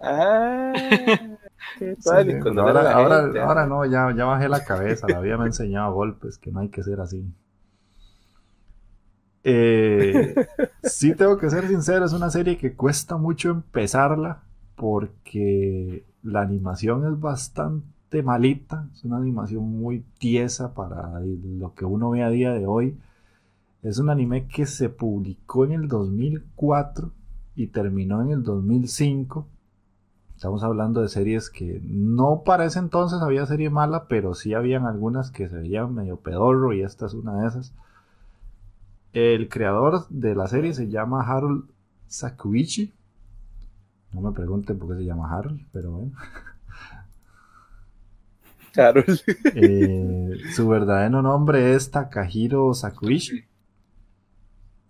[0.00, 1.35] Ah,
[1.78, 1.84] Sí,
[2.54, 3.44] no ahora, era la ahora, gente, ah.
[3.46, 5.06] ahora no, ya, ya bajé la cabeza.
[5.08, 7.24] La vida me ha enseñado a golpes que no hay que ser así.
[9.48, 10.34] Eh,
[10.82, 14.42] sí tengo que ser sincero, es una serie que cuesta mucho empezarla
[14.74, 22.10] porque la animación es bastante malita, es una animación muy tiesa para lo que uno
[22.10, 22.98] ve a día de hoy.
[23.82, 27.12] Es un anime que se publicó en el 2004
[27.54, 29.46] y terminó en el 2005.
[30.36, 34.84] Estamos hablando de series que no para ese entonces había serie mala, pero sí habían
[34.84, 37.72] algunas que se veían medio pedorro y esta es una de esas.
[39.14, 41.64] El creador de la serie se llama Harold
[42.08, 42.92] Sakuichi.
[44.12, 46.12] No me pregunten por qué se llama Harold, pero bueno.
[48.74, 49.04] Carol.
[49.54, 53.46] Eh, su verdadero nombre es Takahiro Sakuichi.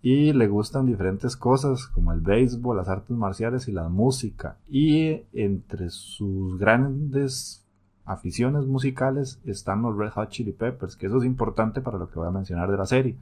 [0.01, 4.57] Y le gustan diferentes cosas como el béisbol, las artes marciales y la música.
[4.69, 7.65] Y entre sus grandes
[8.05, 12.19] aficiones musicales están los Red Hot Chili Peppers, que eso es importante para lo que
[12.19, 13.17] voy a mencionar de la serie.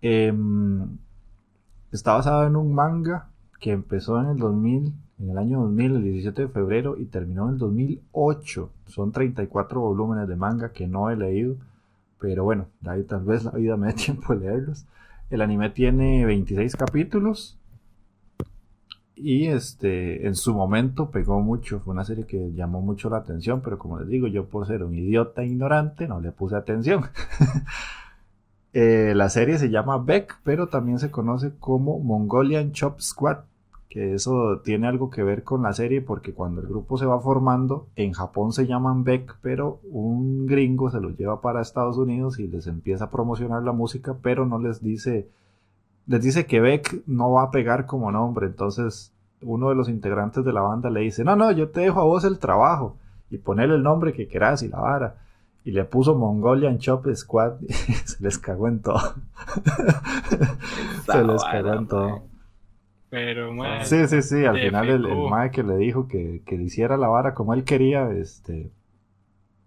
[0.00, 0.98] Em,
[1.92, 6.02] Está basado en un manga que empezó en el 2000, en el año 2000, el
[6.04, 8.70] 17 de febrero, y terminó en el 2008.
[8.86, 11.56] Son 34 volúmenes de manga que no he leído,
[12.20, 14.86] pero bueno, de ahí tal vez la vida me dé tiempo de leerlos.
[15.30, 17.56] El anime tiene 26 capítulos.
[19.14, 23.60] Y este en su momento pegó mucho, fue una serie que llamó mucho la atención,
[23.60, 27.04] pero como les digo, yo por ser un idiota ignorante no le puse atención.
[28.72, 33.38] Eh, la serie se llama Beck, pero también se conoce como Mongolian Chop Squad,
[33.90, 37.20] que eso tiene algo que ver con la serie porque cuando el grupo se va
[37.20, 42.38] formando, en Japón se llaman Beck, pero un gringo se los lleva para Estados Unidos
[42.38, 45.28] y les empieza a promocionar la música, pero no les dice,
[46.06, 49.12] les dice que Beck no va a pegar como nombre, entonces
[49.42, 52.04] uno de los integrantes de la banda le dice, no, no, yo te dejo a
[52.04, 52.96] vos el trabajo
[53.28, 55.16] y ponerle el nombre que querás y la vara.
[55.64, 59.00] Y le puso Mongolian Chop Squad y se les cagó en todo.
[61.06, 62.29] se les cagó en todo.
[63.10, 63.52] Pero,
[63.84, 66.96] Sí, sí, sí, al final el, el mae que le dijo que, que le hiciera
[66.96, 68.70] la vara como él quería, este,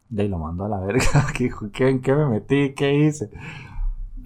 [0.10, 1.04] de lo mandó a la verga,
[1.38, 2.74] que dijo, ¿qué, ¿en qué me metí?
[2.74, 3.30] ¿Qué hice?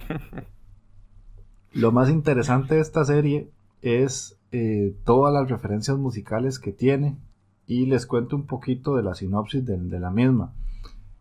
[1.74, 3.50] Lo más interesante de esta serie
[3.82, 7.18] es eh, todas las referencias musicales que tiene
[7.66, 10.54] y les cuento un poquito de la sinopsis de, de la misma.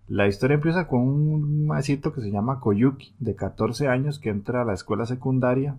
[0.07, 4.63] La historia empieza con un maecito que se llama Koyuki, de 14 años, que entra
[4.63, 5.79] a la escuela secundaria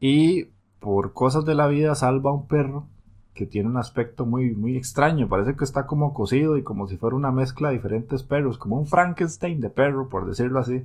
[0.00, 0.46] y
[0.80, 2.86] por cosas de la vida salva a un perro
[3.34, 5.28] que tiene un aspecto muy, muy extraño.
[5.28, 8.76] Parece que está como cocido y como si fuera una mezcla de diferentes perros, como
[8.78, 10.84] un Frankenstein de perro, por decirlo así.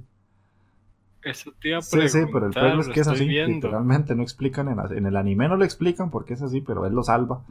[1.23, 3.27] Eso te iba a Sí, sí, pero el perro es que es así.
[3.27, 3.55] viendo.
[3.55, 6.93] Literalmente no explican en, en el anime, no lo explican porque es así, pero él
[6.93, 7.41] lo salva.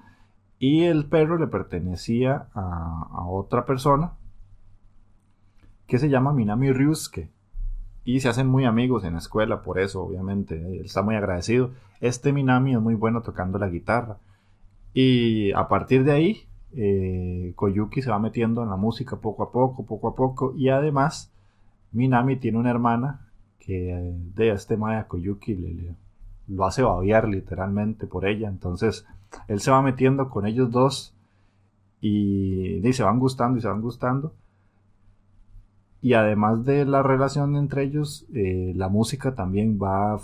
[0.58, 4.12] Y el perro le pertenecía a, a otra persona
[5.86, 7.30] que se llama Minami Ryusuke.
[8.04, 10.56] Y se hacen muy amigos en la escuela, por eso, obviamente.
[10.60, 11.70] Él está muy agradecido.
[12.00, 14.18] Este Minami es muy bueno tocando la guitarra.
[14.94, 19.52] Y a partir de ahí, eh, Koyuki se va metiendo en la música poco a
[19.52, 20.54] poco, poco a poco.
[20.56, 21.32] Y además,
[21.92, 23.28] Minami tiene una hermana
[23.58, 25.96] que eh, de este Maya Koyuki le, le-
[26.48, 28.48] lo hace babear literalmente por ella.
[28.48, 29.06] Entonces,
[29.48, 31.14] él se va metiendo con ellos dos
[32.00, 34.34] y, y se van gustando y se van gustando.
[36.04, 40.20] Y además de la relación entre ellos, eh, la música también va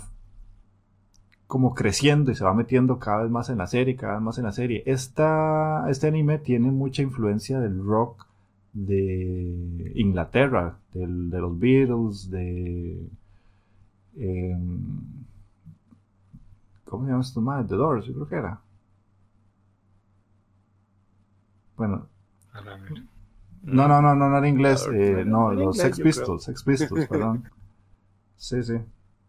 [1.47, 4.37] como creciendo y se va metiendo cada vez más en la serie, cada vez más
[4.37, 4.83] en la serie.
[4.85, 8.25] Esta, este anime tiene mucha influencia del rock
[8.73, 13.05] de Inglaterra, del- de los Beatles, de...
[14.17, 15.25] em,
[16.85, 17.67] ¿Cómo se llama esto más?
[17.67, 18.61] The Doors, yo creo que era.
[21.75, 22.07] Bueno,
[22.53, 22.77] A la.
[23.63, 24.87] No, no, no, no, no era inglés.
[24.93, 25.99] Eh, no, era los inglés, Sex.
[26.03, 27.43] Pistols, Sex Pistols, perdón.
[28.37, 28.73] Sí, sí.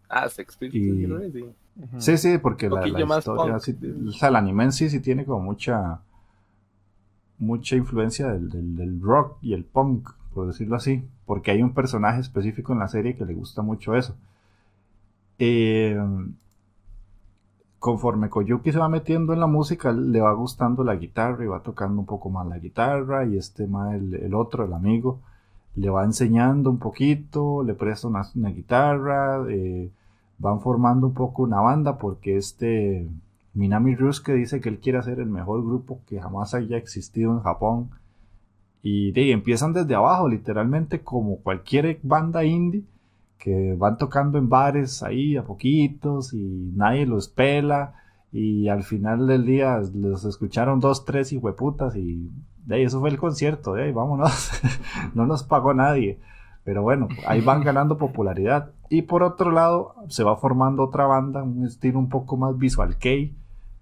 [0.08, 1.44] Ah, Sex Pistols, Y- sí.
[1.98, 3.76] Sí, sí, porque la, la historia, sí,
[4.08, 6.00] o sea, el anime en sí sí tiene como mucha
[7.38, 11.74] mucha influencia del, del- del rock y el punk, por decirlo así, porque hay un
[11.74, 14.16] personaje específico en la serie que le gusta mucho eso.
[15.38, 15.98] Eh,
[17.82, 21.64] conforme Koyuki se va metiendo en la música, le va gustando la guitarra y va
[21.64, 25.18] tocando un poco más la guitarra y este más el, otro, el amigo,
[25.74, 29.90] le va enseñando un poquito, le presta una, guitarra, eh,
[30.38, 33.08] van formando un poco una banda porque este
[33.52, 37.40] Minami Ryusuke dice que él quiere hacer el mejor grupo que jamás haya existido en
[37.40, 37.90] Japón.
[38.80, 42.84] Y ahí empiezan desde abajo literalmente como cualquier banda indie
[43.42, 47.94] que van tocando en bares ahí a poquitos y nadie los pela
[48.30, 52.30] y al final del día los escucharon dos, tres hijueputas y
[52.64, 54.52] de ahí eso fue el concierto, de ahí vámonos,
[55.14, 56.20] no nos pagó nadie.
[56.62, 58.70] Pero bueno, ahí van ganando popularidad.
[58.88, 62.96] Y por otro lado, se va formando otra banda, un estilo un poco más visual
[62.96, 63.34] kei,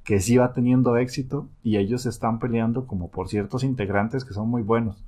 [0.04, 4.32] que sí va teniendo éxito y ellos se están peleando como por ciertos integrantes que
[4.32, 5.04] son muy buenos.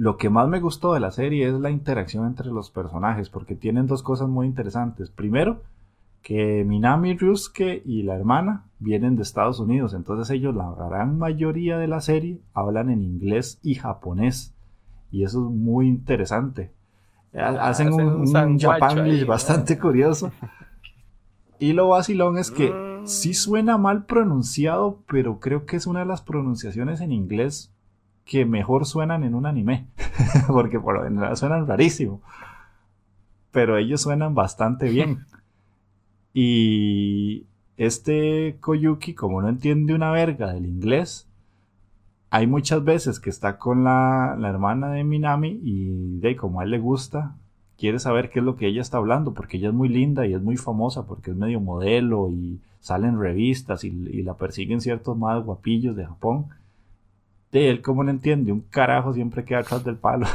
[0.00, 3.54] Lo que más me gustó de la serie es la interacción entre los personajes, porque
[3.54, 5.10] tienen dos cosas muy interesantes.
[5.10, 5.60] Primero,
[6.22, 11.76] que Minami Ryusuke y la hermana vienen de Estados Unidos, entonces ellos la gran mayoría
[11.76, 14.54] de la serie hablan en inglés y japonés,
[15.10, 16.70] y eso es muy interesante.
[17.34, 20.30] Ha- Hacen hacen un, un bastante curioso.
[21.58, 23.06] Y lo vacilón es que Mm.
[23.06, 27.70] sí suena mal pronunciado, pero creo que es una de las pronunciaciones en inglés
[28.30, 29.88] que mejor suenan en un anime.
[30.46, 32.22] Porque por lo general suenan rarísimo.
[33.50, 35.26] Pero ellos suenan bastante bien.
[36.32, 37.46] Y
[37.76, 41.26] este Koyuki, como no entiende una verga del inglés,
[42.30, 46.62] hay muchas veces que está con la, la hermana de Minami y de como a
[46.62, 47.34] él le gusta,
[47.76, 50.34] quiere saber qué es lo que ella está hablando, porque ella es muy linda y
[50.34, 54.80] es muy famosa, porque es medio modelo y sale en revistas y, y la persiguen
[54.80, 56.46] ciertos más guapillos de Japón.
[57.52, 60.26] De él, como no entiende, un carajo siempre queda atrás del palo.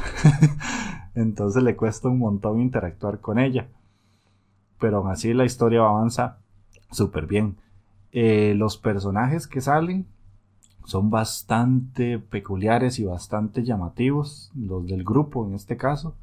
[1.15, 3.67] Entonces le cuesta un montón interactuar con ella.
[4.79, 6.39] Pero aún así la historia avanza
[6.91, 7.57] súper bien.
[8.11, 10.07] Eh, los personajes que salen
[10.85, 16.15] son bastante peculiares y bastante llamativos, los del grupo en este caso.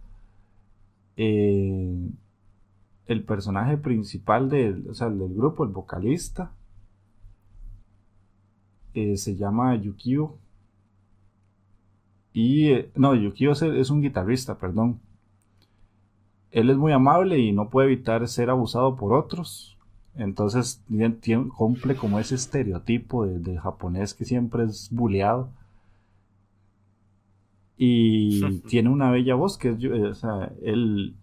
[1.17, 2.11] Eh,
[3.07, 6.53] el personaje principal del, o sea, el del grupo, el vocalista,
[8.95, 10.39] eh, se llama Yukio.
[12.33, 14.99] Y eh, no, Yukio es, un guitarrista, perdón.
[16.51, 19.77] Él es muy amable y no puede evitar ser abusado por otros.
[20.17, 20.83] Entonces
[21.57, 25.49] cumple como ese estereotipo de- del japonés que siempre es buleado.
[27.77, 31.15] Y tiene una bella voz que es, eh, o sea, él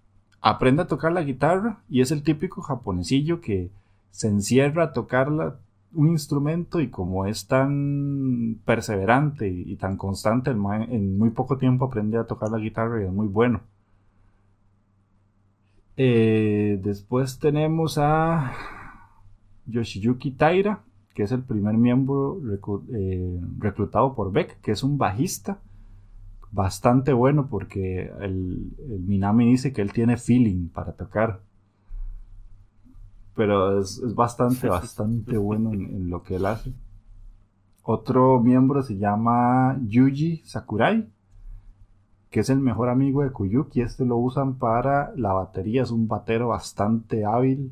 [0.42, 3.70] aprende a tocar la guitarra y es el típico japonesillo que
[4.12, 5.58] se encierra a tocar la-
[5.94, 10.58] un instrumento y como es tan perseverante y, tan constante, el
[10.90, 13.62] en muy poco tiempo aprende a tocar la guitarra y es muy bueno.
[15.98, 18.54] Eh, después tenemos a
[19.66, 20.84] Yoshiyuki Taira,
[21.14, 22.40] que es el primer miembro
[22.94, 25.60] eh, reclutado por Beck, que es un bajista
[26.52, 28.72] bastante bueno porque el
[29.06, 31.42] Minami dice que él tiene feeling para tocar.
[33.40, 36.74] Pero es, es bastante, bastante bueno en, en lo que él hace.
[37.84, 41.08] Otro miembro se llama Yuji Sakurai,
[42.30, 43.80] que es el mejor amigo de Kuyuki.
[43.80, 47.72] Este lo usan para la batería, es un batero bastante hábil,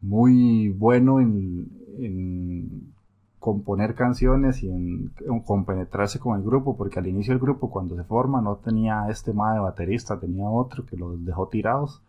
[0.00, 1.68] muy bueno en,
[1.98, 2.92] en
[3.40, 7.96] componer canciones y en, en compenetrarse con el grupo, porque al inicio del grupo, cuando
[7.96, 12.02] se forma, no tenía este ma de baterista, tenía otro que los dejó tirados.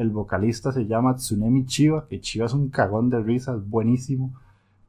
[0.00, 4.32] El vocalista se llama Tsunemi Chiba, que Chiba es un cagón de risa, es buenísimo,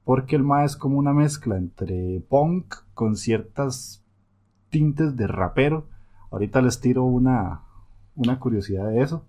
[0.05, 4.05] porque el ma es como una mezcla entre punk con ciertas
[4.69, 5.85] tintes de rapero.
[6.31, 7.59] Ahorita les tiro una,
[8.15, 9.25] una curiosidad de eso.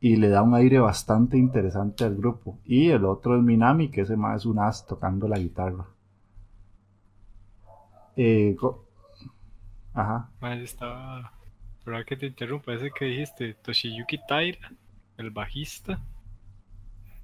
[0.00, 2.58] Y le da un aire bastante interesante al grupo.
[2.64, 5.86] Y el otro es Minami, que ese más es un as tocando la guitarra.
[8.16, 8.56] Eh,
[9.94, 10.28] Ajá.
[10.40, 11.30] Estaba.
[11.84, 14.70] Perdón que te interrumpa, ese que dijiste, Toshiyuki Taira,
[15.16, 15.98] el bajista.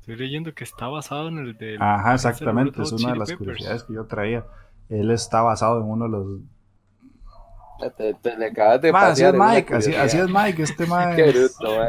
[0.00, 1.80] Estoy leyendo que está basado en el del.
[1.80, 2.82] Ajá, exactamente.
[2.82, 3.38] Es una de las Peppers.
[3.38, 4.44] curiosidades que yo traía.
[4.88, 7.94] Él está basado en uno de los.
[7.96, 10.28] Te, te le acabas de Ma, así es Mike, así, así es.
[10.28, 10.62] Mike.
[10.62, 11.84] Este ma Qué bruto,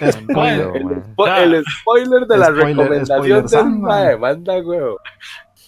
[0.00, 0.72] es Bueno,
[1.36, 4.16] El, spoiler de la Spoiler- recomendación spoiler del mae.
[4.16, 4.98] manda huevo.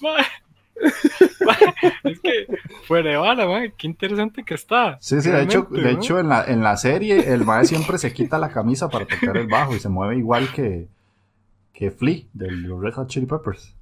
[0.01, 0.25] Mae.
[2.05, 2.47] Es que
[2.87, 4.97] fuera de bala, mae, qué interesante que está.
[5.01, 8.13] Sí, sí, de hecho, de hecho en, la, en la serie el mae siempre se
[8.13, 10.89] quita la camisa para tocar el bajo y se mueve igual que,
[11.73, 13.75] que Flea del los Red Hot Chili Peppers.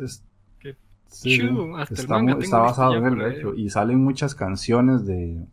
[0.00, 0.22] Es-
[0.58, 0.76] Qué
[1.08, 3.38] sí, chido, hasta el está, manga está basado en leer.
[3.38, 5.44] hecho, y salen muchas canciones de,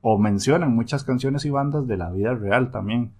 [0.00, 3.12] o mencionan muchas canciones y bandas de la vida real también.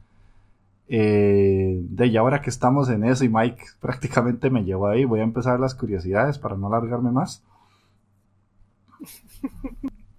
[0.88, 5.20] Eh, de y ahora que estamos en eso y Mike prácticamente me llevó ahí, voy
[5.20, 7.42] a empezar las curiosidades para no alargarme más.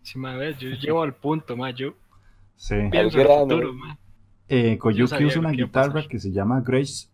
[0.03, 0.19] Sí,
[0.59, 1.93] yo llevo al punto, mae, yo
[2.55, 2.75] Sí.
[2.91, 3.71] pienso en el futuro.
[4.49, 7.09] Eh, Koyuki usa una que guitarra que se llama Gretsch,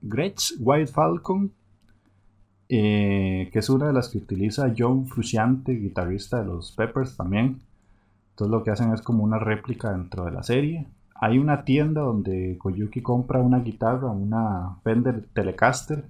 [0.00, 1.52] Gretsch White Falcon,
[2.68, 7.60] eh, que es una de las que utiliza John Frusciante, guitarrista de los Peppers también.
[8.30, 10.86] Entonces lo que hacen es como una réplica dentro de la serie.
[11.22, 16.04] Hay una tienda donde Koyuki compra una guitarra, una Fender Telecaster,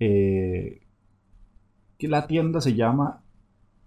[0.00, 0.80] eh,
[2.00, 3.20] la tienda se llama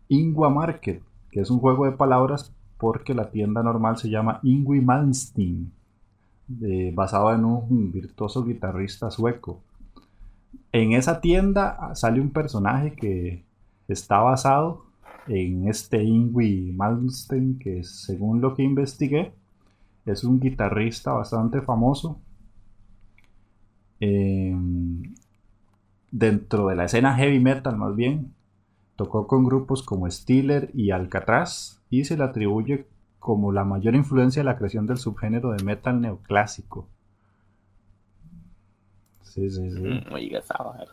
[0.09, 4.81] Ingua Market, que es un juego de palabras porque la tienda normal se llama Ingui
[4.81, 5.71] Malmsteen,
[6.47, 9.61] de- basado en un virtuoso guitarrista sueco.
[10.71, 13.43] En esa tienda sale un personaje que
[13.87, 14.85] está basado
[15.27, 19.33] en este Ingui Malmsteen, que según lo que investigué,
[20.05, 22.19] es un guitarrista bastante famoso.
[23.99, 25.13] em,
[26.11, 28.33] dentro de la escena heavy metal más bien,
[28.97, 32.85] Tocó con grupos como Steeler y Alcatraz y se le atribuye
[33.19, 36.87] como la mayor influencia en la creación del subgénero de metal neoclásico.
[39.23, 39.79] Sí, sí, sí.
[39.79, 40.55] Mm, Oiga, esa.
[40.59, 40.85] Ah,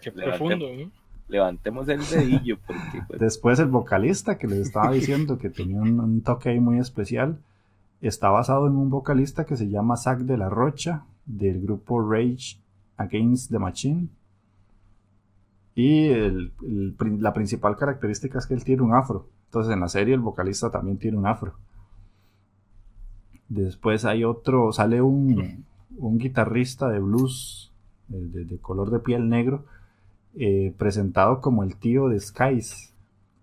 [0.00, 0.90] qué Levante- profundo, ¿no?
[1.28, 6.00] Levantemos el dedillo porque pues, Después el vocalista que les estaba diciendo que tenía un,
[6.00, 7.38] un toque ahí muy especial
[8.08, 12.60] está basado en un vocalista que se llama Zack de la Rocha del grupo Rage
[12.96, 14.08] Against the Machine.
[15.74, 16.10] Y
[16.60, 20.70] la principal característica es que él tiene un afro, Entonces en la serie el vocalista
[20.70, 21.54] también tiene un afro.
[23.48, 25.64] Después hay otro, sale un,
[26.18, 27.72] guitarrista de blues
[28.10, 29.64] eh, de, de color de piel negro,
[30.34, 32.94] eh, presentado como el tío de Skies,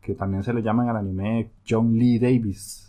[0.02, 2.89] que también se le llama en el anime John Lee Davis.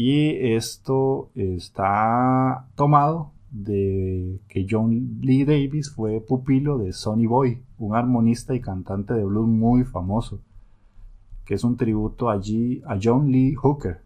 [0.00, 7.96] Y esto está tomado de que John Lee Davis fue pupilo de Sonny Boy, un
[7.96, 10.40] armonista y cantante de blues muy famoso,
[11.44, 14.00] que es un tributo allí a John Lee Hooker,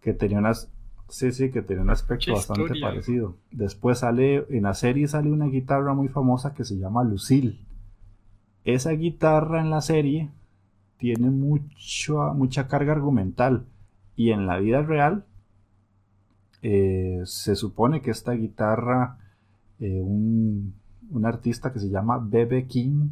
[0.00, 0.70] que tenía unas
[1.08, 2.90] sí, sí, que un aspecto bastante historia.
[2.90, 3.34] parecido.
[3.50, 7.58] Después sale en la serie sale una guitarra muy famosa que se llama Lucille.
[8.62, 10.30] Esa guitarra en la serie
[10.96, 13.66] tiene mucho, mucha carga argumental
[14.22, 15.24] y en la vida real
[16.62, 19.18] eh, se supone que esta guitarra,
[19.80, 20.74] eh, un,
[21.10, 23.08] un artista que se llama Bebe King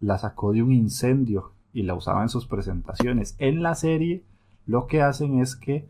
[0.00, 3.36] la sacó de un incendio y la usaba en sus presentaciones.
[3.38, 4.24] En la serie
[4.64, 5.86] lo que hacen es que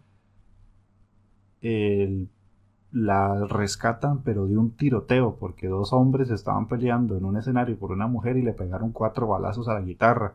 [2.91, 7.93] la rescatan pero de un tiroteo porque dos hombres estaban peleando en un escenario por
[7.93, 10.35] una mujer y le pegaron cuatro balazos a la guitarra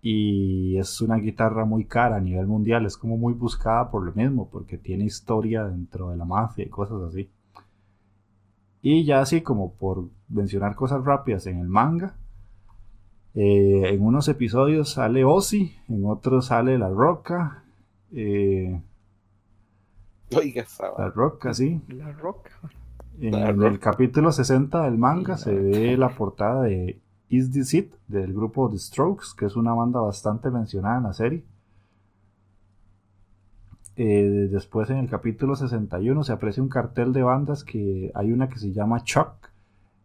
[0.00, 4.12] y es una guitarra muy cara a nivel mundial, es como muy buscada por lo
[4.12, 7.28] mismo, porque tiene historia dentro de la mafia y cosas así.
[8.80, 12.14] Y ya así como por mencionar cosas rápidas en el manga,
[13.34, 17.64] eh, en unos episodios sale Ozzy, en otros sale La Roca,
[18.12, 18.80] eh,
[20.36, 20.64] Oiga,
[20.98, 21.08] La.
[21.08, 21.80] Roca, sí.
[21.88, 22.50] La roca.
[23.20, 23.68] En, La en Roca.
[23.68, 27.00] el capítulo 60 del manga se ve la portada de
[27.30, 31.12] Is This It del grupo The Strokes, que es una banda bastante mencionada en la
[31.12, 31.44] serie.
[33.96, 38.48] Eh, después en el capítulo 61 se aprecia un cartel de bandas que hay una
[38.48, 39.50] que se llama Chuck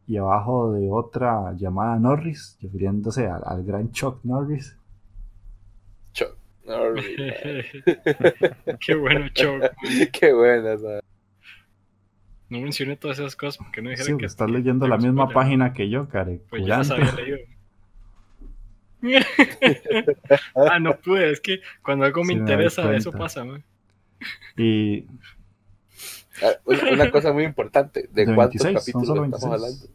[0.08, 4.76] y abajo de otra llamada Norris, refiriéndose al, al gran Chuck Norris.
[6.12, 6.36] Chuck
[6.66, 7.06] Norris,
[8.86, 9.28] Qué bueno,
[9.60, 10.12] mae.
[10.12, 11.00] Qué buena esa.
[12.54, 15.28] No mencioné todas esas cosas porque no Sí, dijeron que estás leyendo que la misma
[15.30, 16.40] página que yo, Care.
[16.52, 17.38] Pues yo las había leído.
[20.56, 23.64] ah, no pude, es que cuando algo me Sí, me doy interesa, eso pasa, man.
[24.56, 25.08] Y
[26.44, 26.52] Ah,
[26.92, 28.08] Una, cosa muy importante.
[28.12, 29.64] ¿De, De cuántos 26, son capítulos solo estamos 26.
[29.64, 29.86] hablando?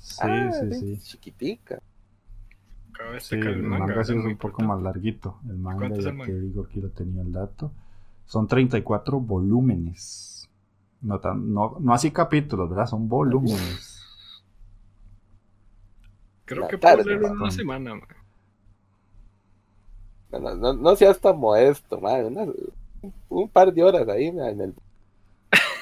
[0.00, 1.02] sí, Ah, sí, sí, sí.
[1.10, 1.78] Chiquitica.
[3.20, 4.04] Sí, el manga, manga.
[4.04, 5.38] sí es muy un poco más larguito.
[5.48, 7.72] El manga, ¿Cuánto es ya que digo, aquí lo tenía el dato.
[8.26, 10.33] Son 34 volúmenes.
[11.04, 12.86] No, tan, no, no así capítulos, ¿verdad?
[12.86, 14.02] Son volúmenes.
[16.46, 18.08] Creo La que puedo tarde, leerlo en una semana, man.
[20.30, 22.26] No, no, no, no seas tan modesto, man.
[22.26, 22.52] Una-
[23.28, 24.74] un par de horas ahí man, en el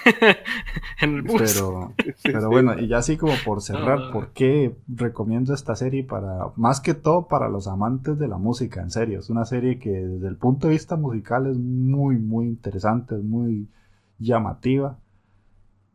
[1.01, 1.43] en el bus.
[1.45, 1.97] Pero,
[2.31, 4.11] pero sí, bueno, y ya así como por cerrar, No, no.
[4.11, 6.05] ¿por qué recomiendo esta serie?
[6.05, 9.21] para Más que todo para los amantes de la música, en serio.
[9.21, 13.23] Es una serie que desde el punto de vista musical es muy, muy interesante, es
[13.23, 13.69] muy
[14.19, 14.99] llamativa.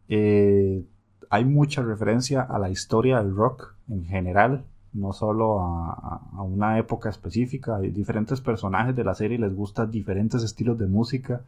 [0.09, 0.83] Eh,
[1.29, 4.63] hay mucha referencia a la historia del rock en general,
[4.93, 7.77] no solo a, una época específica.
[7.77, 11.41] Hay diferentes personajes de la serie les gustan diferentes estilos de música.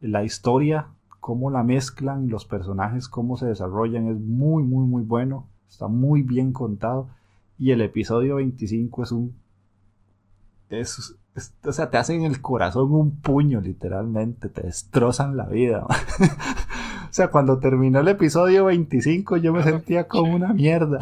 [0.00, 0.86] La historia,
[1.20, 5.46] cómo la mezclan, los personajes, cómo se desarrollan, es muy, muy, muy bueno.
[5.68, 7.08] Está muy bien contado.
[7.58, 9.34] Y el episodio 25 es un...
[10.70, 11.16] Es-
[11.64, 14.48] o sea, te hacen el corazón un puño, literalmente.
[14.48, 15.86] Te destrozan la vida.
[17.10, 21.00] o sea, cuando terminó el episodio 25 yo me sentía como una mierda.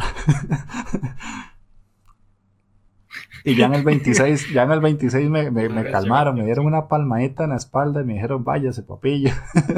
[3.45, 6.89] Y ya en el 26, ya en el 26 me, me- calmaron, me dieron una
[6.89, 9.31] palmadita en la espalda y me dijeron, váyase, papillo.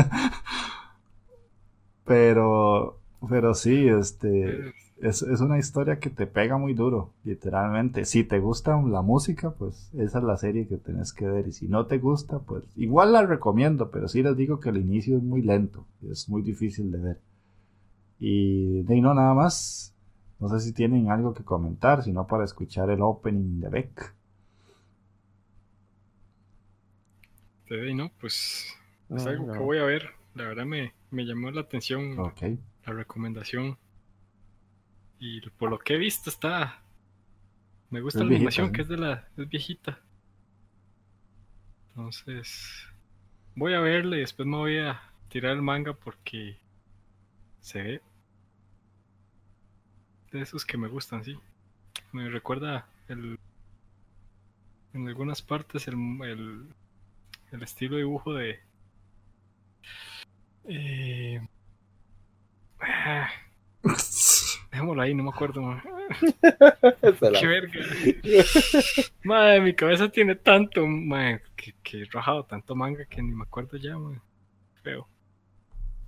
[2.05, 2.99] pero,
[3.29, 8.05] pero sí, este, es, es una historia que te pega muy duro, literalmente.
[8.05, 11.49] Si te gusta la música, pues esa es la serie que tenés que ver.
[11.49, 14.79] Y si no te gusta, pues igual la recomiendo, pero sí les digo que el
[14.79, 17.21] inicio es muy lento, es muy difícil de ver.
[18.19, 19.95] Y de no nada más.
[20.39, 24.15] No sé si tienen algo que comentar, sino para escuchar el opening de Beck.
[28.21, 28.67] Pues
[29.15, 29.53] es No, algo no.
[29.53, 30.11] que voy a ver.
[30.35, 32.17] La verdad me, me llamó la atención
[32.87, 33.79] la recomendación.
[35.21, 36.83] Y por lo que he visto está...
[37.91, 38.73] Me gusta Es la viejita, animación, ¿no?
[38.73, 39.29] que es de la...
[39.37, 40.01] es viejita.
[41.91, 42.87] Entonces...
[43.55, 46.57] Voy a verle y después me voy a tirar el manga porque...
[47.61, 48.03] Se ve...
[50.33, 51.39] De esos que me gustan, sí.
[52.13, 53.39] Me recuerda el...
[54.95, 56.67] En algunas partes el, el,
[57.53, 58.61] el estilo de dibujo de...
[60.65, 61.47] Eh,
[62.81, 63.29] ah,
[64.71, 65.61] dejémoslo ahí, no me acuerdo,
[67.21, 67.81] la- Qué verga.
[69.25, 73.43] Madre, mi cabeza tiene tanto, madre, que, que he rajado tanto manga que ni me
[73.45, 74.21] acuerdo ya, madre.
[74.83, 75.07] Feo.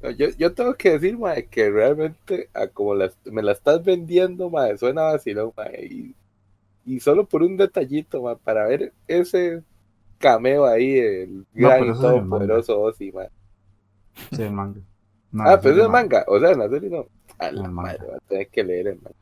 [0.01, 3.85] No, Yo, yo tengo que decir, mae, que realmente, a como la- me la estás
[3.85, 6.15] vendiendo, mae, suena vacilón, mae, y,
[6.85, 9.63] y solo por un detallito, mae, para ver ese
[10.19, 12.01] cameo ahí, el No, gran pero y manga.
[12.01, 13.29] todopoderoso Ozzy, mae.
[14.33, 14.81] Sí, el manga.
[15.31, 17.07] No, ah, pero es el manga, o sea, en la serie no.
[17.47, 19.17] A la el madre, va a tener que leer el manga.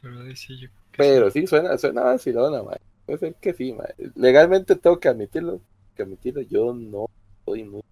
[0.00, 2.78] Pero sí, yo Pero suena, suena vacilona, mae.
[3.06, 3.94] Puede ser que sí, mae.
[4.14, 5.60] Legalmente tengo que admitirlo,
[5.94, 7.06] que admitirlo, yo no
[7.44, 7.82] soy muy,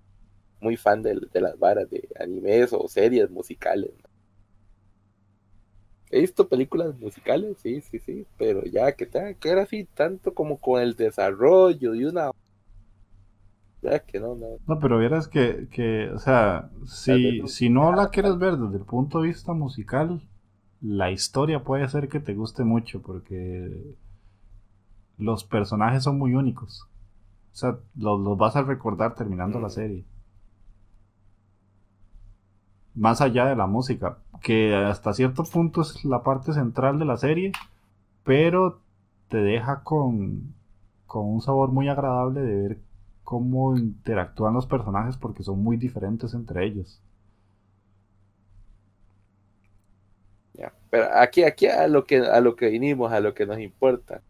[0.60, 3.90] muy fan de, de las varas de animes o series musicales.
[4.02, 4.12] mae.
[6.10, 10.34] He visto películas musicales, sí, sí, sí, pero ya que tenga que ver así tanto
[10.34, 12.30] como con el desarrollo de una...
[13.82, 14.58] Ya que no, no.
[14.66, 17.48] No, pero vieras que, que o sea, si, no.
[17.48, 20.22] si no la quieres ver desde el punto de vista musical,
[20.80, 23.96] la historia puede ser que te guste mucho porque
[25.16, 26.82] los personajes son muy únicos.
[27.52, 29.70] O sea, los, los vas a recordar terminando la Mm.
[29.70, 30.06] serie.
[32.94, 37.16] Más allá de la música, que hasta cierto punto es la parte central de la
[37.16, 37.52] serie,
[38.24, 38.80] pero
[39.28, 40.54] te deja con,
[41.06, 42.78] con un sabor muy agradable de ver
[43.24, 47.00] cómo interactúan los personajes porque son muy diferentes entre ellos.
[50.54, 50.72] Ya.
[50.90, 54.20] Pero aquí, aquí a lo que a lo que vinimos, a lo que nos importa.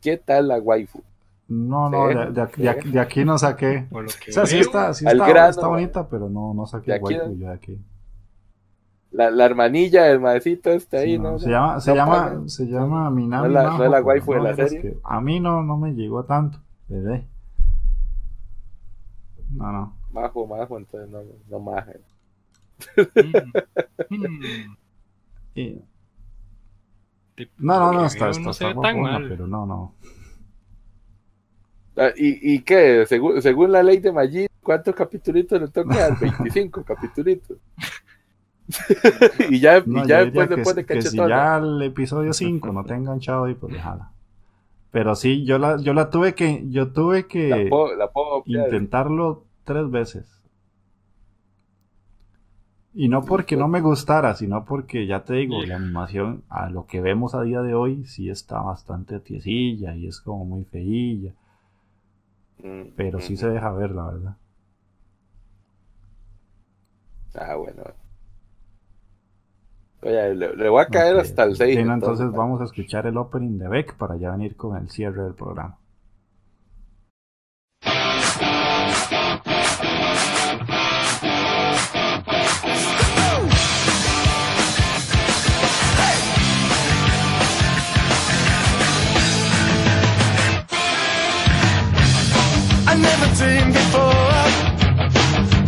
[0.00, 1.02] ¿Qué tal la waifu?
[1.48, 2.62] No, no, de, de aquí- sí.
[2.62, 3.86] de aquí, de aquí no saqué.
[3.90, 7.04] O sea, sí está, sí está, grano, está bonita, pero no, no saqué De el
[7.04, 7.78] aquí waifu yo de aquí.
[9.12, 11.38] La, la hermanilla del maecito este Sí, ahí, no, ¿no?
[11.38, 12.48] se llama, se no llama, pagan.
[12.48, 14.80] se llama Minami no es la- no Majo, es la waifu de la serie.
[14.82, 16.58] que a mí no, no me llegó tanto,
[16.88, 17.26] bebé.
[19.54, 19.96] No, no.
[20.12, 21.92] Majo, majo, entonces no, no maja.
[22.96, 23.52] mm,
[24.10, 24.74] mm,
[25.54, 25.82] de-
[27.58, 29.26] no, no, no, está, está, no está tan mal.
[29.28, 29.94] pero no, no.
[31.96, 33.06] Ah, ¿Y, y qué?
[33.06, 36.18] Según, según la ley de Maggi, ¿cuántos capítulos le toca dar?
[36.18, 37.38] 25 capítulos.
[39.50, 42.72] y ya, No, y ya después se que, pone que si ya el episodio 5
[42.72, 44.10] no te ha enganchado y pues déjala.
[44.94, 48.42] Pero sí, yo la, yo la tuve que, yo tuve La que puedo, la puedo
[48.42, 48.66] copiar.
[48.66, 50.42] intentarlo tres veces.
[52.94, 56.86] Y no porque no me gustara, sino porque ya te digo, la animación a lo
[56.86, 61.34] que vemos a día de hoy sí está bastante tiesilla y es como muy feilla,
[62.62, 63.36] Mm, pero sí mm.
[63.36, 64.36] se deja ver, la verdad.
[67.34, 67.84] Ah, bueno.
[70.04, 71.56] Oye, le, le voy a caer Ok, hasta el ok.
[71.56, 71.76] 6.
[71.78, 74.88] Sí, no, entonces vamos a escuchar el opening de Beck para ya venir con el
[74.90, 75.78] cierre del programa.
[92.86, 94.12] I never dreamed before.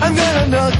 [0.03, 0.75] I'm gonna knock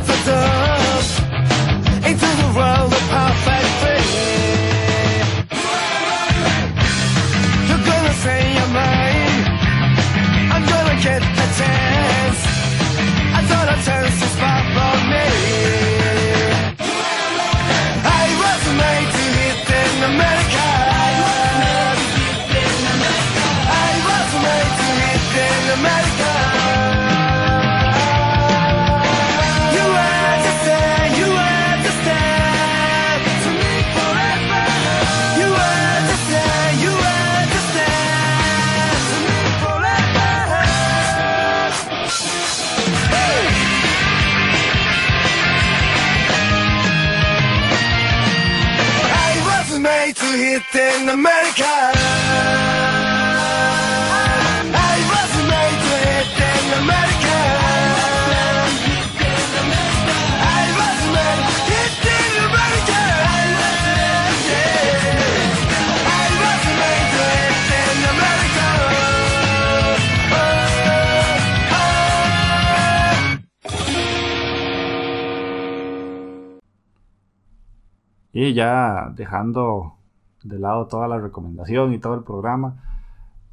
[78.57, 79.97] ya dejando
[80.43, 82.83] de lado toda la recomendación y todo el programa,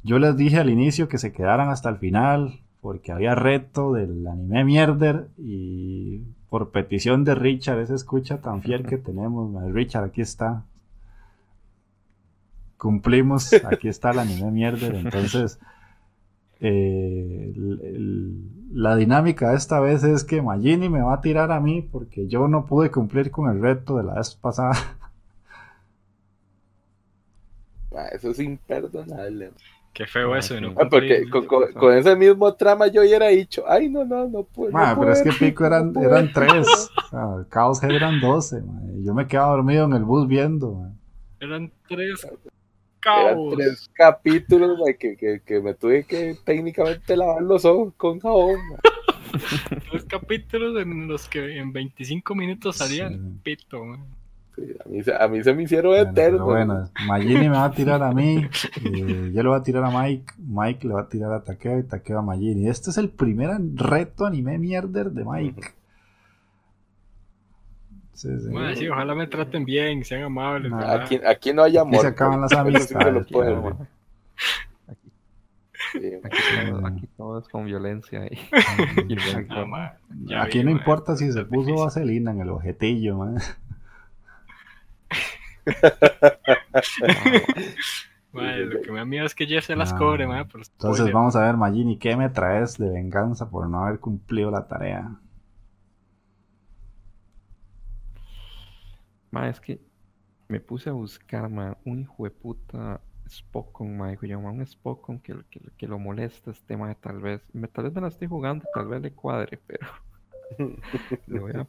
[0.02, 4.26] yo les dije al inicio que se quedaran hasta el final porque había reto del
[4.26, 9.52] anime mierder y por petición de Richard, esa escucha tan fiel que tenemos.
[9.72, 10.64] Richard, aquí está.
[12.78, 15.58] Cumplimos, aquí está el anime mierder, entonces
[16.66, 18.50] eh, el- el-
[18.82, 22.48] la dinámica esta vez es que Magini me va a tirar a mí porque yo
[22.48, 24.74] no pude cumplir con el reto de la vez pasada.
[27.92, 29.50] Ma, eso es imperdonable.
[29.92, 30.72] Qué feo Ah, eso no.
[30.76, 34.42] Ah, porque con, con- con ese mismo trama yo hubiera dicho, ay, no, no, no
[34.42, 34.72] puedo.
[34.72, 36.08] no pero es que Pico eran, no puedo".
[36.10, 36.66] eran tres.
[37.04, 38.60] O sea, el Head eran 12.
[38.62, 40.72] ma, y Yo me quedaba dormido en el bus viendo.
[40.72, 40.90] ma.
[41.38, 42.26] Eran tres
[43.06, 48.58] Eran tres capítulos que, que, que me tuve que técnicamente lavar los ojos con jabón.
[49.90, 53.40] Tres capítulos en los que en 25 minutos salían Sí.
[53.42, 54.00] pito, man.
[54.54, 56.44] Sí, a, mí, se- a mí se me hicieron Bueno, eternos.
[56.44, 58.36] bueno, Magini me va a tirar a mí.
[58.84, 60.32] eh, yo le voy a tirar a Mike.
[60.38, 62.68] Mike le va a tirar a Takeo y Takeo a Magini.
[62.68, 65.62] Este es el primer reto anime mierder de Mike.
[68.14, 68.48] Sí, sí.
[68.50, 70.78] Man, sí, ojalá me traten bien, sean amables, No.
[70.78, 72.00] Aquí, aquí no hay amor.
[72.00, 73.76] se acaban las amistades, ma.
[75.92, 76.38] Sí, Aquí,
[76.70, 78.34] todo, aquí todo es con violencia y,
[79.08, 79.66] y Ah, rencor.
[79.66, 79.92] man,
[80.24, 81.84] ya Aquí vi, no man, importa si se puso difícil.
[81.84, 83.36] vaselina en el objetillo, man.
[88.32, 89.98] Man, lo que me da miedo es que Jeff se las No.
[89.98, 91.14] cobre, man, por Entonces spoiler.
[91.14, 95.08] vamos a ver, Magini, ¿qué me traes de venganza por no haber cumplido la tarea?
[99.34, 99.80] Ma, es que
[100.46, 104.64] me puse a buscar, ma, un hijo de puta Spokon, ma, dijo yo, ma, un
[104.64, 108.08] Spokon que, que, que lo molesta este ma, tal vez, me, tal vez me la
[108.08, 109.88] estoy jugando, tal vez le cuadre, pero
[111.26, 111.66] le voy a,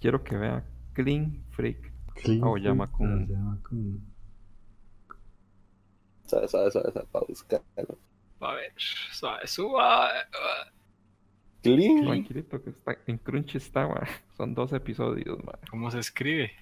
[0.00, 0.64] quiero que vea
[0.94, 2.44] Clean Freak, Clean Freak, Kun.
[2.48, 4.14] Aoyama Kun.
[6.24, 7.98] Suave, suave, suave, suave, para buscarlo.
[8.40, 8.72] A ver,
[9.12, 10.08] suave, suba.
[11.64, 12.00] Clean.
[12.00, 14.02] tranquilito que está, en Crunchy está, ma,
[14.36, 15.52] son dos episodios, ma.
[15.70, 16.52] ¿Cómo se escribe?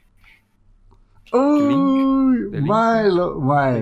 [1.33, 2.39] Uy,
[2.69, 3.81] mae, lo- mae,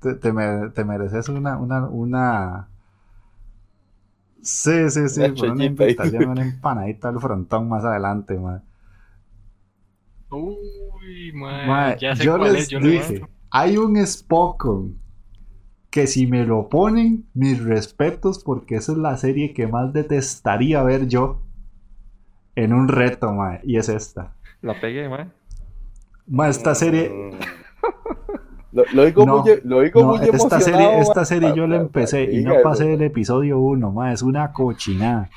[0.00, 2.68] te, te me- te mereces una, una, una...
[4.42, 8.60] Sí, sí, sí, Una por una invitación, una empanadita al frontón más adelante, mae.
[10.30, 14.98] Uy, man, Mae, ya sé yo cuál les es, yo dije, hay un Spokon
[15.98, 20.80] que si me lo ponen, mis respetos, porque esa es la serie que más detestaría
[20.84, 21.42] ver yo
[22.54, 24.36] en un reto, mae, y es esta.
[24.62, 25.32] La pegué, ma.
[26.28, 27.10] Mae, esta serie.
[28.70, 30.60] Lo, lo digo No, muy, lo digo No, muy esta emocionado.
[30.60, 34.52] serie, esta serie yo la empecé y no pasé el episodio 1, ma, es una
[34.52, 35.30] cochinada.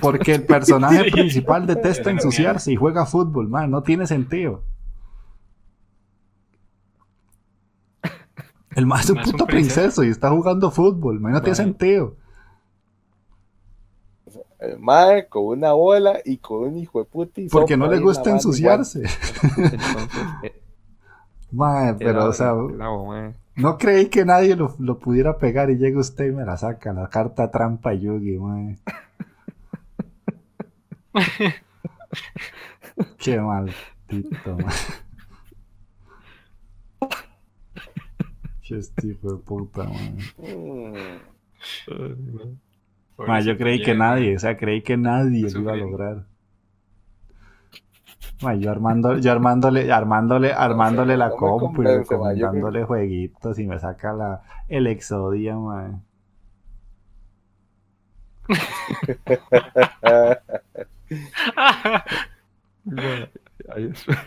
[0.00, 4.64] Porque el personaje principal detesta ensuciarse y juega fútbol, ma, no tiene sentido.
[8.84, 10.04] El más es un puto princeso.
[10.04, 12.16] y está jugando fútbol, no tiene sentido.
[14.58, 17.40] El mae con una bola y con un hijo de puta.
[17.40, 19.04] y Porque no le gusta ensuciarse.
[20.42, 20.60] Eh,
[21.50, 22.52] Ma, el pero o sea,
[23.56, 26.92] no creí que nadie lo, lo pudiera pegar y llega usted y me la saca,
[26.92, 28.74] la carta trampa Yugi, ma.
[33.18, 34.72] Qué maldito, ma.
[38.66, 40.16] Qué tipo de puta, man.
[40.38, 40.94] Mm.
[43.26, 46.24] Ma, yo creí que nadie, o sea, creí que nadie lo iba a lograr.
[48.42, 53.66] Ma, yo armando, yo armándole, armándole, armándole la no compu y yo recomendándole jueguitos y
[53.66, 56.00] me saca la, el Exodia, ma.
[63.74, 64.06] Ahí es-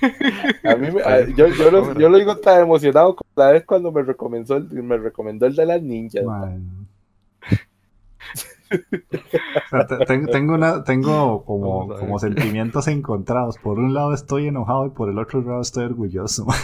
[0.64, 3.64] A mí me- a- yo, yo, lo, yo lo digo tan emocionado como la vez
[3.64, 6.24] cuando me recomendó el, me recomendó el de las ninjas.
[6.24, 6.34] O
[9.70, 13.58] sea, te- tengo una, tengo como, sentimientos encontrados.
[13.58, 16.46] Por un lado estoy enojado y por el otro lado estoy orgulloso.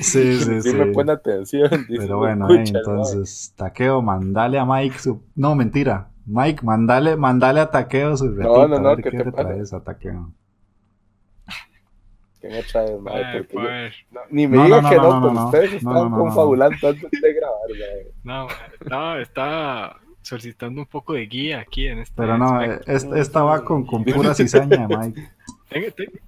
[0.00, 1.68] Sí, sí, Sí, me pone atención.
[1.88, 5.22] dice, Pero bueno, eh, entonces, Taqueo, mandale a Mike su...
[5.34, 6.08] No, mentira.
[6.26, 8.66] Mike, mandale, mandale a Taqueo su retito.
[8.68, 10.32] no, no, ver ¿qué qué te traes a Taqueo.
[12.52, 15.32] Ay, Porque yo- pues, no, ni me No, diga no, que no, no, no, pero
[15.34, 16.16] no, ustedes no, están no, no, no.
[16.18, 17.60] confabulando antes de grabar.
[18.24, 18.46] no,
[18.80, 23.42] estaba, estaba solicitando un poco de guía aquí en este Pero no, eh, esta, esta
[23.42, 25.28] va con, con pura cizaña, Mike.
[25.68, 26.18] Tengo, tengo-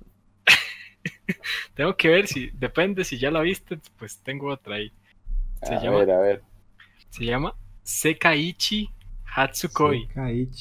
[1.75, 4.93] tengo que ver si, depende si ya la viste, pues tengo otra ahí.
[5.63, 6.43] Se A llama- ver, a ver.
[7.11, 8.91] Se llama Sekaiichi
[9.35, 10.09] Hatsukoi.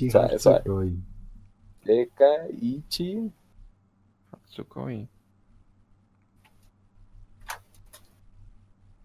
[0.10, 0.34] Suave.
[0.34, 0.98] Hatsukoi.
[1.86, 2.26] Eka,
[2.62, 3.32] Ichi,
[4.32, 5.08] Hatsukoi.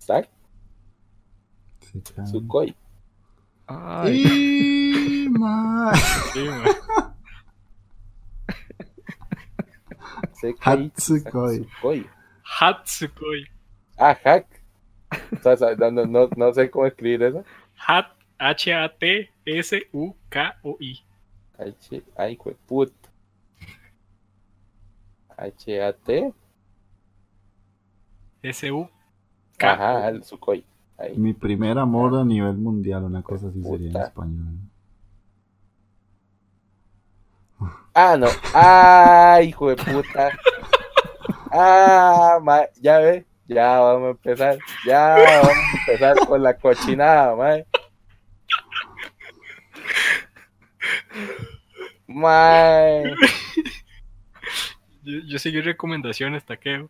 [0.06, 0.28] Sekai-
[2.26, 2.74] Sukoi.
[3.66, 5.94] Ay, Y, ma-
[6.32, 6.64] Sí, ma.
[10.40, 11.58] Sekaiichi Hatsukoi.
[11.62, 12.00] Hatsukoi.
[12.42, 13.40] Hatsukoi.
[13.98, 14.46] Ah, hack.
[15.44, 17.44] O sea, no, no, no, no sé cómo escribir eso.
[17.76, 18.06] Hat,
[18.38, 19.32] H-A-T-S-U-K-O-I.
[21.58, 23.08] H, ay, puta.
[25.36, 26.32] H-A-T.
[28.42, 28.90] S-U-K.
[29.70, 30.64] Ajá, el Sukoi.
[30.98, 31.16] Ahí.
[31.16, 34.54] Mi primer amor a nivel mundial, una cosa así sería en español.
[37.94, 38.26] Ah, no.
[38.54, 40.30] Ah, hijo de puta.
[41.50, 43.26] Ah, ma- ya ve.
[43.46, 44.58] Ya vamos a empezar.
[44.86, 47.66] Ya vamos a empezar con la cochinada, mae.
[52.06, 53.14] Mae.
[55.04, 56.88] Yo, yo seguí recomendaciones, taqueo.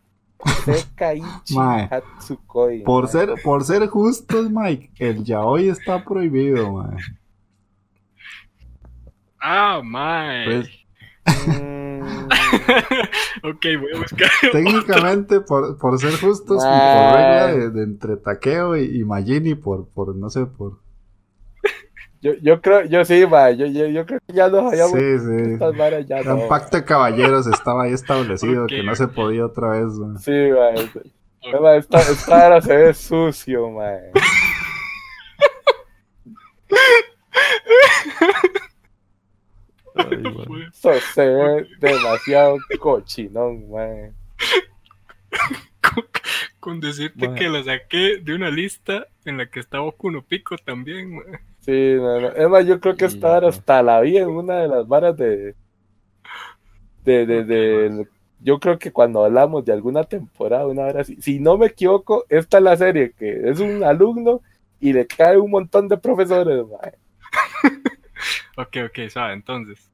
[0.65, 1.87] Sekaiichi Mae.
[1.91, 2.83] Hatsukoi.
[2.83, 3.11] Por mae.
[3.11, 6.97] ser, por ser justos, Mike, el yaoi está prohibido, mae.
[9.39, 10.45] Ah, mae.
[10.45, 10.83] Pues,
[11.25, 12.27] Mm,
[13.43, 14.29] ok, voy a buscar.
[14.51, 19.55] técnicamente, por, por ser justos y por regla de, de entre Takeo y, y Majini,
[19.55, 20.82] por, por, no sé, por...
[22.23, 23.57] yo, yo creo, yo sí, mae.
[23.57, 24.97] Yo, yo, yo creo que ya nos habíamos.
[24.97, 25.53] Sí, sí.
[25.53, 26.43] Estas varas ya Era no.
[26.43, 30.17] un pacto de caballeros estaba ahí establecido, que no se podía otra vez, mae.
[30.19, 34.11] Sí, mae, Esta, esta vara se ve sucio, mae.
[39.95, 40.23] Ay.
[40.71, 44.13] Eso se ve demasiado cochinón, mae.
[46.63, 51.15] Con, decirte que la saqué de una lista en la que estaba Okuno Pico también,
[51.15, 51.39] mae.
[51.59, 52.27] Sí, no, no.
[52.29, 53.49] Es más, yo creo que Sí, esta vara no.
[53.49, 55.55] hasta la vi en una de las varas de.
[57.03, 58.07] De, de, de-
[58.39, 61.17] Yo creo que cuando hablamos de alguna temporada, una hora así.
[61.21, 64.41] Si no me equivoco, esta es la serie que es un alumno
[64.79, 66.93] y le cae un montón de profesores, mae.
[68.57, 69.91] Ok, ok, sabe, entonces.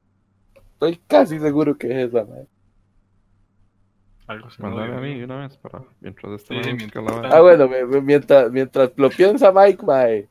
[0.74, 2.46] Estoy casi seguro que es esa, mae.
[4.30, 7.04] Algo se me Mándame a mí una vez para mientras este Sí, mientras.
[7.32, 7.68] Ah, bueno,
[8.02, 10.28] mientras, mientras lo piensa Mike, mae,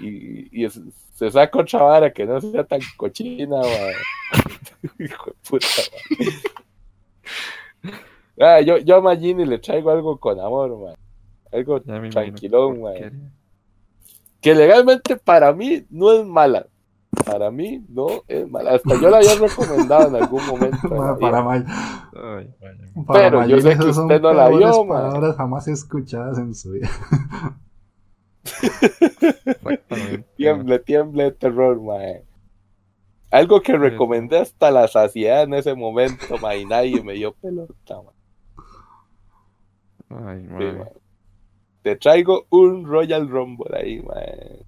[0.00, 0.80] y, y es-
[1.12, 3.94] se saca otra vara que no sea tan cochina, mae.
[4.98, 5.66] Hijo de puta,
[7.82, 7.98] mae.
[8.40, 10.96] Ah, yo, yo a Magini le traigo algo con amor, mae.
[11.52, 13.12] Algo tranquilón, mae.
[14.40, 16.66] Que legalmente para mí no es mala.
[17.24, 18.72] Para mí no es mala.
[18.74, 20.88] Hasta yo la había recomendado en algún momento.
[21.20, 21.42] para.
[21.42, 22.78] May- Ay, vaya.
[23.06, 26.88] para Pero yo sé que usted no la vio, palabras jamás escuchadas en su vida.
[30.36, 32.24] Tiemble, tiemble de terror, mae.
[33.30, 37.96] Algo que recomendé hasta la saciedad en ese momento, mae, y nadie me dio pelota,
[38.02, 38.14] mae.
[40.26, 40.92] Ay, Sí, mae.
[41.82, 44.64] Te traigo un Royal Rumble ahí, mae.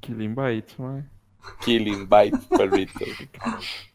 [0.00, 1.04] Killing Bites, mae.
[1.64, 3.04] Killing Bite, perrito.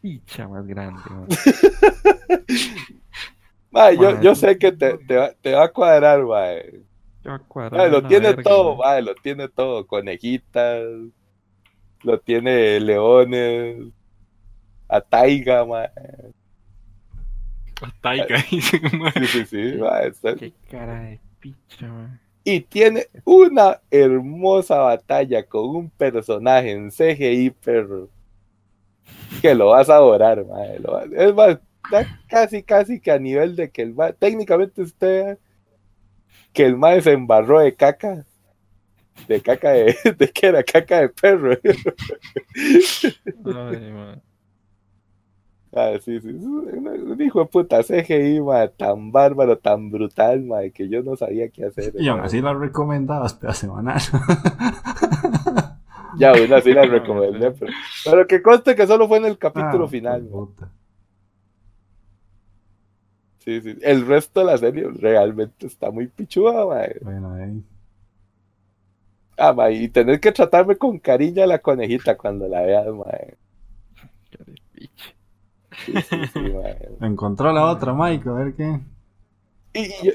[0.01, 1.01] Picha más grande.
[3.71, 6.81] Mae, yo, yo sé que te, te, va, te va a cuadrar, mae.
[7.23, 9.01] Lo tiene verga, todo, mae.
[9.01, 9.85] lo tiene todo.
[9.85, 10.84] Conejitas,
[12.03, 13.93] lo tiene leones,
[14.88, 15.89] a Taiga, mae.
[17.81, 19.11] A Taiga, dice, mae.
[19.11, 22.28] Sí, sí, sí, mae, Qué cara de picha, mae.
[22.44, 28.10] Y tiene una hermosa batalla con un personaje en CGI, perro.
[29.41, 30.80] Que lo vas a adorar, mae.
[30.80, 35.38] lo Es más, está casi, casi que a nivel de que el mae, técnicamente usted,
[36.53, 38.26] que el mae se embarró de caca.
[39.28, 41.57] De caca de, de que era caca de perro.
[45.71, 50.89] Ah, sí, sí, un, hijo de puta CGI, mae, tan bárbaro, tan brutal, mae, que
[50.89, 51.93] yo no sabía qué hacer.
[51.99, 54.01] Y aún así la recomendabas, pero semanal.
[56.17, 57.71] Ya, bueno, así la recomendé, pero,
[58.03, 60.21] pero que conste que solo fue en el capítulo Ah, final.
[60.21, 60.37] pues, ¿no?
[60.47, 60.71] puta.
[63.39, 63.77] Sí, sí.
[63.81, 66.97] El resto de la serie realmente está muy pichuda, mae.
[67.01, 67.63] Bueno, ahí.
[69.37, 73.35] Ah, mae, y tener que tratarme con cariño a la conejita cuando la veas, mae.
[75.91, 76.40] Sí, sí, sí.
[77.02, 78.80] Encontró la otra, Mike, a ver qué.
[79.74, 80.11] Y, y yo,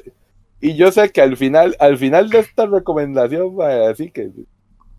[0.60, 3.54] y yo sé que al final, al final de esta recomendación,
[3.90, 4.30] así que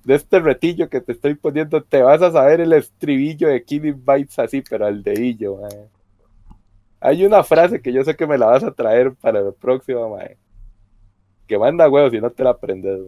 [0.03, 4.03] de este retillo que te estoy poniendo, te vas a saber el estribillo de Killing
[4.05, 5.59] Bites así, pero al dedillo.
[6.99, 10.07] Hay una frase que yo sé que me la vas a traer para la próxima,
[10.07, 10.37] mae.
[11.47, 12.99] Que manda huevos si no te la aprendes,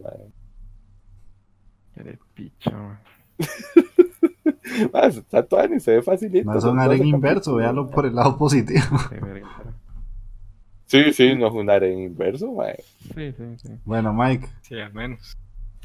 [1.94, 3.00] de picha,
[4.94, 6.50] Ah, está ni se ve facilito.
[6.50, 8.80] No es son un 12 aren inverso, véalo por el lado positivo.
[10.86, 12.76] Sí, sí, no es un aren inverso, mae.
[13.14, 13.68] Sí, sí, sí.
[13.84, 15.36] Bueno, Mike, Sí, al menos.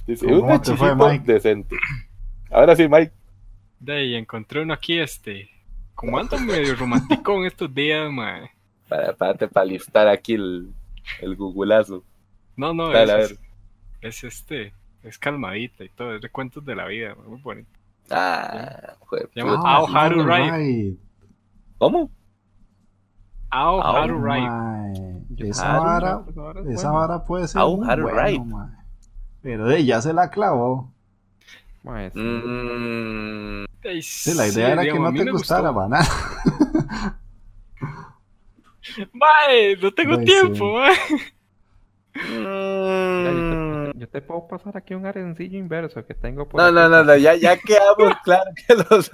[0.06, 1.34] Sí, sí, ¿Cómo un fue, Mike?
[1.34, 1.76] decente.
[2.50, 3.12] Ahora sí, Mike.
[3.80, 5.50] De ahí encontré uno aquí, este.
[5.96, 8.50] Como ando medio romanticón estos días, mae.
[8.88, 10.70] para, párate para listar aquí el,
[11.22, 12.04] el googleazo.
[12.56, 13.40] No, no, Dale, a es, ver.
[14.02, 14.74] es este.
[15.04, 17.70] Es calmadita y todo, es de cuentos de la vida, muy bonito.
[18.10, 20.98] Ah, jue- Se llama Ah, Aoharu all Ride.
[21.78, 22.10] ¿Cómo?
[23.50, 25.26] Ao Ao Haru Ride.
[25.30, 26.24] Yo- Esa Haru, vara,
[26.72, 28.40] Esa vara esa puede ser Au, muy Haru bueno, Ride.
[28.46, 28.70] mae.
[29.42, 30.92] Pero de ya se la clavó.
[31.84, 32.10] Mae.
[32.16, 33.66] Mm,
[34.02, 35.80] Sí, la idea era que digamos, no te gustara gustó.
[35.82, 36.08] banana.
[39.14, 40.74] Mae, no tengo tiempo, sí.
[40.74, 40.96] mae.
[42.40, 43.53] Mm.
[43.96, 46.76] Yo te puedo pasar aquí un arencillo inverso que tengo por No, aquí.
[46.76, 49.12] no, no, no, ya, ya quedamos claro que los...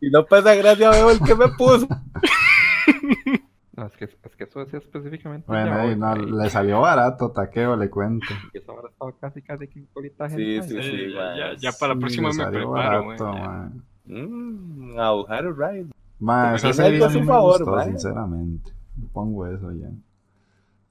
[0.00, 1.86] Si no pasa gracia, veo el que me puso.
[3.76, 5.44] No, es que, es que eso decía específicamente.
[5.46, 8.26] Bueno, hoy, no, le salió barato, taqueo, le cuento.
[8.52, 10.62] Y esa hora estaba casi, casi que colita Sí, gente.
[10.62, 13.32] sí, Sí, sí, ya, ya, ya para la Sí, próxima le me salió preparo, barato,
[13.32, 13.70] mae.
[14.06, 14.96] Mm.
[16.20, 18.72] Ma, Pues esa serie a mí me favor, gustó, sinceramente.
[19.12, 19.88] Pongo eso ya.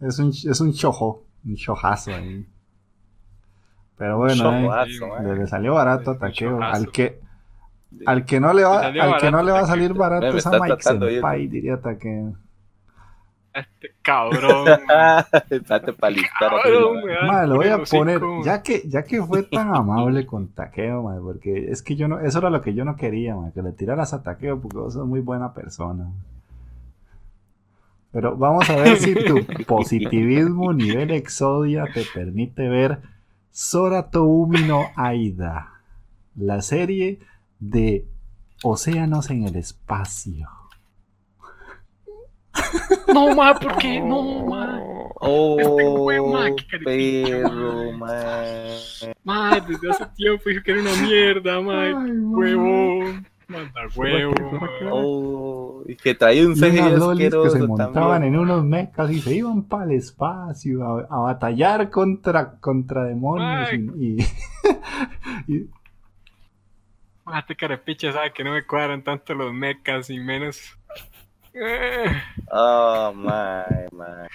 [0.07, 2.45] Es un, es un chojo, un chojazo ahí.
[3.97, 6.61] Pero bueno, Chojoazo, eh, le, le salió barato a chojazo.
[6.61, 7.19] Al que,
[8.05, 10.45] al que no le va, Le al que no le va a salir barato es
[10.45, 10.81] a Mike.
[10.81, 12.33] Senpai, diría Taqueo.
[13.53, 14.65] Este cabrón.
[14.87, 15.23] mae.
[15.67, 16.63] Date para listar aquí.
[16.63, 17.05] Cabrón, ¿no?
[17.05, 20.27] me da Ma, el lo voy a poner, ya que, ya que fue tan amable
[20.27, 23.35] con Taqueo, ma, porque es que yo no, eso era lo que yo no quería,
[23.55, 26.07] que le tiraras a Taqueo, porque vos sos muy buena persona.
[28.11, 32.99] Pero vamos a ver si tu positivismo nivel Exodia te permite ver
[33.59, 35.81] Sora Toumi no Aida,
[36.35, 37.17] la serie
[37.59, 38.05] de
[38.61, 40.47] Océanos en el Espacio.
[43.11, 43.99] No, ma, ¿por qué?
[43.99, 44.79] No, ma.
[45.15, 48.43] Oh, huevo, ma, qué caritita, perro, ma.
[49.23, 51.81] Ma, desde hace tiempo dije que era una mierda, ma.
[51.81, 52.37] Ay, ma.
[52.37, 53.23] Huevo.
[53.47, 54.33] Manda huevo.
[54.91, 58.33] Oh, y que traía un CGI lolis que se asqueroso montaban también.
[58.33, 63.69] en unos mechas y se iban para el espacio a, a batallar contra, contra demonios
[63.73, 64.27] y, y-
[65.47, 65.69] y-
[67.25, 70.61] Ma, este carepicha sabe que no me cuadran tanto los mechas y menos.
[72.51, 74.27] Oh, my, my.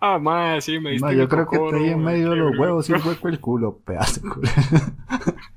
[0.00, 2.58] Ah, ma, sí, me diste no, yo creo que te di en medio de los
[2.58, 4.48] huevos y un hueco el culo, pedazo de culo.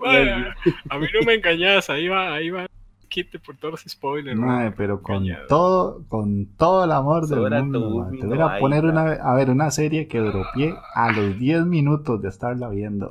[0.00, 0.46] Bueno,
[0.90, 2.66] a mí no me engañas, ahí va, ahí va.
[3.08, 4.38] Quite por todos los spoilers.
[4.38, 4.74] Mae, ma.
[4.76, 5.46] pero con Engañado.
[5.48, 8.08] todo, con todo el amor del mundo.
[8.20, 12.22] Te voy a poner una, a ver una serie que dropié a los 10 minutos
[12.22, 13.08] de estarla viendo.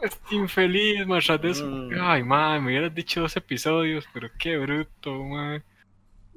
[0.00, 1.66] Este infeliz, ma, tras de eso.
[1.66, 1.90] Mm.
[2.00, 5.60] Ay, ma, me hubieras dicho dos episodios, pero qué bruto, ma.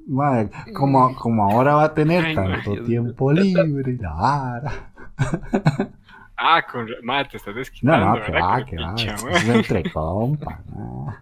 [0.06, 4.92] Mae, como, como ahora va a tener Ay, tanto tiempo libre la vara.
[6.36, 6.88] Ah, con...
[7.02, 8.48] ma, te estás No, desquitando, no, que ¿verdad?
[8.48, 8.94] va, que va.
[9.32, 10.60] Es entre compa.
[10.74, 11.16] no.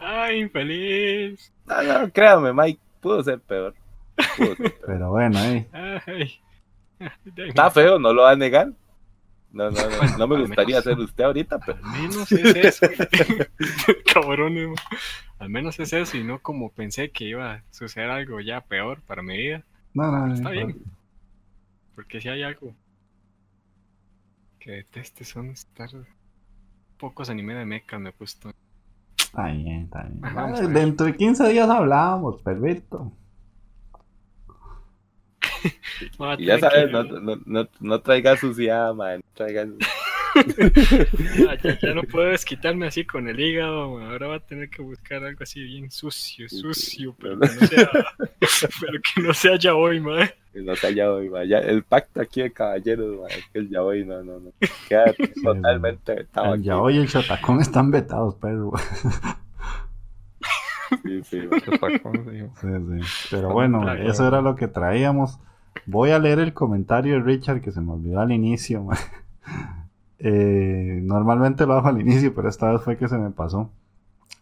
[0.00, 1.52] Ay, infeliz.
[1.66, 3.74] No, no, créame, Mike, pudo ser peor.
[4.36, 4.74] Pudo ser peor.
[4.86, 5.66] Pero bueno, eh.
[6.06, 6.40] Ay.
[7.36, 8.72] Está feo, no lo va a negar.
[9.52, 12.86] No, no, no, no me gustaría menos- ser usted ahorita, pero Al menos es eso.
[14.12, 14.74] Cabrones, ma.
[15.38, 19.00] Al menos es eso y no como pensé que iba a suceder algo ya peor
[19.02, 19.62] para mi vida.
[19.94, 20.34] No, no, no.
[20.34, 20.76] Está bien.
[21.98, 22.76] Porque si hay algo
[24.60, 25.90] que deteste son estar
[26.96, 28.52] pocos anime de mecha me he puesto.
[29.18, 30.72] Está bien, está bien.
[30.72, 33.10] Dentro de 15 días hablábamos, perfecto.
[36.38, 39.16] Y ya sabes, que- no, no, no, no traiga suciedad, man.
[39.16, 39.66] No traiga...
[41.38, 43.98] ya, ya- ya no puedo desquitarme así con el hígado.
[44.00, 47.90] Ahora va a tener que buscar algo así bien sucio, sucio, pero que no sea,
[48.80, 50.26] pero que no sea ya hoy, ma.
[50.52, 51.46] que no se haya hoy, man.
[51.48, 54.50] Ya, el pacto aquí de caballeros, man, que el yaoi, no, no, no.
[54.88, 55.12] Queda
[55.44, 56.68] totalmente vetado El aquí.
[56.68, 58.72] yaoi y el shotacón están vetados, pero.
[61.04, 61.60] Sí, sí, man.
[61.60, 63.28] Sí, sí.
[63.30, 64.10] Pero bueno, Claro.
[64.10, 65.38] eso era lo que traíamos.
[65.86, 68.82] Voy a leer el comentario de Richard que se me olvidó al inicio.
[68.84, 68.96] ma.
[70.20, 73.70] Eh, normalmente lo hago al inicio, pero esta vez fue que se me pasó.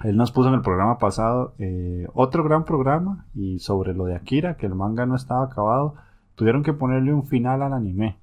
[0.04, 4.14] Él nos puso en el programa pasado eh, otro gran programa y sobre lo de
[4.14, 5.94] Akira, que el manga no estaba acabado,
[6.34, 8.16] tuvieron que ponerle un final al anime.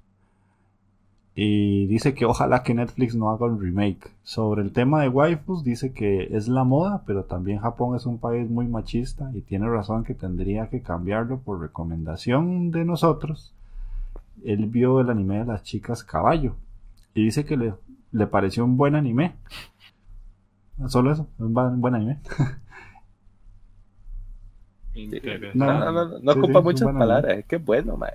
[1.36, 4.08] Y dice que ojalá que Netflix no haga un remake.
[4.22, 8.18] Sobre el tema de waifus, dice que es la moda, pero también Japón es un
[8.18, 13.52] país muy machista y tiene razón que tendría que cambiarlo por recomendación de nosotros.
[14.44, 16.54] Él vio el anime de las chicas caballo
[17.14, 17.74] y dice que le,
[18.12, 19.36] le pareció un buen anime.
[20.88, 22.18] Solo eso, un buen, anime.
[25.54, 28.10] No, No, no, no, no sí, ocupa sí, muchas bueno, palabras, es que bueno, man.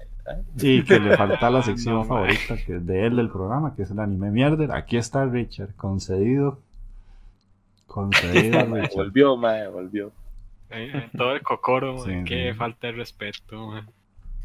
[0.58, 2.36] Y que le falta la sección No, mae.
[2.36, 4.72] favorita que es de él del programa, que es el anime mierder.
[4.72, 6.60] Aquí está Richard, concedido.
[7.88, 8.92] Concedido, Mae, Richard.
[8.94, 10.14] volvió, mae, volvió.
[10.70, 12.58] Eh, eh, todo el cocoro, Sí, mae, qué sí.
[12.58, 13.68] falta de respeto.
[13.68, 13.84] mae.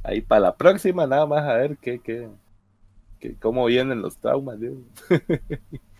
[0.03, 2.29] Ahí para la próxima, nada más a ver qué, qué,
[3.41, 4.77] cómo vienen los traumas, digo.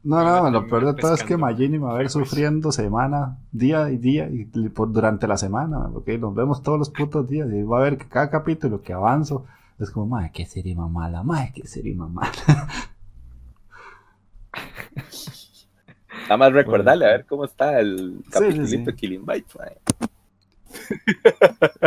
[0.05, 1.39] No, no, lo peor de todo es que.
[1.39, 5.89] Magini me va a ver sufriendo semana, día y día, y por, durante la semana,
[5.91, 8.93] porque nos vemos todos los putos días, y va a ver que cada capítulo que
[8.93, 9.47] avanzo
[9.79, 12.33] es como, madre, qué serie más mala, madre, qué serie más mala.
[16.25, 18.85] Nada más recordarle a ver cómo está el Sí, sí, sí.
[18.93, 19.79] Killing Bites, mae.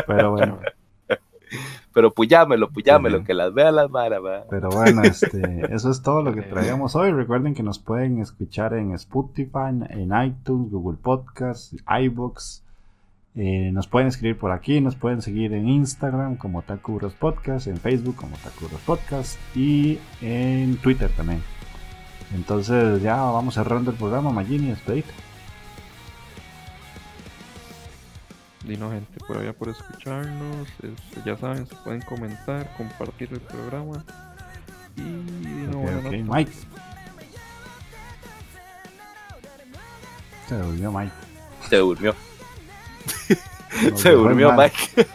[0.07, 0.59] Pero bueno,
[1.97, 3.25] Pero puyámelo, puyámelo, Ujú.
[3.25, 4.41] que las vea las maras, mae.
[4.51, 7.11] pero bueno, este, eso es todo lo que traíamos hoy.
[7.11, 12.61] Recuerden que nos pueden escuchar en Spotify, en iTunes, Google Podcasts, iBox.
[13.33, 17.77] Eh, nos pueden escribir por aquí, nos pueden seguir en Instagram como Takuros Podcast, en
[17.77, 21.41] Facebook como Takuros Podcast y en Twitter también.
[22.35, 25.09] Entonces ya vamos cerrando el programa, Magini, despedite.
[28.67, 30.67] Dino gente por allá por escucharnos.
[30.83, 34.03] este, ya saben, se pueden comentar, compartir el programa.
[34.97, 36.35] Y no, Ok, buena ok, nota.
[36.37, 36.51] Mike.
[40.49, 41.11] Se durmió Mike.
[41.69, 42.15] Se durmió.
[43.95, 44.53] Se durmió.
[44.53, 45.07] Mike.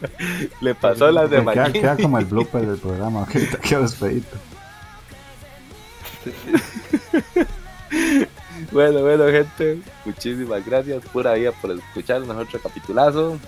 [0.60, 3.22] Le pasó las de Me queda, queda como el blooper del programa.
[3.22, 4.36] Ok, te quedo despedito.
[8.72, 9.80] Bueno, bueno, gente.
[10.04, 11.02] Muchísimas gracias.
[11.12, 13.38] Pura vida por escucharnos otro capitulazo.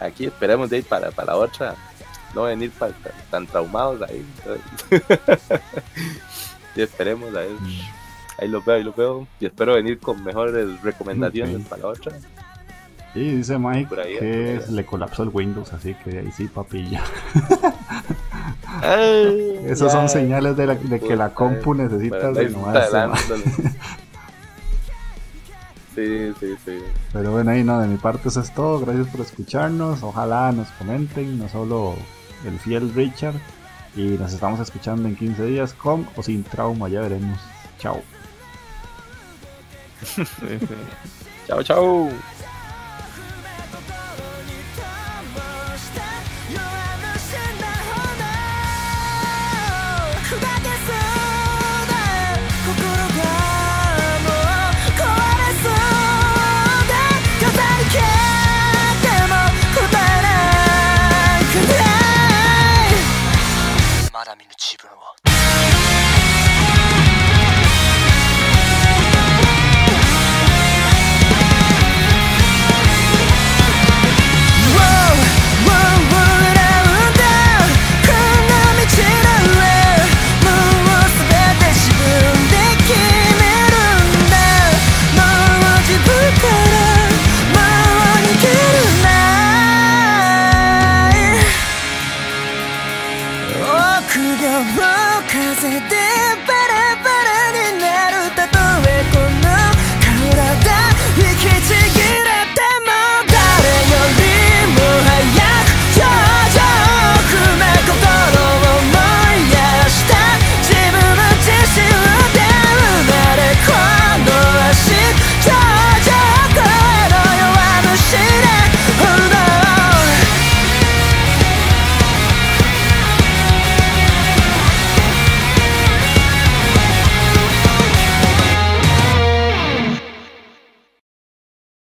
[0.00, 1.74] Aquí esperemos de ir para, para la otra.
[2.34, 4.24] No venir pa- tan, tan traumados ahí.
[6.76, 7.50] y esperemos a ver.
[8.38, 9.26] Ahí los veo, ahí los veo.
[9.40, 11.68] Y espero venir con mejores recomendaciones Ok.
[11.68, 12.12] para la otra.
[13.14, 17.02] Y dice Mike Por ahí, que le colapsó el Windows, así que ahí sí, papilla.
[19.66, 22.98] Esas son señales de, la- de que la compu necesita renovarse.
[25.96, 26.78] Sí, sí, sí.
[27.12, 28.78] Pero bueno, ahí no, de mi parte eso es todo.
[28.80, 30.02] Gracias por escucharnos.
[30.02, 31.94] Ojalá nos comenten, no solo
[32.44, 33.34] el fiel Richard.
[33.96, 37.40] Y nos estamos escuchando en 15 días con o sin trauma, ya veremos.
[37.78, 38.00] Chao.
[40.16, 40.24] Sí,
[40.60, 40.74] sí.
[41.46, 42.10] Chao, chao.